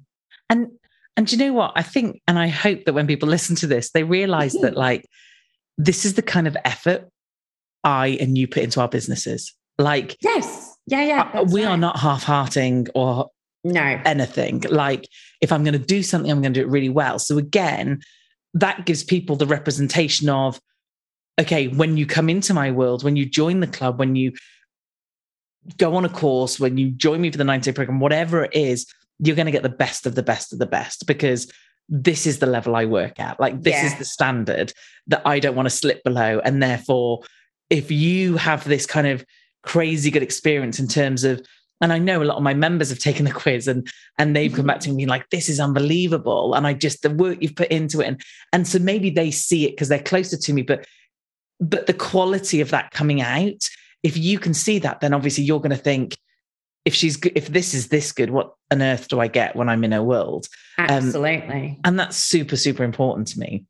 And 0.50 0.68
and 1.16 1.28
do 1.28 1.36
you 1.36 1.46
know 1.46 1.54
what? 1.54 1.74
I 1.76 1.84
think, 1.84 2.22
and 2.28 2.40
I 2.40 2.48
hope 2.48 2.86
that 2.86 2.94
when 2.94 3.08
people 3.08 3.30
listen 3.36 3.56
to 3.58 3.68
this, 3.68 3.92
they 3.92 4.04
realize 4.04 4.54
that 4.54 4.76
like 4.76 5.06
this 5.78 6.06
is 6.06 6.14
the 6.16 6.22
kind 6.22 6.48
of 6.48 6.58
effort 6.66 7.10
I 7.84 8.18
and 8.20 8.38
you 8.38 8.48
put 8.48 8.64
into 8.64 8.80
our 8.82 8.88
businesses. 8.88 9.54
Like 9.78 10.18
Yes. 10.22 10.76
Yeah. 10.86 11.04
Yeah. 11.04 11.32
uh, 11.34 11.44
we 11.44 11.64
are 11.64 11.78
not 11.78 11.98
half-hearting 12.00 12.88
or 12.96 13.30
No. 13.64 14.00
anything. 14.06 14.62
Like 14.70 15.08
if 15.42 15.52
I'm 15.52 15.64
going 15.64 15.74
to 15.74 15.80
do 15.80 16.04
something, 16.04 16.30
I'm 16.32 16.42
going 16.42 16.54
to 16.54 16.60
do 16.62 16.66
it 16.66 16.72
really 16.72 16.90
well. 16.90 17.20
So 17.20 17.38
again, 17.38 18.02
that 18.54 18.86
gives 18.86 19.04
people 19.04 19.36
the 19.36 19.48
representation 19.48 20.30
of, 20.30 20.60
okay, 21.42 21.68
when 21.68 21.98
you 21.98 22.06
come 22.06 22.30
into 22.30 22.54
my 22.54 22.70
world, 22.72 23.04
when 23.04 23.16
you 23.16 23.26
join 23.26 23.60
the 23.60 23.68
club, 23.68 23.98
when 23.98 24.16
you 24.16 24.32
go 25.78 25.96
on 25.96 26.06
a 26.06 26.10
course, 26.10 26.60
when 26.60 26.78
you 26.78 26.92
join 26.92 27.22
me 27.22 27.32
for 27.32 27.38
the 27.38 27.44
90 27.44 27.72
day 27.72 27.76
program, 27.76 28.00
whatever 28.00 28.44
it 28.44 28.54
is, 28.56 28.86
you're 29.26 29.36
going 29.36 29.46
to 29.46 29.52
get 29.52 29.64
the 29.64 29.70
best 29.70 30.06
of 30.06 30.16
the 30.16 30.24
best 30.24 30.54
of 30.54 30.60
the 30.60 30.66
best 30.66 31.08
because 31.08 31.52
this 31.90 32.26
is 32.26 32.40
the 32.40 32.46
level 32.46 32.76
I 32.76 32.86
work 32.86 33.20
at. 33.20 33.40
Like 33.40 33.62
this 33.62 33.84
is 33.84 33.98
the 33.98 34.06
standard 34.06 34.74
that 35.08 35.22
I 35.26 35.40
don't 35.40 35.56
want 35.56 35.66
to 35.68 35.76
slip 35.76 36.04
below. 36.04 36.40
And 36.44 36.62
therefore, 36.64 37.22
if 37.70 37.92
you 37.92 38.38
have 38.38 38.64
this 38.64 38.86
kind 38.86 39.08
of 39.08 39.26
crazy 39.64 40.12
good 40.12 40.24
experience 40.24 40.80
in 40.80 40.88
terms 40.88 41.24
of 41.24 41.42
and 41.82 41.92
I 41.92 42.00
know 42.00 42.22
a 42.22 42.24
lot 42.24 42.38
of 42.38 42.44
my 42.44 42.54
members 42.54 42.90
have 42.90 43.00
taken 43.00 43.26
the 43.26 43.32
quiz 43.44 43.68
and 43.68 43.88
and 44.18 44.36
they've 44.36 44.54
come 44.54 44.68
back 44.68 44.80
to 44.82 44.92
me 44.92 45.06
like, 45.06 45.30
this 45.30 45.50
is 45.50 45.60
unbelievable. 45.60 46.54
And 46.54 46.66
I 46.66 46.74
just 46.74 47.02
the 47.02 47.10
work 47.10 47.40
you've 47.42 47.56
put 47.56 47.70
into 47.70 48.02
it. 48.02 48.08
And 48.08 48.22
and 48.54 48.68
so 48.68 48.80
maybe 48.80 49.10
they 49.10 49.32
see 49.32 49.66
it 49.66 49.72
because 49.72 49.90
they're 49.90 50.00
closer 50.00 50.38
to 50.38 50.54
me, 50.54 50.62
but 50.62 50.86
but 51.60 51.88
the 51.88 51.94
quality 51.94 52.62
of 52.62 52.72
that 52.72 52.92
coming 52.92 53.22
out, 53.22 53.68
if 54.02 54.18
you 54.18 54.40
can 54.40 54.54
see 54.54 54.80
that, 54.80 55.02
then 55.02 55.14
obviously 55.14 55.44
you're 55.44 55.60
going 55.60 55.72
to 55.72 55.78
think, 55.78 56.18
if 56.86 56.94
she's 56.94 57.18
if 57.36 57.48
this 57.48 57.74
is 57.74 57.88
this 57.88 58.12
good, 58.12 58.30
what 58.30 58.54
on 58.72 58.82
earth 58.82 59.08
do 59.08 59.20
I 59.20 59.28
get 59.28 59.56
when 59.56 59.70
I'm 59.70 59.84
in 59.84 59.92
her 59.92 60.04
world? 60.04 60.48
Um, 60.78 60.88
Absolutely. 60.90 61.80
And 61.84 62.00
that's 62.00 62.18
super, 62.18 62.58
super 62.58 62.84
important 62.84 63.28
to 63.30 63.40
me. 63.40 63.66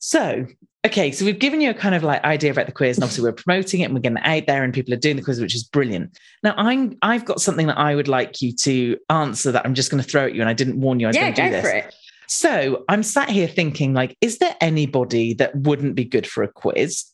So, 0.00 0.46
okay, 0.86 1.12
so 1.12 1.24
we've 1.24 1.38
given 1.38 1.60
you 1.60 1.70
a 1.70 1.74
kind 1.74 1.94
of 1.94 2.02
like 2.02 2.22
idea 2.24 2.50
about 2.50 2.66
the 2.66 2.72
quiz, 2.72 2.96
and 2.96 3.04
obviously 3.04 3.24
we're 3.24 3.32
promoting 3.44 3.80
it 3.80 3.84
and 3.84 3.94
we're 3.94 4.00
getting 4.00 4.18
it 4.18 4.26
out 4.26 4.46
there, 4.46 4.64
and 4.64 4.74
people 4.74 4.92
are 4.94 4.98
doing 4.98 5.16
the 5.16 5.22
quiz, 5.22 5.40
which 5.40 5.54
is 5.54 5.64
brilliant. 5.64 6.18
Now, 6.42 6.54
I'm 6.56 6.96
I've 7.02 7.24
got 7.24 7.40
something 7.40 7.68
that 7.68 7.78
I 7.78 7.94
would 7.94 8.08
like 8.08 8.42
you 8.42 8.52
to 8.56 8.96
answer 9.10 9.52
that 9.52 9.64
I'm 9.64 9.74
just 9.74 9.90
going 9.90 10.02
to 10.02 10.08
throw 10.08 10.26
at 10.26 10.34
you, 10.34 10.40
and 10.40 10.50
I 10.50 10.54
didn't 10.54 10.80
warn 10.80 11.00
you 11.00 11.06
I 11.06 11.10
was 11.10 11.16
yeah. 11.16 11.22
going 11.22 11.34
to 11.34 11.42
do 11.42 11.50
this. 11.50 11.62
for 11.62 11.70
it. 11.70 11.94
So 12.28 12.84
I'm 12.88 13.02
sat 13.02 13.30
here 13.30 13.48
thinking, 13.48 13.94
like, 13.94 14.16
is 14.20 14.38
there 14.38 14.54
anybody 14.60 15.34
that 15.34 15.56
wouldn't 15.56 15.94
be 15.94 16.04
good 16.04 16.26
for 16.26 16.42
a 16.42 16.48
quiz 16.48 17.06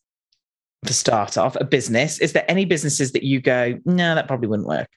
to 0.87 0.95
start 0.95 1.37
off? 1.37 1.57
A 1.57 1.64
business? 1.64 2.18
Is 2.18 2.32
there 2.32 2.45
any 2.49 2.64
businesses 2.64 3.12
that 3.12 3.22
you 3.22 3.41
go, 3.41 3.78
no, 3.85 4.14
that 4.14 4.28
probably 4.28 4.49
wouldn't 4.49 4.68
work? 4.68 4.89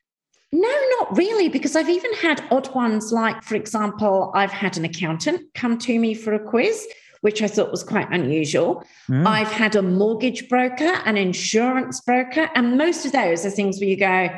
No, 0.52 0.76
not 1.00 1.18
really, 1.18 1.50
because 1.50 1.76
I've 1.76 1.90
even 1.90 2.14
had 2.14 2.44
odd 2.52 2.74
ones 2.74 3.12
like, 3.12 3.44
for 3.44 3.56
example, 3.56 4.32
I've 4.34 4.52
had 4.52 4.78
an 4.78 4.86
accountant 4.86 5.42
come 5.54 5.78
to 5.80 6.00
me 6.00 6.14
for 6.14 6.34
a 6.34 6.40
quiz, 6.40 6.88
which 7.22 7.42
I 7.42 7.48
thought 7.48 7.72
was 7.72 7.84
quite 7.84 8.10
unusual. 8.12 8.86
Hmm. 9.08 9.28
I've 9.28 9.52
had 9.52 9.76
a 9.76 9.82
mortgage 9.82 10.48
broker, 10.48 11.02
an 11.06 11.18
insurance 11.18 12.00
broker, 12.02 12.50
and 12.56 12.78
most 12.78 13.06
of 13.06 13.12
those 13.12 13.46
are 13.46 13.50
things 13.50 13.80
where 13.80 13.90
you 13.90 13.98
go, 13.98 14.30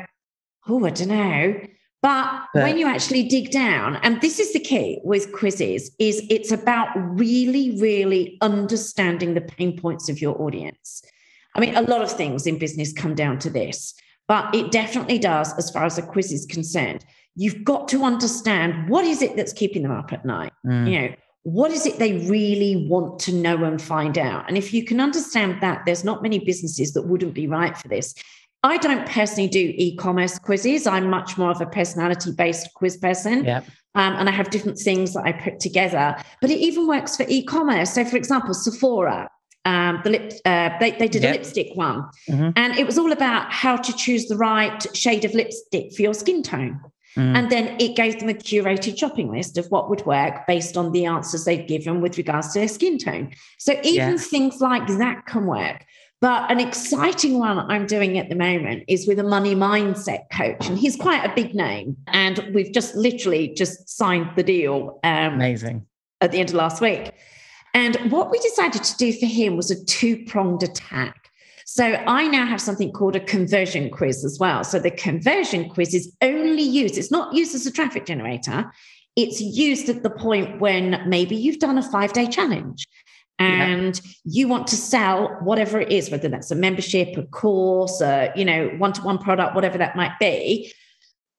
oh, 0.68 0.84
I 0.84 0.90
don't 0.90 1.08
know. 1.08 1.60
But, 2.02 2.46
But- 2.54 2.62
when 2.64 2.78
you 2.78 2.88
actually 2.88 3.24
dig 3.24 3.50
down, 3.50 3.96
and 3.96 4.20
this 4.20 4.40
is 4.40 4.52
the 4.52 4.60
key 4.60 5.00
with 5.04 5.32
quizzes, 5.32 5.90
is 5.98 6.26
it's 6.30 6.50
about 6.50 6.88
really, 6.96 7.78
really 7.78 8.38
understanding 8.40 9.34
the 9.34 9.42
pain 9.42 9.78
points 9.78 10.08
of 10.08 10.20
your 10.20 10.40
audience. 10.40 11.02
I 11.60 11.66
mean, 11.66 11.76
a 11.76 11.82
lot 11.82 12.00
of 12.00 12.10
things 12.10 12.46
in 12.46 12.58
business 12.58 12.90
come 12.90 13.14
down 13.14 13.38
to 13.40 13.50
this, 13.50 13.92
but 14.26 14.54
it 14.54 14.70
definitely 14.70 15.18
does 15.18 15.52
as 15.58 15.70
far 15.70 15.84
as 15.84 15.98
a 15.98 16.02
quiz 16.02 16.32
is 16.32 16.46
concerned. 16.46 17.04
You've 17.36 17.64
got 17.64 17.86
to 17.88 18.02
understand 18.02 18.88
what 18.88 19.04
is 19.04 19.20
it 19.20 19.36
that's 19.36 19.52
keeping 19.52 19.82
them 19.82 19.92
up 19.92 20.10
at 20.10 20.24
night? 20.24 20.54
Mm. 20.66 20.90
You 20.90 21.00
know, 21.00 21.14
what 21.42 21.70
is 21.70 21.84
it 21.84 21.98
they 21.98 22.14
really 22.28 22.86
want 22.88 23.18
to 23.20 23.34
know 23.34 23.62
and 23.64 23.80
find 23.80 24.16
out? 24.16 24.48
And 24.48 24.56
if 24.56 24.72
you 24.72 24.84
can 24.84 25.00
understand 25.00 25.60
that, 25.60 25.84
there's 25.84 26.02
not 26.02 26.22
many 26.22 26.38
businesses 26.38 26.94
that 26.94 27.02
wouldn't 27.02 27.34
be 27.34 27.46
right 27.46 27.76
for 27.76 27.88
this. 27.88 28.14
I 28.62 28.78
don't 28.78 29.06
personally 29.06 29.48
do 29.48 29.74
e-commerce 29.76 30.38
quizzes. 30.38 30.86
I'm 30.86 31.10
much 31.10 31.36
more 31.36 31.50
of 31.50 31.60
a 31.60 31.66
personality-based 31.66 32.72
quiz 32.74 32.96
person. 32.96 33.44
Yeah. 33.44 33.58
Um, 33.94 34.14
and 34.14 34.30
I 34.30 34.32
have 34.32 34.48
different 34.48 34.78
things 34.78 35.12
that 35.12 35.24
I 35.26 35.32
put 35.32 35.60
together. 35.60 36.16
But 36.40 36.50
it 36.50 36.58
even 36.58 36.88
works 36.88 37.18
for 37.18 37.26
e-commerce. 37.28 37.92
So, 37.92 38.04
for 38.06 38.16
example, 38.16 38.54
Sephora, 38.54 39.28
um, 39.64 40.00
the 40.04 40.10
lip, 40.10 40.32
uh, 40.44 40.70
they, 40.80 40.92
they 40.92 41.08
did 41.08 41.22
Yeah. 41.22 41.30
a 41.30 41.32
lipstick 41.32 41.68
one, 41.74 42.04
Mhm. 42.28 42.52
and 42.56 42.78
it 42.78 42.86
was 42.86 42.98
all 42.98 43.12
about 43.12 43.52
how 43.52 43.76
to 43.76 43.92
choose 43.96 44.26
the 44.26 44.36
right 44.36 44.84
shade 44.96 45.24
of 45.24 45.34
lipstick 45.34 45.92
for 45.94 46.02
your 46.02 46.14
skin 46.14 46.42
tone. 46.42 46.80
Mm. 47.16 47.36
And 47.36 47.50
then 47.50 47.76
it 47.80 47.96
gave 47.96 48.20
them 48.20 48.28
a 48.28 48.34
curated 48.34 48.96
shopping 48.96 49.32
list 49.32 49.58
of 49.58 49.66
what 49.66 49.90
would 49.90 50.06
work 50.06 50.46
based 50.46 50.76
on 50.76 50.92
the 50.92 51.06
answers 51.06 51.44
they'd 51.44 51.66
given 51.66 52.00
with 52.00 52.16
regards 52.16 52.52
to 52.52 52.60
their 52.60 52.68
skin 52.68 52.98
tone. 52.98 53.32
So 53.58 53.72
even 53.82 54.12
Yeah. 54.12 54.16
things 54.16 54.60
like 54.60 54.86
that 54.86 55.26
can 55.26 55.46
work. 55.46 55.84
But 56.20 56.50
an 56.52 56.60
exciting 56.60 57.38
one 57.38 57.58
I'm 57.58 57.86
doing 57.86 58.16
at 58.18 58.28
the 58.28 58.36
moment 58.36 58.84
is 58.86 59.08
with 59.08 59.18
a 59.18 59.24
money 59.24 59.54
mindset 59.56 60.30
coach. 60.32 60.68
And 60.68 60.78
he's 60.78 60.94
quite 60.94 61.24
a 61.24 61.32
big 61.34 61.54
name. 61.54 61.96
And 62.06 62.38
we've 62.54 62.72
just 62.72 62.94
literally 62.94 63.48
just 63.56 63.88
signed 63.88 64.28
the 64.36 64.42
deal 64.42 65.00
um, 65.02 65.34
Amazing. 65.34 65.86
at 66.20 66.30
the 66.30 66.38
end 66.38 66.50
of 66.50 66.54
last 66.56 66.80
week. 66.80 67.12
And 67.74 67.96
what 68.10 68.30
we 68.30 68.38
decided 68.38 68.82
to 68.84 68.96
do 68.96 69.12
for 69.12 69.26
him 69.26 69.56
was 69.56 69.70
a 69.70 69.84
two 69.84 70.24
pronged 70.24 70.62
attack. 70.62 71.30
So 71.66 71.84
I 71.84 72.26
now 72.26 72.46
have 72.46 72.60
something 72.60 72.90
called 72.90 73.14
a 73.14 73.20
conversion 73.20 73.90
quiz 73.90 74.24
as 74.24 74.38
well. 74.40 74.64
So 74.64 74.80
the 74.80 74.90
conversion 74.90 75.68
quiz 75.68 75.94
is 75.94 76.12
only 76.20 76.62
used, 76.62 76.98
it's 76.98 77.12
not 77.12 77.32
used 77.32 77.54
as 77.54 77.64
a 77.64 77.70
traffic 77.70 78.06
generator. 78.06 78.72
It's 79.14 79.40
used 79.40 79.88
at 79.88 80.02
the 80.02 80.10
point 80.10 80.60
when 80.60 81.00
maybe 81.06 81.36
you've 81.36 81.60
done 81.60 81.78
a 81.78 81.82
five 81.82 82.12
day 82.12 82.26
challenge 82.26 82.88
and 83.38 84.00
you 84.24 84.48
want 84.48 84.66
to 84.66 84.76
sell 84.76 85.28
whatever 85.42 85.80
it 85.80 85.92
is, 85.92 86.10
whether 86.10 86.28
that's 86.28 86.50
a 86.50 86.56
membership, 86.56 87.16
a 87.16 87.22
course, 87.22 88.00
a, 88.00 88.32
you 88.34 88.44
know, 88.44 88.68
one 88.78 88.92
to 88.92 89.02
one 89.02 89.18
product, 89.18 89.54
whatever 89.54 89.78
that 89.78 89.94
might 89.94 90.18
be. 90.18 90.72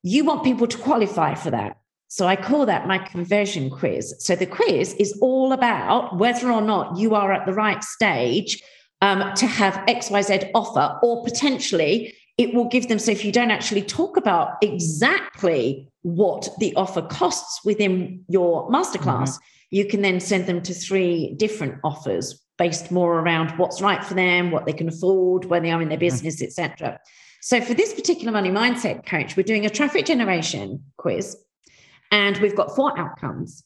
You 0.01 0.23
want 0.23 0.43
people 0.43 0.65
to 0.65 0.77
qualify 0.77 1.35
for 1.35 1.51
that. 1.51 1.80
So 2.11 2.27
I 2.27 2.35
call 2.35 2.65
that 2.65 2.87
my 2.87 2.97
conversion 2.97 3.69
quiz. 3.69 4.13
So 4.19 4.35
the 4.35 4.45
quiz 4.45 4.93
is 4.95 5.17
all 5.21 5.53
about 5.53 6.17
whether 6.17 6.51
or 6.51 6.59
not 6.59 6.97
you 6.97 7.15
are 7.15 7.31
at 7.31 7.45
the 7.45 7.53
right 7.53 7.81
stage 7.85 8.61
um, 8.99 9.33
to 9.35 9.47
have 9.47 9.75
XYZ 9.87 10.51
offer, 10.53 10.99
or 11.01 11.23
potentially 11.23 12.13
it 12.37 12.53
will 12.53 12.67
give 12.67 12.89
them. 12.89 12.99
So 12.99 13.13
if 13.13 13.23
you 13.23 13.31
don't 13.31 13.49
actually 13.49 13.83
talk 13.83 14.17
about 14.17 14.57
exactly 14.61 15.87
what 16.01 16.49
the 16.59 16.75
offer 16.75 17.01
costs 17.01 17.63
within 17.63 18.25
your 18.27 18.69
masterclass, 18.69 19.39
you 19.69 19.85
can 19.85 20.01
then 20.01 20.19
send 20.19 20.47
them 20.47 20.61
to 20.63 20.73
three 20.73 21.33
different 21.35 21.75
offers 21.85 22.43
based 22.57 22.91
more 22.91 23.19
around 23.21 23.57
what's 23.57 23.81
right 23.81 24.03
for 24.03 24.15
them, 24.15 24.51
what 24.51 24.65
they 24.65 24.73
can 24.73 24.89
afford, 24.89 25.45
where 25.45 25.61
they 25.61 25.71
are 25.71 25.81
in 25.81 25.87
their 25.87 25.97
business, 25.97 26.41
etc. 26.41 26.99
So 27.39 27.61
for 27.61 27.73
this 27.73 27.93
particular 27.93 28.33
money 28.33 28.49
mindset 28.49 29.05
coach, 29.05 29.37
we're 29.37 29.43
doing 29.43 29.65
a 29.65 29.69
traffic 29.69 30.05
generation 30.05 30.83
quiz 30.97 31.37
and 32.11 32.37
we've 32.37 32.55
got 32.55 32.75
four 32.75 32.97
outcomes. 32.99 33.63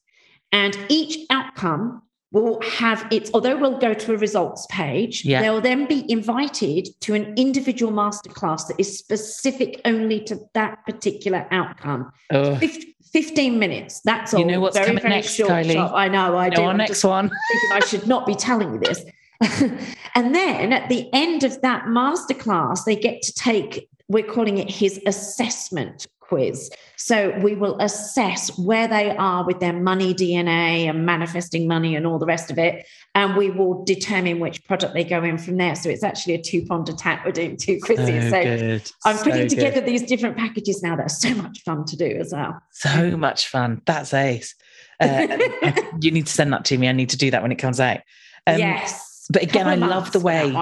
And 0.51 0.77
each 0.89 1.25
outcome 1.29 2.01
will 2.31 2.61
have 2.61 3.07
its, 3.11 3.31
although 3.33 3.55
we'll 3.55 3.77
go 3.77 3.93
to 3.93 4.13
a 4.13 4.17
results 4.17 4.67
page, 4.69 5.23
Yeah. 5.23 5.41
they'll 5.41 5.61
then 5.61 5.85
be 5.87 6.09
invited 6.11 6.87
to 7.01 7.13
an 7.13 7.33
individual 7.37 7.91
masterclass 7.91 8.67
that 8.67 8.75
is 8.77 8.97
specific 8.97 9.79
only 9.85 10.19
to 10.25 10.39
that 10.53 10.85
particular 10.85 11.47
outcome. 11.51 12.11
Oh, 12.31 12.55
Fif- 12.55 12.83
15 13.13 13.57
minutes. 13.57 14.01
That's 14.01 14.33
all. 14.33 14.41
You 14.41 14.45
know 14.45 14.59
what's 14.59 14.75
very, 14.75 14.87
coming 14.87 15.01
very 15.03 15.15
next, 15.15 15.33
short, 15.33 15.49
Kylie? 15.49 15.73
short. 15.73 15.91
I 15.93 16.09
know. 16.09 16.35
I 16.35 16.49
no, 16.49 16.55
do. 16.55 16.61
our 16.63 16.71
I'm 16.71 16.77
next 16.77 17.03
one. 17.03 17.31
I 17.71 17.79
should 17.79 18.05
not 18.07 18.25
be 18.25 18.35
telling 18.35 18.73
you 18.73 18.79
this. 18.79 19.05
and 20.15 20.35
then 20.35 20.73
at 20.73 20.89
the 20.89 21.07
end 21.13 21.43
of 21.45 21.61
that 21.61 21.85
masterclass, 21.85 22.83
they 22.85 22.95
get 22.97 23.21
to 23.21 23.33
take, 23.33 23.87
we're 24.09 24.23
calling 24.25 24.57
it 24.57 24.69
his 24.69 24.99
assessment 25.05 26.07
quiz. 26.27 26.71
So 26.97 27.37
we 27.39 27.55
will 27.55 27.77
assess 27.79 28.57
where 28.57 28.87
they 28.87 29.15
are 29.15 29.45
with 29.45 29.59
their 29.59 29.73
money 29.73 30.13
DNA 30.13 30.89
and 30.89 31.05
manifesting 31.05 31.67
money 31.67 31.95
and 31.95 32.05
all 32.05 32.19
the 32.19 32.25
rest 32.25 32.51
of 32.51 32.57
it. 32.57 32.85
And 33.13 33.35
we 33.35 33.51
will 33.51 33.83
determine 33.83 34.39
which 34.39 34.63
product 34.65 34.93
they 34.93 35.03
go 35.03 35.23
in 35.23 35.37
from 35.37 35.57
there. 35.57 35.75
So 35.75 35.89
it's 35.89 36.03
actually 36.03 36.35
a 36.35 36.41
two 36.41 36.65
pronged 36.65 36.89
attack. 36.89 37.25
We're 37.25 37.31
doing 37.31 37.57
two 37.57 37.79
quizzes. 37.81 38.29
So, 38.31 38.43
good. 38.43 38.91
I'm 39.05 39.17
putting 39.17 39.49
So 39.49 39.55
together 39.55 39.81
good. 39.81 39.85
these 39.85 40.03
different 40.03 40.37
packages 40.37 40.81
now 40.81 40.95
that 40.95 41.05
are 41.05 41.09
so 41.09 41.33
much 41.35 41.61
fun 41.61 41.85
to 41.85 41.95
do 41.95 42.05
as 42.05 42.33
well. 42.33 42.59
So 42.71 43.17
much 43.17 43.47
fun. 43.47 43.81
That's 43.85 44.13
ace. 44.13 44.55
Uh, 44.99 45.37
you 46.01 46.11
need 46.11 46.27
to 46.27 46.33
send 46.33 46.53
that 46.53 46.65
to 46.65 46.77
me. 46.77 46.87
I 46.87 46.91
need 46.91 47.09
to 47.09 47.17
do 47.17 47.31
that 47.31 47.41
when 47.41 47.51
it 47.51 47.57
comes 47.57 47.79
out. 47.79 47.99
Um, 48.47 48.59
yes. 48.59 49.25
but 49.29 49.43
again, 49.43 49.67
I 49.67 49.75
love 49.75 50.11
the 50.11 50.19
way. 50.19 50.53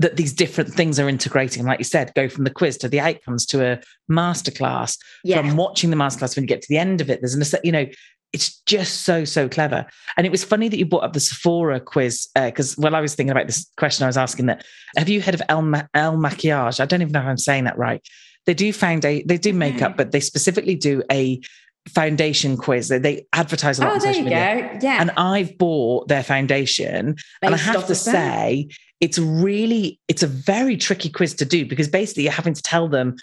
That 0.00 0.16
these 0.16 0.32
different 0.32 0.72
things 0.72 0.98
are 1.00 1.08
integrating. 1.08 1.64
Like 1.64 1.78
you 1.80 1.84
said, 1.84 2.12
go 2.14 2.28
from 2.28 2.44
the 2.44 2.50
quiz 2.50 2.76
to 2.78 2.88
the 2.88 3.00
outcomes 3.00 3.44
to 3.46 3.64
a 3.72 3.80
masterclass. 4.10 4.96
Yeah. 5.24 5.38
From 5.40 5.56
watching 5.56 5.90
the 5.90 5.96
masterclass 5.96 6.36
when 6.36 6.44
you 6.44 6.48
get 6.48 6.62
to 6.62 6.68
the 6.68 6.78
end 6.78 7.00
of 7.00 7.10
it, 7.10 7.20
there's 7.20 7.34
an, 7.52 7.60
you 7.64 7.72
know, 7.72 7.86
it's 8.32 8.60
just 8.62 9.02
so 9.02 9.24
so 9.24 9.48
clever. 9.48 9.86
And 10.16 10.26
it 10.26 10.30
was 10.30 10.44
funny 10.44 10.68
that 10.68 10.76
you 10.76 10.84
brought 10.84 11.02
up 11.04 11.14
the 11.14 11.20
Sephora 11.20 11.80
quiz 11.80 12.28
because 12.34 12.76
while 12.76 12.94
I 12.94 13.00
was 13.00 13.14
thinking 13.14 13.30
about 13.30 13.46
this 13.46 13.66
question, 13.78 14.04
I 14.04 14.06
was 14.06 14.18
asking 14.18 14.46
that 14.46 14.64
have 14.98 15.08
you 15.08 15.22
heard 15.22 15.34
of 15.34 15.42
El, 15.48 15.62
Ma- 15.62 15.86
El 15.94 16.16
Maquillage? 16.16 16.78
I 16.78 16.84
don't 16.86 17.00
even 17.00 17.12
know 17.12 17.20
if 17.20 17.26
I'm 17.26 17.38
saying 17.38 17.64
that 17.64 17.78
right. 17.78 18.02
They 18.46 18.54
do 18.54 18.72
found 18.72 19.04
a 19.04 19.22
they 19.22 19.38
do 19.38 19.52
makeup, 19.52 19.92
Mm. 19.94 19.96
but 19.96 20.12
they 20.12 20.20
specifically 20.20 20.74
do 20.74 21.02
a 21.10 21.40
foundation 21.88 22.56
quiz. 22.58 22.88
They, 22.88 22.98
they 22.98 23.26
advertise 23.32 23.78
a 23.78 23.82
lot 23.82 23.92
Oh, 23.92 23.94
on 23.94 24.00
there 24.00 24.12
you 24.14 24.24
media. 24.24 24.70
go. 24.74 24.78
Yeah. 24.86 25.00
And 25.00 25.10
I've 25.16 25.56
bought 25.56 26.08
their 26.08 26.22
foundation 26.22 27.16
and 27.42 27.54
I 27.54 27.58
have 27.58 27.86
to 27.86 27.94
say, 27.94 28.66
that. 28.68 28.76
It's 29.00 29.18
really, 29.18 30.00
it's 30.08 30.22
a 30.22 30.26
very 30.26 30.76
tricky 30.76 31.08
quiz 31.08 31.34
to 31.34 31.44
do 31.44 31.64
because 31.64 31.88
basically 31.88 32.24
you're 32.24 32.32
having 32.32 32.54
to 32.54 32.62
tell 32.62 32.88
them 32.88 33.16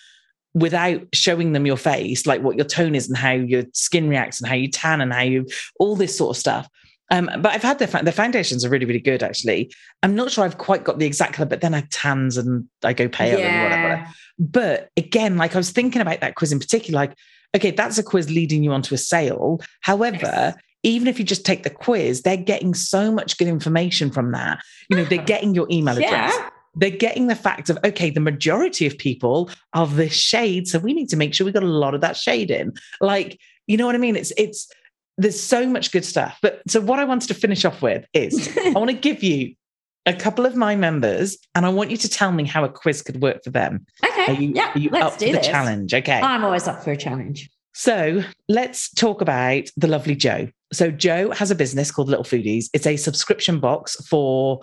without 0.53 1.01
showing 1.13 1.51
them 1.51 1.65
your 1.65 1.77
face, 1.77 2.25
like 2.25 2.41
what 2.41 2.55
your 2.55 2.65
tone 2.65 2.95
is 2.95 3.09
and 3.09 3.17
how 3.17 3.33
your 3.33 3.63
skin 3.73 4.07
reacts 4.07 4.39
and 4.39 4.47
how 4.47 4.55
you 4.55 4.69
tan 4.69 5.01
and 5.01 5.11
how 5.11 5.21
you, 5.21 5.45
all 5.79 5.95
this 5.95 6.17
sort 6.17 6.35
of 6.35 6.39
stuff. 6.39 6.69
Um, 7.11 7.29
but 7.39 7.51
I've 7.53 7.61
had 7.61 7.77
their, 7.77 7.89
fa- 7.89 8.01
their 8.03 8.13
foundations 8.13 8.63
are 8.63 8.69
really, 8.69 8.85
really 8.85 9.01
good 9.01 9.21
actually. 9.21 9.71
I'm 10.01 10.15
not 10.15 10.31
sure 10.31 10.43
I've 10.45 10.57
quite 10.57 10.83
got 10.85 10.97
the 10.97 11.05
exact 11.05 11.33
color, 11.33 11.49
but 11.49 11.61
then 11.61 11.73
I 11.73 11.83
tans 11.91 12.37
and 12.37 12.67
I 12.83 12.93
go 12.93 13.09
pale 13.09 13.37
and 13.37 13.63
whatever, 13.63 13.83
whatever. 13.83 14.09
But 14.39 14.89
again, 14.97 15.37
like 15.37 15.55
I 15.55 15.59
was 15.59 15.71
thinking 15.71 16.01
about 16.01 16.21
that 16.21 16.35
quiz 16.35 16.51
in 16.51 16.59
particular, 16.59 16.97
like, 16.99 17.17
okay, 17.55 17.71
that's 17.71 17.97
a 17.97 18.03
quiz 18.03 18.29
leading 18.29 18.63
you 18.63 18.71
onto 18.71 18.95
a 18.95 18.97
sale. 18.97 19.61
However, 19.81 20.17
Yes. 20.23 20.55
Even 20.85 21.07
if 21.07 21.17
you 21.17 21.25
just 21.25 21.45
take 21.45 21.63
the 21.63 21.69
quiz, 21.69 22.21
they're 22.21 22.37
getting 22.37 22.75
so 22.75 23.11
much 23.11 23.39
good 23.39 23.47
information 23.47 24.11
from 24.11 24.31
that. 24.33 24.59
You 24.87 24.97
know, 24.97 25.03
they're 25.03 25.17
getting 25.23 25.55
your 25.55 25.67
email 25.71 25.97
address. 25.97 26.33
Yeah. 26.35 26.49
They're 26.75 26.91
getting 26.91 27.25
the 27.25 27.35
fact 27.35 27.71
of, 27.71 27.79
okay, 27.83 28.11
the 28.11 28.19
majority 28.19 28.85
of 28.85 28.95
people 28.97 29.49
are 29.73 29.87
this 29.87 30.13
shade. 30.13 30.67
So 30.67 30.77
we 30.77 30.93
need 30.93 31.09
to 31.09 31.17
make 31.17 31.33
sure 31.33 31.43
we 31.43 31.51
got 31.51 31.63
a 31.63 31.67
lot 31.67 31.95
of 31.95 32.01
that 32.01 32.17
shade 32.17 32.51
in. 32.51 32.73
Like, 33.01 33.39
you 33.65 33.77
know 33.77 33.87
what 33.87 33.95
I 33.95 33.97
mean? 33.97 34.15
It's, 34.15 34.31
it's, 34.37 34.71
there's 35.17 35.41
so 35.41 35.65
much 35.65 35.91
good 35.91 36.05
stuff. 36.05 36.37
But 36.41 36.61
so 36.67 36.81
what 36.81 36.99
I 36.99 37.05
wanted 37.05 37.29
to 37.29 37.33
finish 37.33 37.65
off 37.65 37.81
with 37.81 38.05
is 38.13 38.55
I 38.65 38.71
want 38.71 38.91
to 38.91 38.95
give 38.95 39.23
you 39.23 39.55
a 40.05 40.13
couple 40.13 40.45
of 40.45 40.55
my 40.55 40.75
members 40.75 41.37
and 41.55 41.65
I 41.65 41.69
want 41.69 41.89
you 41.89 41.97
to 41.97 42.09
tell 42.09 42.31
me 42.31 42.45
how 42.45 42.63
a 42.63 42.69
quiz 42.69 43.01
could 43.01 43.23
work 43.23 43.43
for 43.43 43.49
them. 43.49 43.87
Okay. 44.05 44.25
Are 44.27 44.39
you, 44.39 44.51
yeah. 44.53 44.71
are 44.75 44.77
you 44.77 44.89
let's 44.91 45.13
up 45.13 45.17
do 45.17 45.25
for 45.27 45.31
the 45.31 45.37
this. 45.39 45.47
challenge? 45.47 45.93
Okay. 45.95 46.21
I'm 46.21 46.43
always 46.43 46.67
up 46.67 46.83
for 46.83 46.91
a 46.91 46.97
challenge. 46.97 47.49
So 47.73 48.23
let's 48.47 48.93
talk 48.93 49.21
about 49.21 49.63
the 49.75 49.87
lovely 49.87 50.15
Joe. 50.15 50.49
So 50.75 50.91
Joe 50.91 51.31
has 51.31 51.51
a 51.51 51.55
business 51.55 51.91
called 51.91 52.09
Little 52.09 52.25
Foodies. 52.25 52.65
It's 52.73 52.85
a 52.87 52.97
subscription 52.97 53.59
box 53.59 53.95
for 54.07 54.61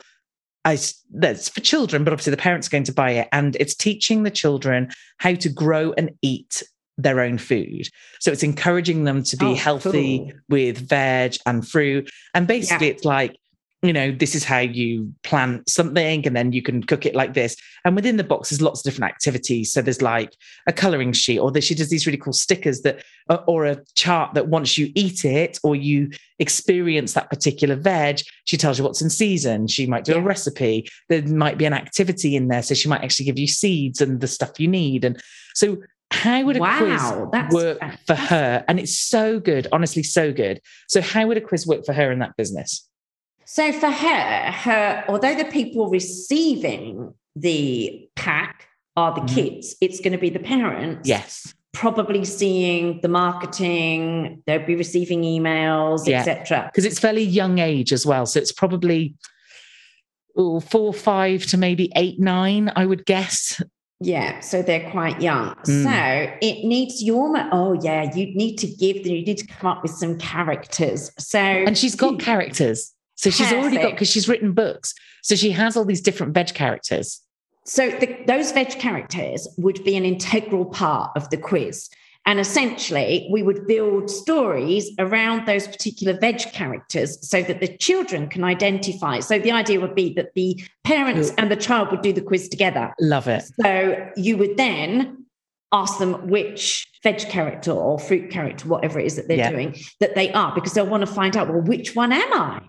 I 0.64 0.78
that's 1.12 1.48
for 1.48 1.60
children, 1.60 2.04
but 2.04 2.12
obviously 2.12 2.30
the 2.30 2.36
parents 2.36 2.68
are 2.68 2.70
going 2.70 2.84
to 2.84 2.92
buy 2.92 3.10
it, 3.12 3.28
and 3.32 3.56
it's 3.58 3.74
teaching 3.74 4.22
the 4.22 4.30
children 4.30 4.90
how 5.18 5.34
to 5.34 5.48
grow 5.48 5.92
and 5.98 6.10
eat 6.22 6.62
their 6.98 7.20
own 7.20 7.38
food. 7.38 7.88
So 8.20 8.30
it's 8.30 8.42
encouraging 8.44 9.04
them 9.04 9.24
to 9.24 9.36
be 9.36 9.46
Oh, 9.46 9.54
healthy 9.54 10.18
cool. 10.18 10.32
with 10.48 10.78
veg 10.88 11.36
and 11.46 11.66
fruit. 11.66 12.08
And 12.34 12.46
basically, 12.46 12.88
it's 12.88 13.04
like 13.04 13.36
you 13.82 13.92
know, 13.92 14.12
this 14.12 14.36
is 14.36 14.44
how 14.44 14.60
you 14.60 15.12
plant 15.24 15.68
something 15.68 16.24
and 16.24 16.36
then 16.36 16.52
you 16.52 16.62
can 16.62 16.84
cook 16.84 17.04
it 17.04 17.16
like 17.16 17.34
this. 17.34 17.56
And 17.84 17.96
within 17.96 18.16
the 18.16 18.22
box, 18.22 18.50
there's 18.50 18.62
lots 18.62 18.80
of 18.80 18.84
different 18.84 19.12
activities. 19.12 19.72
So 19.72 19.82
there's 19.82 20.00
like 20.00 20.36
a 20.68 20.72
coloring 20.72 21.12
sheet, 21.12 21.40
or 21.40 21.50
there, 21.50 21.60
she 21.60 21.74
does 21.74 21.90
these 21.90 22.06
really 22.06 22.18
cool 22.18 22.32
stickers 22.32 22.82
that, 22.82 23.02
uh, 23.28 23.38
or 23.48 23.66
a 23.66 23.82
chart 23.96 24.34
that 24.34 24.46
once 24.46 24.78
you 24.78 24.92
eat 24.94 25.24
it 25.24 25.58
or 25.64 25.74
you 25.74 26.10
experience 26.38 27.14
that 27.14 27.28
particular 27.28 27.74
veg, 27.74 28.20
she 28.44 28.56
tells 28.56 28.78
you 28.78 28.84
what's 28.84 29.02
in 29.02 29.10
season. 29.10 29.66
She 29.66 29.86
might 29.86 30.04
do 30.04 30.14
a 30.14 30.20
recipe. 30.20 30.88
There 31.08 31.22
might 31.22 31.58
be 31.58 31.64
an 31.64 31.74
activity 31.74 32.36
in 32.36 32.46
there. 32.46 32.62
So 32.62 32.74
she 32.74 32.88
might 32.88 33.02
actually 33.02 33.26
give 33.26 33.38
you 33.38 33.48
seeds 33.48 34.00
and 34.00 34.20
the 34.20 34.28
stuff 34.28 34.60
you 34.60 34.68
need. 34.68 35.04
And 35.04 35.20
so, 35.54 35.78
how 36.12 36.44
would 36.44 36.58
a 36.58 36.60
Wow, 36.60 37.30
quiz 37.30 37.52
work 37.54 37.80
for 38.06 38.14
her? 38.14 38.64
And 38.68 38.78
it's 38.78 38.96
so 38.96 39.40
good, 39.40 39.66
honestly, 39.72 40.02
so 40.02 40.30
good. 40.30 40.60
So, 40.88 41.00
how 41.00 41.26
would 41.26 41.38
a 41.38 41.40
quiz 41.40 41.66
work 41.66 41.86
for 41.86 41.94
her 41.94 42.12
in 42.12 42.18
that 42.18 42.36
business? 42.36 42.86
So 43.52 43.70
for 43.70 43.90
her, 43.90 44.50
her 44.50 45.04
although 45.08 45.34
the 45.34 45.44
people 45.44 45.90
receiving 45.90 47.12
the 47.36 48.08
pack 48.16 48.66
are 48.96 49.14
the 49.14 49.20
Mhm. 49.20 49.34
kids, 49.34 49.76
it's 49.82 50.00
going 50.00 50.12
to 50.12 50.18
be 50.18 50.30
the 50.30 50.38
parents. 50.38 51.06
Yes. 51.06 51.52
Probably 51.74 52.24
seeing 52.24 53.00
the 53.02 53.08
marketing, 53.08 54.42
they'll 54.46 54.64
be 54.64 54.74
receiving 54.74 55.20
emails, 55.20 56.06
Yeah. 56.06 56.20
etc. 56.20 56.70
because 56.72 56.86
it's 56.86 56.98
fairly 56.98 57.24
young 57.24 57.58
age 57.58 57.92
as 57.92 58.06
well. 58.06 58.24
So 58.24 58.40
it's 58.40 58.52
probably 58.52 59.16
ooh, 60.40 60.60
four, 60.60 60.94
five 60.94 61.44
to 61.48 61.58
maybe 61.58 61.92
eight, 61.94 62.18
nine, 62.18 62.72
I 62.74 62.86
would 62.86 63.04
guess. 63.04 63.60
Yeah, 64.00 64.40
so 64.40 64.62
they're 64.62 64.90
quite 64.90 65.20
young. 65.20 65.54
Mm. 65.66 65.82
So 65.84 66.32
it 66.40 66.64
needs 66.64 67.02
your 67.02 67.36
oh 67.52 67.74
yeah, 67.82 68.10
you 68.16 68.34
need 68.34 68.56
to 68.60 68.66
give 68.66 69.04
them, 69.04 69.12
you 69.12 69.26
need 69.26 69.36
to 69.38 69.46
come 69.46 69.70
up 69.72 69.82
with 69.82 69.92
some 69.92 70.16
characters. 70.16 71.10
So 71.18 71.38
And 71.38 71.76
she's 71.76 71.94
got 71.94 72.18
characters. 72.18 72.94
So 73.22 73.30
she's 73.30 73.52
already 73.52 73.76
got, 73.76 73.92
because 73.92 74.10
she's 74.10 74.28
written 74.28 74.52
books. 74.52 74.94
So 75.22 75.36
she 75.36 75.52
has 75.52 75.76
all 75.76 75.84
these 75.84 76.00
different 76.00 76.34
veg 76.34 76.54
characters. 76.54 77.20
So 77.64 77.88
the, 77.90 78.18
those 78.26 78.50
veg 78.50 78.70
characters 78.80 79.46
would 79.58 79.84
be 79.84 79.96
an 79.96 80.04
integral 80.04 80.64
part 80.64 81.12
of 81.14 81.30
the 81.30 81.36
quiz. 81.36 81.88
And 82.26 82.40
essentially, 82.40 83.28
we 83.30 83.44
would 83.44 83.68
build 83.68 84.10
stories 84.10 84.90
around 84.98 85.46
those 85.46 85.68
particular 85.68 86.18
veg 86.18 86.40
characters 86.52 87.16
so 87.28 87.42
that 87.44 87.60
the 87.60 87.76
children 87.76 88.28
can 88.28 88.42
identify. 88.42 89.20
So 89.20 89.38
the 89.38 89.52
idea 89.52 89.80
would 89.80 89.94
be 89.94 90.12
that 90.14 90.34
the 90.34 90.60
parents 90.82 91.30
Ooh. 91.30 91.34
and 91.38 91.48
the 91.48 91.56
child 91.56 91.92
would 91.92 92.02
do 92.02 92.12
the 92.12 92.22
quiz 92.22 92.48
together. 92.48 92.92
Love 93.00 93.28
it. 93.28 93.44
So 93.60 94.08
you 94.16 94.36
would 94.36 94.56
then 94.56 95.26
ask 95.70 95.98
them 95.98 96.28
which 96.28 96.88
veg 97.04 97.18
character 97.28 97.70
or 97.70 98.00
fruit 98.00 98.30
character, 98.30 98.68
whatever 98.68 98.98
it 98.98 99.06
is 99.06 99.14
that 99.14 99.28
they're 99.28 99.38
Yeah. 99.38 99.50
doing, 99.50 99.76
that 100.00 100.16
they 100.16 100.32
are, 100.32 100.52
because 100.54 100.74
they'll 100.74 100.86
want 100.86 101.06
to 101.06 101.12
find 101.12 101.36
out, 101.36 101.48
well, 101.48 101.62
which 101.62 101.94
one 101.94 102.12
am 102.12 102.32
I? 102.32 102.62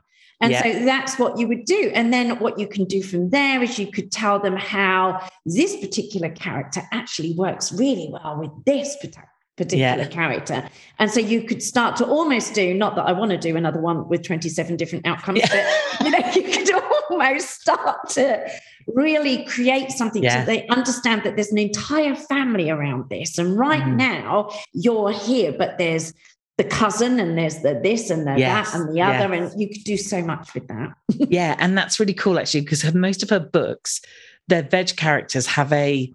And 0.43 0.51
Yeah. 0.51 0.61
so 0.63 0.85
that's 0.85 1.17
what 1.17 1.39
you 1.39 1.47
would 1.47 1.63
do. 1.63 1.89
And 1.95 2.11
then 2.11 2.37
what 2.39 2.59
you 2.59 2.67
can 2.67 2.83
do 2.83 3.01
from 3.01 3.29
there 3.29 3.63
is 3.63 3.79
you 3.79 3.87
could 3.87 4.11
tell 4.11 4.39
them 4.39 4.57
how 4.57 5.21
this 5.45 5.77
particular 5.77 6.29
character 6.29 6.81
actually 6.91 7.33
works 7.33 7.71
really 7.71 8.09
well 8.11 8.37
with 8.41 8.51
this 8.65 8.97
partic- 9.01 9.23
particular 9.55 10.03
Yeah. 10.03 10.07
character. 10.07 10.67
And 10.99 11.09
so 11.09 11.19
you 11.21 11.43
could 11.43 11.63
start 11.63 11.95
to 11.97 12.05
almost 12.05 12.53
do, 12.53 12.73
not 12.73 12.95
that 12.97 13.05
I 13.05 13.13
want 13.13 13.31
to 13.31 13.37
do 13.37 13.55
another 13.55 13.79
one 13.79 14.09
with 14.09 14.21
27 14.23 14.75
different 14.75 15.07
outcomes, 15.07 15.39
Yeah. 15.39 15.47
but 15.99 16.05
you 16.05 16.11
know, 16.11 16.31
you 16.35 16.43
could 16.51 16.69
almost 17.09 17.61
start 17.61 18.09
to 18.09 18.45
really 18.87 19.45
create 19.45 19.91
something 19.91 20.23
Yeah. 20.23 20.41
so 20.41 20.45
they 20.51 20.67
understand 20.67 21.21
that 21.23 21.35
there's 21.35 21.51
an 21.53 21.57
entire 21.59 22.15
family 22.15 22.69
around 22.69 23.09
this. 23.09 23.37
And 23.37 23.57
right 23.57 23.83
Mhm. 23.83 23.95
now 23.95 24.49
you're 24.73 25.11
here, 25.11 25.53
but 25.57 25.77
there's 25.77 26.13
the 26.57 26.63
cousin 26.63 27.19
and 27.19 27.37
there's 27.37 27.59
the 27.61 27.79
this 27.81 28.09
and 28.09 28.27
the 28.27 28.37
Yes, 28.37 28.71
that 28.71 28.79
and 28.79 28.95
the 28.95 29.01
other. 29.01 29.33
And 29.33 29.59
you 29.59 29.67
could 29.67 29.83
do 29.83 29.97
so 29.97 30.21
much 30.21 30.53
with 30.53 30.67
that. 30.67 30.93
yeah. 31.29 31.55
And 31.59 31.77
that's 31.77 31.99
really 31.99 32.13
cool 32.13 32.39
actually, 32.39 32.61
because 32.61 32.93
most 32.93 33.23
of 33.23 33.29
her 33.29 33.39
books, 33.39 34.01
their 34.47 34.63
veg 34.63 34.95
characters 34.95 35.47
have 35.47 35.73
a, 35.73 36.13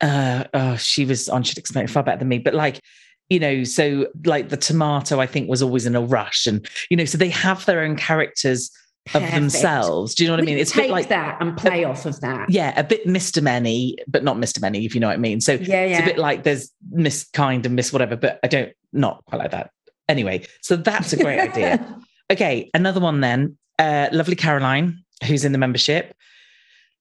uh, 0.00 0.44
oh, 0.54 0.76
she 0.76 1.04
was 1.04 1.28
on, 1.28 1.42
she'd 1.42 1.58
explain 1.58 1.84
it 1.84 1.90
far 1.90 2.02
better 2.02 2.18
than 2.18 2.28
me, 2.28 2.38
but 2.38 2.54
like, 2.54 2.80
you 3.28 3.38
know, 3.38 3.64
so 3.64 4.06
like 4.24 4.48
the 4.48 4.56
tomato, 4.56 5.20
I 5.20 5.26
think 5.26 5.48
was 5.48 5.62
always 5.62 5.86
in 5.86 5.96
a 5.96 6.00
rush. 6.00 6.46
And, 6.46 6.66
you 6.90 6.96
know, 6.96 7.04
so 7.04 7.18
they 7.18 7.30
have 7.30 7.64
their 7.66 7.82
own 7.82 7.96
characters 7.96 8.70
of 9.12 9.22
themselves. 9.32 10.14
Do 10.14 10.24
you 10.24 10.28
know 10.30 10.36
what 10.36 10.40
We 10.44 10.52
I 10.52 10.54
mean? 10.54 10.58
It's 10.58 10.72
a 10.72 10.76
bit 10.76 10.82
take 10.82 10.90
like 10.90 11.08
that 11.08 11.36
and 11.40 11.56
play 11.56 11.84
off 11.84 12.06
of 12.06 12.20
that. 12.20 12.48
yeah, 12.48 12.72
a 12.78 12.84
bit 12.84 13.06
Mr. 13.06 13.42
Men, 13.42 13.66
but 14.08 14.24
not 14.24 14.36
Mr. 14.38 14.60
Men, 14.62 14.74
if 14.74 14.94
you 14.94 15.00
know 15.00 15.08
what 15.08 15.14
I 15.14 15.18
mean. 15.18 15.40
So 15.40 15.52
Yeah, 15.54 15.82
it's 15.82 16.00
a 16.00 16.04
bit 16.04 16.18
like 16.18 16.42
there's 16.44 16.70
Miss 16.90 17.24
Kind 17.32 17.66
and 17.66 17.76
Miss 17.76 17.92
whatever, 17.92 18.16
but 18.16 18.40
I 18.42 18.48
don't 18.48 18.72
not 18.92 19.22
quite 19.26 19.38
like 19.38 19.50
that. 19.50 19.70
Anyway, 20.08 20.46
so 20.62 20.76
that's 20.76 21.12
a 21.12 21.16
great 21.16 21.40
idea. 21.40 21.84
Okay, 22.32 22.70
another 22.72 23.00
one 23.00 23.20
then. 23.20 23.58
uh, 23.78 24.08
lovely 24.10 24.34
Caroline, 24.34 25.04
who's 25.26 25.44
in 25.44 25.52
the 25.52 25.58
membership. 25.58 26.14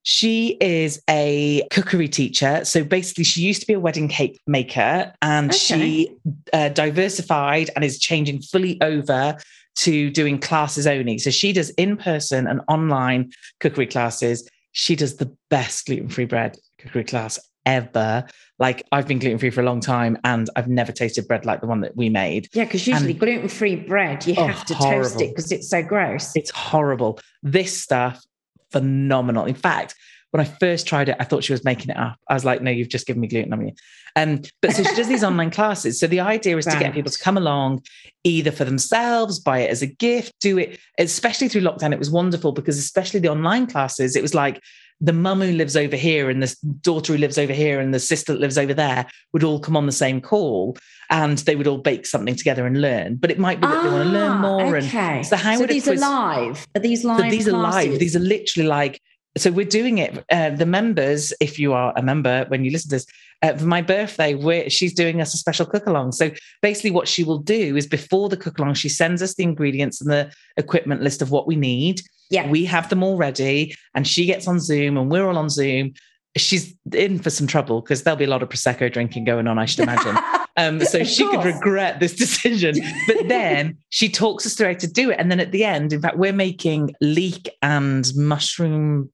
She 0.05 0.57
is 0.59 1.01
a 1.09 1.65
cookery 1.71 2.09
teacher. 2.09 2.65
So 2.65 2.83
basically, 2.83 3.23
she 3.23 3.39
used 3.41 3.61
to 3.61 3.67
be 3.67 3.71
a 3.73 3.79
wedding 3.79 4.09
cake 4.09 4.41
maker 4.47 5.13
and 5.21 5.49
Okay. 5.51 5.57
she 5.57 6.11
uh, 6.51 6.69
diversified 6.69 7.69
and 7.75 7.85
is 7.85 7.99
changing 7.99 8.41
fully 8.41 8.81
over 8.81 9.37
to 9.75 10.09
doing 10.09 10.39
classes 10.39 10.87
only. 10.87 11.17
So 11.17 11.29
she 11.29 11.53
does 11.53 11.69
in 11.71 11.97
person 11.97 12.47
and 12.47 12.61
online 12.67 13.31
cookery 13.59 13.87
classes. 13.87 14.47
She 14.71 14.95
does 14.95 15.17
the 15.17 15.35
best 15.49 15.85
gluten 15.85 16.09
free 16.09 16.25
bread 16.25 16.57
cookery 16.79 17.03
class 17.03 17.39
ever. 17.65 18.25
Like, 18.59 18.85
I've 18.91 19.07
been 19.07 19.19
gluten 19.19 19.39
free 19.39 19.49
for 19.49 19.61
a 19.61 19.65
long 19.65 19.79
time 19.79 20.17
and 20.23 20.49
I've 20.55 20.67
never 20.67 20.91
tasted 20.91 21.27
bread 21.27 21.45
like 21.45 21.61
the 21.61 21.67
one 21.67 21.81
that 21.81 21.95
we 21.95 22.09
made. 22.09 22.47
Yeah, 22.53 22.65
because 22.65 22.87
usually 22.87 23.13
gluten 23.13 23.49
free 23.49 23.75
bread, 23.75 24.25
you 24.25 24.35
Oh, 24.37 24.47
have 24.47 24.65
to 24.65 24.75
toast 24.75 25.21
it 25.21 25.29
because 25.29 25.51
it's 25.51 25.69
so 25.69 25.81
gross. 25.81 26.35
It's 26.35 26.51
horrible. 26.51 27.19
This 27.41 27.81
stuff, 27.81 28.23
phenomenal. 28.71 29.45
In 29.45 29.55
fact, 29.55 29.95
when 30.31 30.41
I 30.41 30.45
first 30.45 30.87
tried 30.87 31.09
it, 31.09 31.15
I 31.19 31.25
thought 31.25 31.43
she 31.43 31.53
was 31.53 31.63
making 31.63 31.91
it 31.91 31.97
up. 31.97 32.17
I 32.27 32.33
was 32.33 32.43
like, 32.43 32.61
no, 32.61 32.71
you've 32.71 32.89
just 32.89 33.05
given 33.05 33.21
me 33.21 33.27
gluten, 33.27 33.51
haven't 33.51 33.67
you? 33.67 33.73
Um, 34.15 34.41
but 34.61 34.71
so 34.73 34.83
she 34.83 34.95
does 34.95 35.07
these 35.07 35.23
online 35.29 35.49
classes. 35.51 35.99
So 35.99 36.07
the 36.07 36.19
idea 36.19 36.57
is 36.57 36.65
to 36.65 36.77
get 36.79 36.93
people 36.93 37.11
to 37.11 37.19
come 37.19 37.37
along 37.37 37.83
either 38.23 38.51
for 38.51 38.63
themselves, 38.63 39.39
buy 39.39 39.59
it 39.59 39.69
as 39.71 39.81
a 39.81 39.87
gift, 39.87 40.33
do 40.39 40.57
it, 40.57 40.79
especially 40.99 41.47
through 41.49 41.61
lockdown. 41.61 41.93
It 41.93 41.99
was 41.99 42.11
wonderful 42.11 42.51
because, 42.51 42.77
especially 42.77 43.19
the 43.19 43.29
online 43.29 43.65
classes, 43.67 44.15
it 44.15 44.21
was 44.21 44.33
like 44.35 44.61
the 45.01 45.11
mum 45.13 45.41
who 45.41 45.51
lives 45.51 45.75
over 45.75 45.95
here 45.95 46.29
and 46.29 46.41
the 46.41 46.55
daughter 46.81 47.11
who 47.13 47.19
lives 47.19 47.37
over 47.37 47.51
here 47.51 47.79
and 47.81 47.93
the 47.93 47.99
sister 47.99 48.31
that 48.31 48.39
lives 48.39 48.57
over 48.57 48.73
there 48.73 49.05
would 49.33 49.43
all 49.43 49.59
come 49.59 49.75
on 49.75 49.85
the 49.87 49.91
same 49.91 50.21
call 50.21 50.77
and 51.09 51.39
they 51.39 51.55
would 51.57 51.67
all 51.67 51.79
bake 51.79 52.05
something 52.05 52.35
together 52.35 52.65
and 52.65 52.79
learn. 52.79 53.15
But 53.15 53.31
it 53.31 53.39
might 53.39 53.59
be 53.59 53.67
that 53.67 53.83
they 53.83 53.89
want 53.89 54.03
to 54.03 54.09
learn 54.09 54.31
Ah, 54.31 54.37
more. 54.41 54.75
And 54.77 54.85
okay. 54.87 55.23
so 55.23 55.35
how 55.35 55.59
would 55.59 55.69
these 55.69 55.83
quiz- 55.83 56.01
are 56.01 56.09
live? 56.09 56.67
Are 56.75 56.79
these 56.79 57.03
live? 57.03 57.19
so 57.19 57.29
these 57.31 57.47
are 57.47 57.51
live. 57.57 57.99
These 57.99 58.15
are 58.15 58.19
literally 58.19 58.67
like. 58.69 59.01
So 59.35 59.51
we're 59.51 59.65
doing 59.65 59.97
it. 59.97 60.23
Uh, 60.31 60.51
the 60.51 60.65
members, 60.65 61.33
if 61.39 61.57
you 61.57 61.73
are 61.73 61.91
a 61.95 62.03
member, 62.03 62.45
when 62.49 62.63
you 62.63 62.71
listen 62.71 62.89
to 62.89 62.95
this, 62.97 63.05
uh, 63.41 63.57
for 63.57 63.65
my 63.65 63.81
birthday, 63.81 64.35
we're, 64.35 64.69
she's 64.69 64.93
doing 64.93 65.21
us 65.21 65.33
a 65.33 65.37
special 65.37 65.65
cook 65.65 65.87
along. 65.87 66.11
So 66.11 66.31
basically, 66.61 66.91
what 66.91 67.07
she 67.07 67.23
will 67.23 67.39
do 67.39 67.75
is 67.75 67.87
before 67.87 68.29
the 68.29 68.37
cook 68.37 68.59
along, 68.59 68.75
she 68.75 68.89
sends 68.89 69.21
us 69.21 69.33
the 69.33 69.43
ingredients 69.43 69.99
and 70.01 70.09
the 70.09 70.31
equipment 70.57 71.01
list 71.01 71.21
of 71.21 71.31
what 71.31 71.47
we 71.47 71.55
need. 71.55 72.01
Yeah. 72.29 72.47
we 72.49 72.65
have 72.65 72.89
them 72.89 73.03
all 73.03 73.17
ready, 73.17 73.75
and 73.93 74.07
she 74.07 74.25
gets 74.25 74.47
on 74.47 74.59
Zoom, 74.59 74.97
and 74.97 75.11
we're 75.11 75.27
all 75.27 75.37
on 75.37 75.49
Zoom. 75.49 75.93
She's 76.35 76.73
in 76.91 77.19
for 77.19 77.29
some 77.29 77.45
trouble 77.45 77.81
because 77.81 78.03
there'll 78.03 78.17
be 78.17 78.25
a 78.25 78.29
lot 78.29 78.41
of 78.41 78.49
prosecco 78.49 78.91
drinking 78.91 79.25
going 79.25 79.45
on, 79.47 79.59
I 79.59 79.65
should 79.65 79.81
imagine. 79.81 80.17
Um, 80.55 80.81
so 80.81 81.03
she 81.03 81.27
could 81.27 81.43
regret 81.43 81.99
this 81.99 82.15
decision. 82.15 82.75
But 83.07 83.27
then 83.27 83.77
she 83.89 84.09
talks 84.09 84.45
us 84.45 84.53
through 84.53 84.67
how 84.67 84.73
to 84.73 84.87
do 84.87 85.09
it. 85.09 85.19
And 85.19 85.31
then 85.31 85.39
at 85.39 85.51
the 85.51 85.63
end, 85.63 85.93
in 85.93 86.01
fact, 86.01 86.17
we're 86.17 86.31
making 86.31 86.93
leek 87.01 87.49
and 87.63 88.11
mushroom 88.15 89.09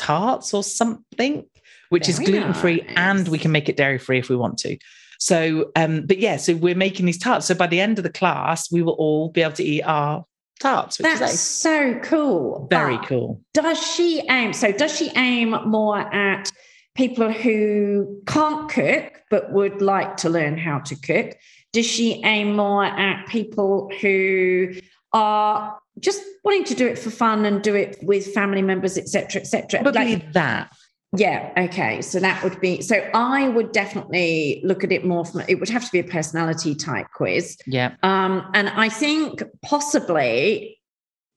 tarts 0.00 0.54
or 0.54 0.64
something, 0.64 1.44
which 1.90 2.08
is 2.08 2.18
gluten 2.18 2.54
free 2.54 2.80
nice. 2.80 2.94
and 2.96 3.28
we 3.28 3.38
can 3.38 3.52
make 3.52 3.68
it 3.68 3.76
dairy 3.76 3.98
free 3.98 4.18
if 4.18 4.28
we 4.30 4.36
want 4.36 4.58
to. 4.58 4.78
So, 5.18 5.70
um, 5.76 6.06
but 6.06 6.18
yeah, 6.18 6.38
so 6.38 6.54
we're 6.54 6.74
making 6.74 7.04
these 7.04 7.18
tarts. 7.18 7.46
So 7.46 7.54
by 7.54 7.66
the 7.66 7.80
end 7.80 7.98
of 7.98 8.04
the 8.04 8.10
class, 8.10 8.72
we 8.72 8.80
will 8.82 8.94
all 8.94 9.28
be 9.28 9.42
able 9.42 9.52
to 9.52 9.64
eat 9.64 9.82
our 9.82 10.24
tarts, 10.60 10.98
which 10.98 11.04
That's 11.04 11.34
is 11.34 11.40
so 11.40 11.98
cool. 12.02 12.66
very 12.70 12.96
But 12.96 13.06
cool. 13.06 13.40
Does 13.52 13.78
she 13.94 14.22
aim? 14.30 14.54
So 14.54 14.72
does 14.72 14.96
she 14.96 15.10
aim 15.16 15.50
more 15.66 15.98
at 15.98 16.50
people 16.94 17.30
who 17.30 18.22
can't 18.26 18.70
cook 18.70 19.22
but 19.30 19.52
would 19.52 19.82
like 19.82 20.16
to 20.18 20.30
learn 20.30 20.56
how 20.56 20.78
to 20.80 20.96
cook? 20.96 21.36
Does 21.72 21.86
she 21.86 22.22
aim 22.24 22.56
more 22.56 22.84
at 22.84 23.28
people 23.28 23.90
who 24.00 24.72
are 25.12 25.78
just 25.98 26.22
wanting 26.44 26.64
to 26.64 26.74
do 26.74 26.86
it 26.86 26.98
for 26.98 27.10
fun 27.10 27.44
and 27.44 27.62
do 27.62 27.74
it 27.74 27.98
with 28.02 28.32
family 28.32 28.62
members, 28.62 28.96
etc., 28.96 29.42
etc.? 29.42 29.82
Probably 29.82 30.14
Like, 30.16 30.32
that. 30.32 30.72
yeah. 31.16 31.52
Okay. 31.56 32.00
So 32.02 32.20
that 32.20 32.42
would 32.44 32.60
be. 32.60 32.80
So 32.82 32.96
I 33.14 33.48
would 33.48 33.72
definitely 33.72 34.60
look 34.64 34.84
at 34.84 34.92
it 34.92 35.04
more 35.04 35.24
from. 35.24 35.42
It 35.48 35.60
would 35.60 35.68
have 35.68 35.84
to 35.84 35.92
be 35.92 35.98
a 35.98 36.04
personality 36.04 36.74
type 36.74 37.06
quiz. 37.14 37.56
Yeah. 37.66 37.94
Um, 38.02 38.48
and 38.54 38.68
I 38.68 38.88
think 38.88 39.42
possibly 39.62 40.78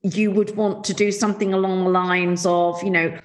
you 0.02 0.30
would 0.30 0.54
want 0.56 0.84
to 0.84 0.94
do 0.94 1.10
something 1.10 1.52
along 1.54 1.84
the 1.84 1.90
lines 1.90 2.44
of, 2.46 2.82
you 2.82 2.90
know, 2.90 3.18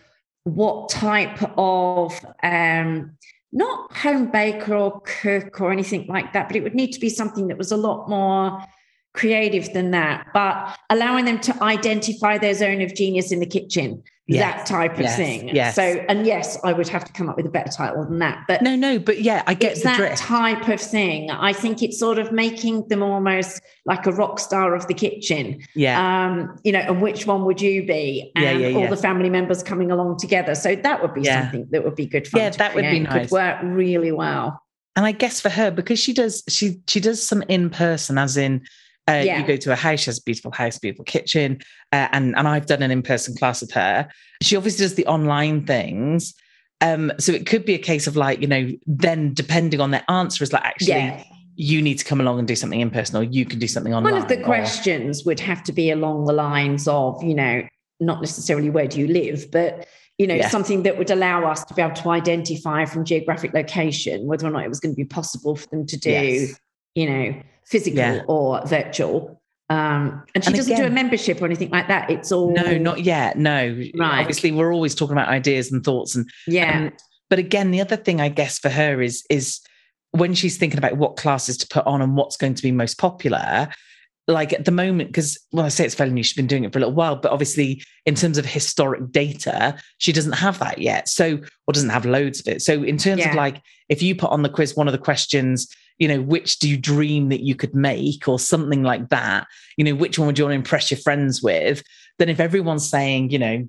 what 0.45 0.89
type 0.89 1.37
of 1.57 2.19
um, 2.41 3.17
not 3.51 3.91
home 3.95 4.31
baker 4.31 4.75
or 4.75 5.01
cook 5.01 5.59
or 5.59 5.71
anything 5.71 6.05
like 6.07 6.33
that, 6.33 6.47
but 6.47 6.55
it 6.55 6.63
would 6.63 6.75
need 6.75 6.91
to 6.93 6.99
be 6.99 7.09
something 7.09 7.47
that 7.47 7.57
was 7.57 7.71
a 7.71 7.77
lot 7.77 8.09
more 8.09 8.63
creative 9.13 9.73
than 9.73 9.91
that, 9.91 10.27
but 10.33 10.77
allowing 10.89 11.25
them 11.25 11.39
to 11.41 11.63
identify 11.63 12.37
their 12.37 12.53
zone 12.53 12.81
of 12.81 12.93
genius 12.95 13.31
in 13.31 13.39
the 13.39 13.45
kitchen, 13.45 14.03
Yes, 14.31 14.53
that 14.57 14.65
type 14.67 14.93
of 14.93 14.99
yes, 14.99 15.15
thing. 15.17 15.49
yes. 15.49 15.73
So, 15.73 15.81
and 16.07 16.23
yes, 16.23 16.59
I 16.63 16.71
would 16.71 16.87
have 16.89 17.03
to 17.03 17.11
come 17.13 17.29
up 17.29 17.35
with 17.35 17.47
a 17.47 17.49
better 17.49 17.71
title 17.71 18.05
than 18.05 18.19
that, 18.19 18.43
but 18.47 18.61
No, 18.61 18.75
no, 18.75 18.99
but 18.99 19.21
yeah, 19.23 19.41
I 19.47 19.55
get 19.55 19.81
that 19.81 19.97
drift. 19.97 20.17
type 20.19 20.69
of 20.69 20.79
thing. 20.79 21.31
I 21.31 21.51
think 21.51 21.81
it's 21.81 21.97
sort 21.97 22.19
of 22.19 22.31
making 22.31 22.87
them 22.89 23.01
almost 23.01 23.59
like 23.87 24.05
a 24.05 24.11
rock 24.11 24.39
star 24.39 24.75
of 24.75 24.85
the 24.85 24.93
kitchen. 24.93 25.59
yeah. 25.73 25.97
Um, 26.27 26.59
you 26.63 26.71
know, 26.71 26.77
and 26.81 27.01
which 27.01 27.25
one 27.25 27.43
would 27.45 27.59
you 27.59 27.87
be? 27.87 28.31
Yeah, 28.35 28.49
And 28.51 28.61
yeah, 28.61 28.67
all 28.75 28.81
yeah. 28.83 28.89
the 28.91 28.97
family 28.97 29.31
members 29.31 29.63
coming 29.63 29.89
along 29.89 30.19
together. 30.19 30.53
So 30.53 30.75
that 30.75 31.01
would 31.01 31.15
be 31.15 31.21
Yeah. 31.21 31.41
something 31.41 31.67
that 31.71 31.83
would 31.83 31.95
be 31.95 32.05
good 32.05 32.27
fun. 32.27 32.41
Yeah, 32.41 32.49
that 32.51 32.75
would 32.75 32.83
be 32.83 32.99
nice. 32.99 33.29
Could 33.29 33.31
work 33.31 33.57
really 33.63 34.11
well. 34.11 34.61
and 34.95 35.07
I 35.07 35.11
guess 35.11 35.41
for 35.41 35.49
her, 35.49 35.71
because 35.71 35.97
she 35.99 36.13
does 36.13 36.43
she 36.47 36.81
she 36.87 36.99
does 36.99 37.25
some 37.25 37.41
in 37.49 37.71
person, 37.71 38.19
as 38.19 38.37
in 38.37 38.61
uh, 39.09 39.21
Yeah. 39.25 39.39
you 39.39 39.45
go 39.47 39.57
to 39.57 39.71
a 39.71 39.75
house, 39.75 40.01
she 40.01 40.05
has 40.07 40.19
a 40.19 40.23
beautiful 40.23 40.51
house, 40.51 40.77
beautiful 40.77 41.05
kitchen, 41.05 41.59
uh, 41.91 42.07
and 42.11 42.35
and 42.37 42.47
I've 42.47 42.65
done 42.65 42.81
an 42.83 42.91
in 42.91 43.01
person 43.01 43.35
class 43.35 43.61
with 43.61 43.71
her. 43.71 44.07
She 44.41 44.55
obviously 44.55 44.83
does 44.85 44.95
the 44.95 45.05
online 45.07 45.65
things. 45.65 46.33
Um, 46.81 47.11
so 47.19 47.33
it 47.33 47.45
could 47.45 47.65
be 47.65 47.73
a 47.73 47.79
case 47.79 48.07
of 48.07 48.15
like, 48.15 48.39
you 48.41 48.47
know, 48.47 48.69
then 48.87 49.33
depending 49.33 49.81
on 49.81 49.91
their 49.91 50.03
answer 50.07 50.43
is 50.45 50.53
like, 50.53 50.63
actually, 50.63 50.93
Yeah. 50.93 51.23
you 51.57 51.81
need 51.81 51.97
to 51.99 52.05
come 52.05 52.21
along 52.21 52.39
and 52.39 52.47
do 52.47 52.55
something 52.55 52.79
in 52.79 52.89
person, 52.89 53.17
or 53.17 53.23
you 53.23 53.43
can 53.45 53.59
do 53.59 53.67
something 53.67 53.93
online. 53.93 54.13
One 54.13 54.21
of 54.21 54.29
the 54.29 54.39
or- 54.39 54.43
questions 54.45 55.25
would 55.25 55.41
have 55.41 55.61
to 55.63 55.73
be 55.73 55.91
along 55.91 56.25
the 56.25 56.31
lines 56.33 56.87
of, 56.87 57.21
you 57.21 57.35
know, 57.35 57.63
not 57.99 58.21
necessarily 58.21 58.69
where 58.69 58.87
do 58.87 58.97
you 58.99 59.07
live, 59.07 59.51
but 59.51 59.85
you 60.17 60.27
know, 60.27 60.35
Yeah. 60.35 60.49
something 60.49 60.83
that 60.83 60.97
would 60.97 61.09
allow 61.11 61.49
us 61.49 61.63
to 61.63 61.73
be 61.73 61.81
able 61.81 61.95
to 61.95 62.09
identify 62.09 62.83
from 62.83 63.05
geographic 63.05 63.53
location 63.53 64.27
whether 64.27 64.45
or 64.45 64.51
not 64.51 64.63
it 64.65 64.67
was 64.69 64.81
going 64.81 64.93
to 64.93 64.97
be 64.97 65.05
possible 65.05 65.55
for 65.55 65.65
them 65.67 65.85
to 65.85 65.97
do, 65.97 66.11
Yes. 66.11 66.59
you 66.93 67.09
know, 67.09 67.33
physical 67.69 67.99
Yeah. 67.99 68.21
or 68.27 68.65
virtual. 68.65 69.41
Um, 69.69 70.23
and 70.33 70.43
she 70.43 70.47
And 70.47 70.55
doesn't 70.55 70.75
do 70.77 70.85
a 70.85 70.89
membership 70.89 71.41
or 71.41 71.45
anything 71.45 71.69
like 71.69 71.87
that. 71.89 72.09
It's 72.09 72.31
all 72.31 72.51
No, 72.51 72.77
not 72.77 73.03
yet. 73.03 73.37
No. 73.37 73.67
Right. 73.97 74.19
Obviously, 74.19 74.51
we're 74.51 74.73
always 74.73 74.95
talking 74.95 75.13
about 75.13 75.27
ideas 75.29 75.71
and 75.71 75.83
thoughts 75.83 76.15
and 76.15 76.27
yeah, 76.47 76.85
Um, 76.87 76.91
but 77.29 77.37
again, 77.37 77.69
the 77.69 77.79
other 77.81 77.95
thing 77.95 78.19
I 78.19 78.29
guess 78.29 78.57
for 78.57 78.69
her 78.69 79.01
is 79.01 79.23
is 79.29 79.59
when 80.11 80.33
she's 80.33 80.57
thinking 80.57 80.79
about 80.79 80.97
what 80.97 81.17
classes 81.17 81.55
to 81.57 81.67
put 81.67 81.85
on 81.85 82.01
and 82.01 82.17
what's 82.17 82.35
going 82.35 82.55
to 82.55 82.63
be 82.63 82.71
most 82.71 82.97
popular. 82.97 83.69
Like 84.27 84.53
at 84.53 84.65
the 84.65 84.71
moment, 84.71 85.09
because 85.09 85.37
well, 85.51 85.65
I 85.65 85.69
say 85.69 85.85
it's 85.85 85.93
fairly 85.95 86.13
new, 86.13 86.23
she's 86.23 86.35
been 86.35 86.47
doing 86.47 86.63
it 86.63 86.73
for 86.73 86.79
a 86.79 86.81
little 86.81 86.95
while, 86.95 87.15
but 87.15 87.31
obviously, 87.31 87.83
in 88.07 88.15
terms 88.15 88.39
of 88.39 88.45
historic 88.47 89.11
data, 89.11 89.75
she 89.99 90.11
doesn't 90.11 90.33
have 90.33 90.57
that 90.59 90.79
yet. 90.79 91.07
So, 91.09 91.39
or 91.67 91.73
doesn't 91.73 91.89
have 91.89 92.05
loads 92.05 92.39
of 92.39 92.47
it. 92.47 92.63
So, 92.63 92.81
in 92.81 92.97
terms 92.97 93.19
Yeah. 93.21 93.29
of 93.29 93.35
like, 93.35 93.61
if 93.87 94.01
you 94.01 94.15
put 94.15 94.31
on 94.31 94.41
the 94.41 94.49
quiz 94.49 94.75
one 94.75 94.87
of 94.87 94.91
the 94.91 94.97
questions, 94.99 95.67
you 95.99 96.07
know, 96.07 96.21
which 96.21 96.59
do 96.59 96.67
you 96.69 96.77
dream 96.77 97.29
that 97.29 97.41
you 97.41 97.53
could 97.55 97.75
make, 97.75 98.27
or 98.27 98.39
something 98.39 98.81
like 98.83 99.09
that, 99.09 99.45
you 99.77 99.83
know, 99.83 99.93
which 99.95 100.17
one 100.17 100.25
would 100.27 100.39
you 100.39 100.45
want 100.45 100.53
to 100.53 100.57
impress 100.57 100.89
your 100.89 100.99
friends 100.99 101.43
with? 101.43 101.83
Then, 102.17 102.29
if 102.29 102.39
everyone's 102.39 102.89
saying, 102.89 103.29
you 103.29 103.39
know, 103.39 103.67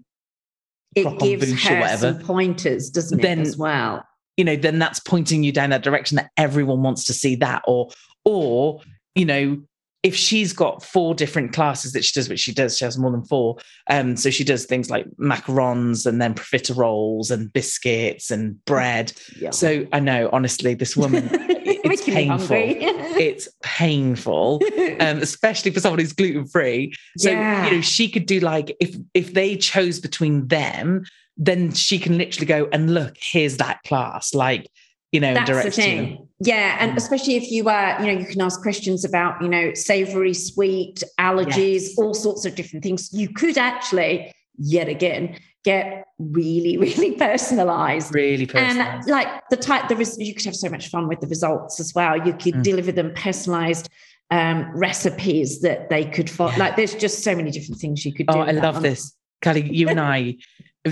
it 0.97 1.19
gives 1.21 1.53
or 1.53 1.57
her 1.69 1.81
whatever, 1.81 2.13
some 2.15 2.23
pointers, 2.23 2.91
doesn't 2.91 3.19
it, 3.19 3.23
Then- 3.23 3.41
as 3.41 3.57
well? 3.57 4.05
you 4.37 4.45
know 4.45 4.57
then 4.57 4.79
that's 4.79 5.01
pointing 5.01 5.43
you 5.43 5.53
down 5.53 5.69
that 5.69 5.83
direction 5.83 6.17
that 6.17 6.31
everyone 6.39 6.83
wants 6.83 7.05
to 7.05 7.13
see 7.13 7.35
that 7.35 7.63
or 7.67 7.91
or 8.25 8.81
you 9.15 9.25
know 9.27 9.61
if 10.03 10.17
she's 10.17 10.55
got 10.55 10.83
four 10.83 11.15
different 11.15 11.53
classes 11.53 11.93
that 11.93 12.05
she 12.05 12.13
does 12.15 12.29
which 12.29 12.41
she 12.41 12.55
does 12.55 12.79
she 12.79 12.85
has 12.87 12.97
more 12.97 13.11
than 13.11 13.25
four 13.25 13.57
um 13.91 14.17
so 14.17 14.31
she 14.31 14.45
does 14.45 14.65
things 14.65 14.89
like 14.89 15.05
macarons 15.21 16.07
and 16.07 16.23
then 16.23 16.33
profiteroles 16.33 17.31
and 17.31 17.53
biscuits 17.53 18.31
and 18.31 18.65
bread 18.65 19.13
Yeah. 19.37 19.51
so 19.51 19.87
i 19.93 20.01
know 20.01 20.31
honestly 20.33 20.73
this 20.75 20.97
woman 20.97 21.29
it's 21.85 22.05
painful 22.05 22.57
it's 23.19 23.49
painful 23.63 24.61
um, 25.01 25.19
especially 25.19 25.71
for 25.71 25.81
someone 25.81 25.99
who's 25.99 26.13
gluten 26.13 26.47
free. 26.47 26.93
So 27.19 27.31
Yeah. 27.31 27.67
you 27.67 27.77
know, 27.77 27.81
she 27.81 28.09
could 28.09 28.27
do 28.27 28.41
like 28.41 28.77
if 28.81 28.97
if 29.15 29.35
they 29.35 29.57
chose 29.57 30.01
between 30.01 30.49
them, 30.49 31.05
then 31.37 31.73
she 31.73 31.99
can 31.99 32.19
literally 32.19 32.47
go 32.47 32.69
and 32.73 32.93
look. 32.95 33.17
Here's 33.19 33.57
that 33.59 33.83
class, 33.85 34.35
like 34.35 34.71
you 35.13 35.19
know, 35.19 35.35
That's 35.35 35.49
the 35.49 35.55
direct 35.55 35.75
to 35.75 35.81
them. 35.81 36.07
thing. 36.07 36.29
Yeah. 36.41 36.77
And 36.79 36.93
Mm. 36.93 36.97
especially 36.97 37.35
if 37.35 37.51
you 37.51 37.69
are, 37.69 38.01
you 38.01 38.13
know, 38.13 38.21
you 38.21 38.27
can 38.27 38.41
ask 38.41 38.63
questions 38.63 39.05
about, 39.05 39.43
you 39.43 39.49
know, 39.49 39.75
savory, 39.75 40.35
sweet, 40.35 41.03
allergies, 41.19 41.83
Yes. 41.83 41.99
all 41.99 42.15
sorts 42.15 42.45
of 42.45 42.55
different 42.55 42.85
things. 42.85 43.11
You 43.13 43.29
could 43.29 43.59
actually, 43.59 44.33
yet 44.57 44.89
again, 44.89 45.37
get 45.65 46.05
really, 46.19 46.77
really 46.79 47.13
personalized. 47.13 48.15
Really 48.15 48.45
And 48.55 48.79
personalized. 48.79 49.09
like 49.09 49.29
the 49.51 49.57
type, 49.57 49.89
the 49.89 49.97
res- 49.97 50.19
you 50.19 50.35
could 50.35 50.45
have 50.45 50.57
so 50.57 50.69
much 50.69 50.89
fun 50.89 51.09
with 51.09 51.21
the 51.21 51.27
results 51.27 51.81
as 51.81 51.93
well. 51.95 52.17
You 52.17 52.33
could 52.33 52.55
Mm. 52.55 52.63
deliver 52.63 52.93
them 52.93 53.13
personalized 53.15 53.89
um, 54.31 54.71
recipes 54.75 55.61
that 55.63 55.91
they 55.91 56.05
could 56.05 56.31
follow. 56.31 56.53
Like 56.57 56.77
there's 56.77 56.95
just 56.95 57.23
so 57.25 57.35
many 57.35 57.51
different 57.51 57.81
things 57.81 58.05
you 58.07 58.13
could 58.15 58.27
do. 58.29 58.39
Oh, 58.39 58.43
I 58.43 58.53
love 58.53 58.75
one. 58.75 58.83
this. 58.85 59.15
Kylie, 59.43 59.73
you 59.73 59.89
and 59.89 59.99
I. 60.01 60.37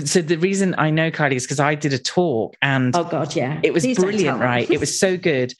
So 0.05 0.21
the 0.21 0.37
reason 0.37 0.75
I 0.77 0.89
know 0.89 1.09
Kylie 1.09 1.33
is 1.35 1.45
because 1.45 1.59
I 1.59 1.73
did 1.75 1.93
a 1.93 1.97
talk 1.97 2.55
and 2.61 2.95
oh 2.95 3.03
god, 3.05 3.35
yeah, 3.35 3.59
it 3.63 3.73
was 3.73 3.83
Please 3.83 3.97
brilliant, 3.97 4.39
right? 4.39 4.69
it 4.69 4.79
was 4.79 4.99
so 4.99 5.17
good. 5.17 5.53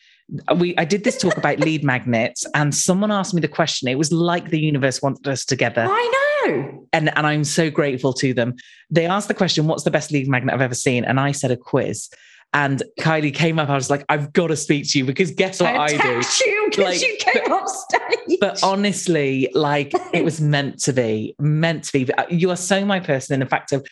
We 0.58 0.78
I 0.78 0.86
did 0.86 1.04
this 1.04 1.18
talk 1.18 1.38
about 1.38 1.60
lead 1.60 1.84
magnets, 1.84 2.46
and 2.54 2.74
someone 2.74 3.12
asked 3.12 3.34
me 3.34 3.42
the 3.42 3.48
question. 3.48 3.88
It 3.88 3.98
was 3.98 4.12
like 4.12 4.50
the 4.50 4.60
universe 4.60 5.02
wanted 5.02 5.28
us 5.28 5.44
together. 5.44 5.86
I 5.90 6.46
know, 6.46 6.88
and 6.94 7.16
and 7.18 7.26
I'm 7.26 7.44
so 7.44 7.70
grateful 7.70 8.14
to 8.14 8.34
them. 8.34 8.56
They 8.90 9.06
asked 9.06 9.28
the 9.28 9.34
question, 9.34 9.68
"What's 9.68 9.84
the 9.84 9.92
best 9.92 10.12
lead 10.12 10.28
magnet 10.28 10.54
I've 10.54 10.62
ever 10.62 10.76
seen?" 10.76 11.04
And 11.04 11.20
I 11.20 11.32
said 11.32 11.52
a 11.52 11.58
quiz. 11.58 12.10
And 12.52 12.82
Kylie 13.00 13.34
came 13.34 13.60
up. 13.60 13.70
I 13.70 13.76
was 13.76 13.92
like, 13.92 14.04
I've 14.10 14.34
got 14.34 14.48
to 14.48 14.56
speak 14.56 14.90
to 14.90 14.98
you 14.98 15.06
because 15.06 15.30
guess 15.30 15.62
what 15.62 15.76
I, 15.76 15.84
I 15.84 15.90
do? 15.90 16.22
You 16.46 16.68
because 16.72 16.86
like, 16.86 17.02
you 17.02 17.16
came 17.20 17.44
but, 17.46 17.52
off 17.52 17.70
stage. 17.70 18.40
But 18.40 18.64
honestly, 18.64 19.50
like 19.54 19.92
it 20.14 20.24
was 20.24 20.42
meant 20.42 20.80
to 20.80 20.94
be, 20.94 21.36
meant 21.38 21.84
to 21.86 21.94
be. 21.94 22.12
Uh, 22.12 22.26
you 22.30 22.50
are 22.50 22.56
so 22.56 22.84
my 22.84 23.00
person 23.00 23.36
in 23.36 23.40
the 23.40 23.46
fact 23.46 23.72
of 23.72 23.86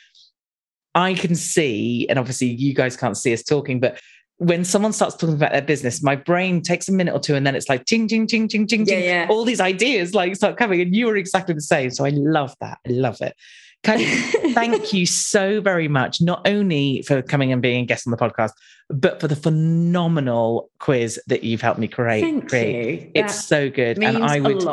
I 0.96 1.14
can 1.14 1.36
see, 1.36 2.08
and 2.10 2.18
obviously 2.18 2.48
you 2.48 2.74
guys 2.74 2.98
can't 2.98 3.16
see 3.16 3.32
us 3.32 3.44
talking, 3.44 3.80
but 3.80 4.00
when 4.38 4.64
someone 4.64 4.94
starts 4.94 5.16
talking 5.16 5.36
about 5.36 5.52
their 5.52 5.62
business, 5.62 6.04
my 6.04 6.16
brain 6.16 6.62
takes 6.62 6.88
a 6.88 6.92
minute 6.92 7.14
or 7.14 7.20
two 7.20 7.36
and 7.36 7.46
then 7.46 7.56
it's 7.56 7.70
like 7.70 7.86
ching, 7.86 8.08
ching, 8.08 8.28
ching, 8.28 8.48
ching, 8.48 8.68
ching, 8.68 8.86
yeah, 8.88 8.98
yeah. 8.98 9.28
all 9.30 9.44
these 9.44 9.60
ideas 9.60 10.14
like 10.14 10.36
start 10.36 10.58
coming. 10.58 10.80
And 10.80 10.96
you 10.96 11.10
are 11.10 11.16
exactly 11.16 11.56
the 11.56 11.62
same. 11.62 11.90
So 11.90 12.06
I 12.06 12.10
love 12.10 12.56
that. 12.62 12.78
I 12.88 12.92
love 12.92 13.20
it. 13.22 13.36
Kylie, 13.84 14.54
thank 14.54 14.94
you 14.94 15.06
so 15.06 15.60
very 15.62 15.88
much, 15.88 16.22
not 16.22 16.48
only 16.48 17.02
for 17.04 17.22
coming 17.22 17.52
and 17.52 17.62
being 17.62 17.84
a 17.84 17.86
guest 17.86 18.06
on 18.06 18.12
the 18.12 18.18
podcast, 18.18 18.52
but 18.90 19.20
for 19.20 19.28
the 19.28 19.36
phenomenal 19.36 20.70
quiz 20.80 21.20
that 21.28 21.44
you've 21.44 21.62
helped 21.62 21.80
me 21.80 21.88
create. 21.88 22.22
Thank 22.22 22.50
create. 22.50 23.02
you. 23.02 23.12
It's 23.16 23.46
so 23.46 23.70
good. 23.70 24.02
and 24.04 24.24
I 24.24 24.40
would 24.40 24.64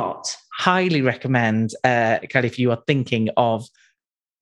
highly 0.52 1.00
recommend, 1.00 1.70
uh, 1.84 2.18
Kylie, 2.24 2.44
if 2.44 2.58
you 2.58 2.70
are 2.70 2.82
thinking 2.86 3.30
of 3.36 3.66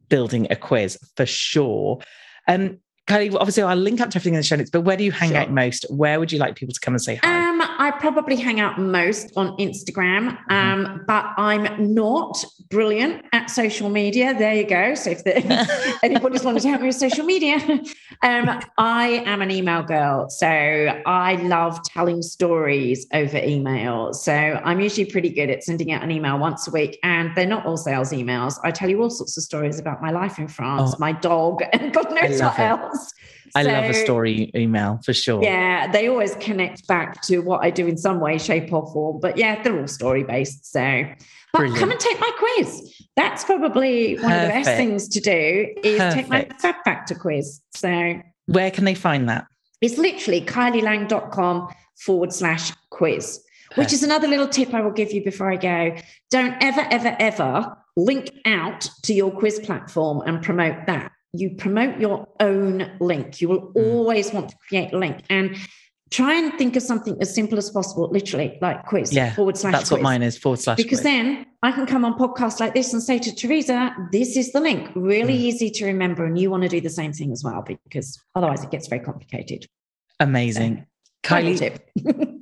building 0.08 0.46
a 0.50 0.56
quiz 0.56 0.98
for 1.16 1.26
sure. 1.26 2.00
Um, 2.48 2.80
Kylie, 3.08 3.34
obviously, 3.34 3.64
I'll 3.64 3.76
link 3.76 4.00
up 4.00 4.10
to 4.10 4.18
everything 4.18 4.34
in 4.34 4.40
the 4.40 4.44
show 4.44 4.56
notes, 4.56 4.70
but 4.70 4.82
where 4.82 4.96
do 4.96 5.04
you 5.04 5.12
hang 5.12 5.30
sure. 5.30 5.38
out 5.38 5.50
most? 5.50 5.86
Where 5.90 6.20
would 6.20 6.30
you 6.30 6.38
like 6.38 6.54
people 6.54 6.72
to 6.72 6.80
come 6.80 6.94
and 6.94 7.02
say 7.02 7.16
hi? 7.16 7.48
Um, 7.48 7.51
I 7.82 7.90
probably 7.90 8.36
hang 8.36 8.60
out 8.60 8.78
most 8.78 9.32
on 9.36 9.56
Instagram, 9.56 10.38
um, 10.50 10.86
mm-hmm. 10.86 10.98
but 11.04 11.32
I'm 11.36 11.92
not 11.92 12.44
brilliant 12.70 13.24
at 13.32 13.50
social 13.50 13.90
media. 13.90 14.38
There 14.38 14.54
you 14.54 14.64
go. 14.64 14.94
So 14.94 15.10
if 15.10 15.24
the, 15.24 15.98
anybody's 16.04 16.44
wanted 16.44 16.62
to 16.62 16.68
help 16.68 16.82
me 16.82 16.86
with 16.86 16.96
social 16.96 17.24
media, 17.24 17.56
um, 18.22 18.60
I 18.78 19.24
am 19.26 19.42
an 19.42 19.50
email 19.50 19.82
girl. 19.82 20.30
So 20.30 20.46
I 20.46 21.34
love 21.42 21.82
telling 21.82 22.22
stories 22.22 23.04
over 23.12 23.38
email. 23.38 24.14
So 24.14 24.32
I'm 24.32 24.80
usually 24.80 25.06
pretty 25.06 25.30
good 25.30 25.50
at 25.50 25.64
sending 25.64 25.90
out 25.90 26.04
an 26.04 26.12
email 26.12 26.38
once 26.38 26.68
a 26.68 26.70
week, 26.70 27.00
and 27.02 27.34
they're 27.34 27.46
not 27.46 27.66
all 27.66 27.76
sales 27.76 28.12
emails. 28.12 28.60
I 28.62 28.70
tell 28.70 28.90
you 28.90 29.02
all 29.02 29.10
sorts 29.10 29.36
of 29.36 29.42
stories 29.42 29.80
about 29.80 30.00
my 30.00 30.12
life 30.12 30.38
in 30.38 30.46
France, 30.46 30.92
oh, 30.94 30.96
my 31.00 31.10
dog, 31.10 31.64
and 31.72 31.92
God 31.92 32.14
knows 32.14 32.40
what 32.40 32.60
it. 32.60 32.60
else. 32.60 33.12
I 33.54 33.62
love 33.62 33.84
a 33.84 33.94
story 33.94 34.50
email 34.54 35.00
for 35.04 35.12
sure. 35.12 35.42
Yeah, 35.42 35.90
they 35.90 36.08
always 36.08 36.34
connect 36.36 36.86
back 36.86 37.20
to 37.22 37.40
what 37.40 37.62
I 37.62 37.70
do 37.70 37.86
in 37.86 37.96
some 37.96 38.20
way, 38.20 38.38
shape, 38.38 38.72
or 38.72 38.90
form. 38.92 39.20
But 39.20 39.36
yeah, 39.36 39.62
they're 39.62 39.78
all 39.78 39.88
story 39.88 40.24
based. 40.24 40.72
So, 40.72 41.04
but 41.52 41.58
Brilliant. 41.58 41.78
come 41.78 41.90
and 41.90 42.00
take 42.00 42.18
my 42.18 42.30
quiz. 42.38 42.94
That's 43.16 43.44
probably 43.44 44.14
one 44.14 44.30
Perfect. 44.30 44.42
of 44.42 44.48
the 44.48 44.70
best 44.70 44.76
things 44.76 45.08
to 45.08 45.20
do 45.20 45.74
is 45.82 45.98
Perfect. 45.98 46.14
take 46.14 46.28
my 46.28 46.48
Fab 46.58 46.76
Factor 46.84 47.14
quiz. 47.14 47.60
So, 47.74 48.20
where 48.46 48.70
can 48.70 48.84
they 48.84 48.94
find 48.94 49.28
that? 49.28 49.46
It's 49.80 49.98
literally 49.98 50.40
kylielang.com 50.40 51.68
forward 51.98 52.32
slash 52.32 52.72
quiz, 52.90 53.42
which 53.74 53.92
is 53.92 54.02
another 54.02 54.28
little 54.28 54.48
tip 54.48 54.72
I 54.72 54.80
will 54.80 54.92
give 54.92 55.12
you 55.12 55.22
before 55.22 55.50
I 55.50 55.56
go. 55.56 55.96
Don't 56.30 56.56
ever, 56.62 56.86
ever, 56.90 57.16
ever 57.18 57.76
link 57.96 58.30
out 58.46 58.88
to 59.02 59.12
your 59.12 59.30
quiz 59.30 59.60
platform 59.60 60.22
and 60.26 60.42
promote 60.42 60.86
that 60.86 61.12
you 61.32 61.54
promote 61.56 61.98
your 61.98 62.28
own 62.40 62.90
link. 63.00 63.40
You 63.40 63.48
will 63.48 63.72
mm. 63.72 63.94
always 63.94 64.32
want 64.32 64.50
to 64.50 64.56
create 64.68 64.92
a 64.92 64.98
link 64.98 65.24
and 65.30 65.56
try 66.10 66.34
and 66.34 66.52
think 66.58 66.76
of 66.76 66.82
something 66.82 67.16
as 67.20 67.34
simple 67.34 67.58
as 67.58 67.70
possible, 67.70 68.08
literally 68.10 68.58
like 68.60 68.84
quiz 68.84 69.12
yeah, 69.12 69.34
forward 69.34 69.56
slash. 69.56 69.72
That's 69.72 69.88
quiz. 69.88 69.98
what 69.98 70.02
mine 70.02 70.22
is 70.22 70.36
forward 70.36 70.60
slash. 70.60 70.76
Because 70.76 71.00
quiz. 71.00 71.04
then 71.04 71.46
I 71.62 71.72
can 71.72 71.86
come 71.86 72.04
on 72.04 72.18
podcasts 72.18 72.60
like 72.60 72.74
this 72.74 72.92
and 72.92 73.02
say 73.02 73.18
to 73.18 73.34
Teresa, 73.34 73.94
this 74.12 74.36
is 74.36 74.52
the 74.52 74.60
link. 74.60 74.90
Really 74.94 75.34
mm. 75.34 75.40
easy 75.40 75.70
to 75.70 75.86
remember. 75.86 76.24
And 76.24 76.38
you 76.38 76.50
want 76.50 76.64
to 76.64 76.68
do 76.68 76.80
the 76.80 76.90
same 76.90 77.12
thing 77.12 77.32
as 77.32 77.42
well, 77.42 77.62
because 77.62 78.20
otherwise 78.34 78.62
it 78.62 78.70
gets 78.70 78.88
very 78.88 79.02
complicated. 79.02 79.66
Amazing. 80.20 80.86
So, 81.24 81.34
Kylie, 81.34 81.78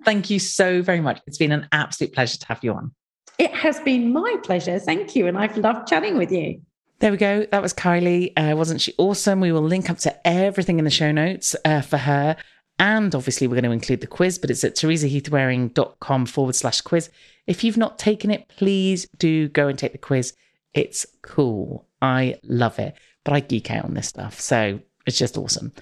thank 0.05 0.31
you 0.31 0.39
so 0.39 0.83
very 0.83 1.01
much. 1.01 1.21
It's 1.27 1.39
been 1.39 1.53
an 1.53 1.69
absolute 1.71 2.13
pleasure 2.13 2.39
to 2.39 2.47
have 2.47 2.65
you 2.65 2.73
on. 2.73 2.93
It 3.39 3.55
has 3.55 3.81
been 3.81 4.13
my 4.13 4.37
pleasure. 4.43 4.79
Thank 4.79 5.15
you. 5.15 5.27
And 5.27 5.39
I've 5.39 5.57
loved 5.57 5.89
chatting 5.89 6.19
with 6.19 6.33
you. 6.33 6.61
There 7.01 7.11
we 7.11 7.17
go. 7.17 7.47
That 7.51 7.63
was 7.63 7.73
Kylie. 7.73 8.33
Uh, 8.37 8.55
wasn't 8.55 8.83
she 8.83 8.95
awesome? 8.99 9.41
We 9.41 9.53
will 9.53 9.63
link 9.63 9.89
up 9.89 9.97
to 9.99 10.27
everything 10.27 10.79
in 10.79 10.85
the 10.85 10.91
show 10.91 11.11
notes 11.11 11.57
uh, 11.65 11.81
for 11.81 11.97
her. 11.97 12.37
And 12.79 13.15
obviously, 13.15 13.47
we're 13.47 13.55
going 13.55 13.65
to 13.65 13.71
include 13.71 14.03
the 14.03 14.07
quiz, 14.07 14.39
but 14.39 14.51
it's 14.51 14.65
at 14.65 14.75
teresaheathwareing.com 14.75 16.27
forward 16.27 16.55
slash 16.55 16.83
quiz. 16.83 17.11
If 17.47 17.65
you've 17.65 17.79
not 17.79 17.99
taken 17.99 18.31
it, 18.31 18.49
please 18.49 19.07
do 19.19 19.49
go 19.49 19.69
and 19.69 19.79
take 19.79 19.93
the 19.93 19.99
quiz. 19.99 20.35
It's 20.75 21.07
cool. 21.23 21.87
I 22.03 22.39
love 22.43 22.79
it. 22.79 22.95
But 23.25 23.35
I 23.35 23.41
geek 23.41 23.71
out 23.71 23.85
on 23.87 23.95
this 23.95 24.09
stuff. 24.09 24.39
So 24.39 24.81
it's 25.07 25.19
just 25.19 25.39
awesome. 25.39 25.73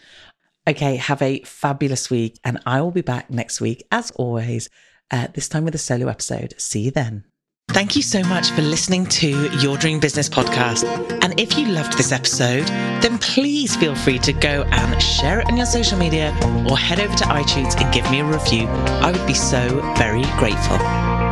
Okay, 0.69 0.97
have 0.97 1.21
a 1.21 1.41
fabulous 1.41 2.11
week. 2.11 2.39
And 2.45 2.61
I 2.65 2.81
will 2.81 2.93
be 2.93 3.01
back 3.01 3.29
next 3.29 3.61
week, 3.61 3.85
as 3.91 4.13
always, 4.13 4.71
uh, 5.11 5.27
this 5.35 5.49
time 5.49 5.65
with 5.65 5.75
a 5.75 5.79
solo 5.79 6.07
episode. 6.07 6.55
See 6.59 6.83
you 6.83 6.91
then. 6.93 7.28
Thank 7.69 7.95
you 7.95 8.03
so 8.03 8.23
much 8.25 8.51
for 8.53 8.63
listening 8.63 9.07
to 9.07 9.51
Your 9.59 9.77
Dream 9.77 10.01
Business 10.01 10.29
podcast. 10.29 10.85
And 11.23 11.39
if 11.39 11.57
you 11.59 11.67
loved 11.67 11.97
this 11.97 12.13
episode, 12.13 12.67
then 13.03 13.19
please 13.19 13.77
feel 13.77 13.95
free 13.95 14.19
to 14.21 14.33
go 14.33 14.65
and 14.73 15.01
share 15.03 15.41
it 15.41 15.47
on 15.49 15.57
your 15.57 15.67
social 15.67 15.99
media 15.99 16.31
or 16.69 16.79
head 16.79 16.99
over 16.99 17.15
to 17.15 17.25
iTunes 17.25 17.81
and 17.81 17.93
give 17.93 18.11
me 18.11 18.21
a 18.21 18.25
review. 18.25 18.67
I 18.67 19.13
would 19.13 19.27
be 19.27 19.35
so 19.35 19.81
very 19.97 20.25
grateful. 20.39 21.28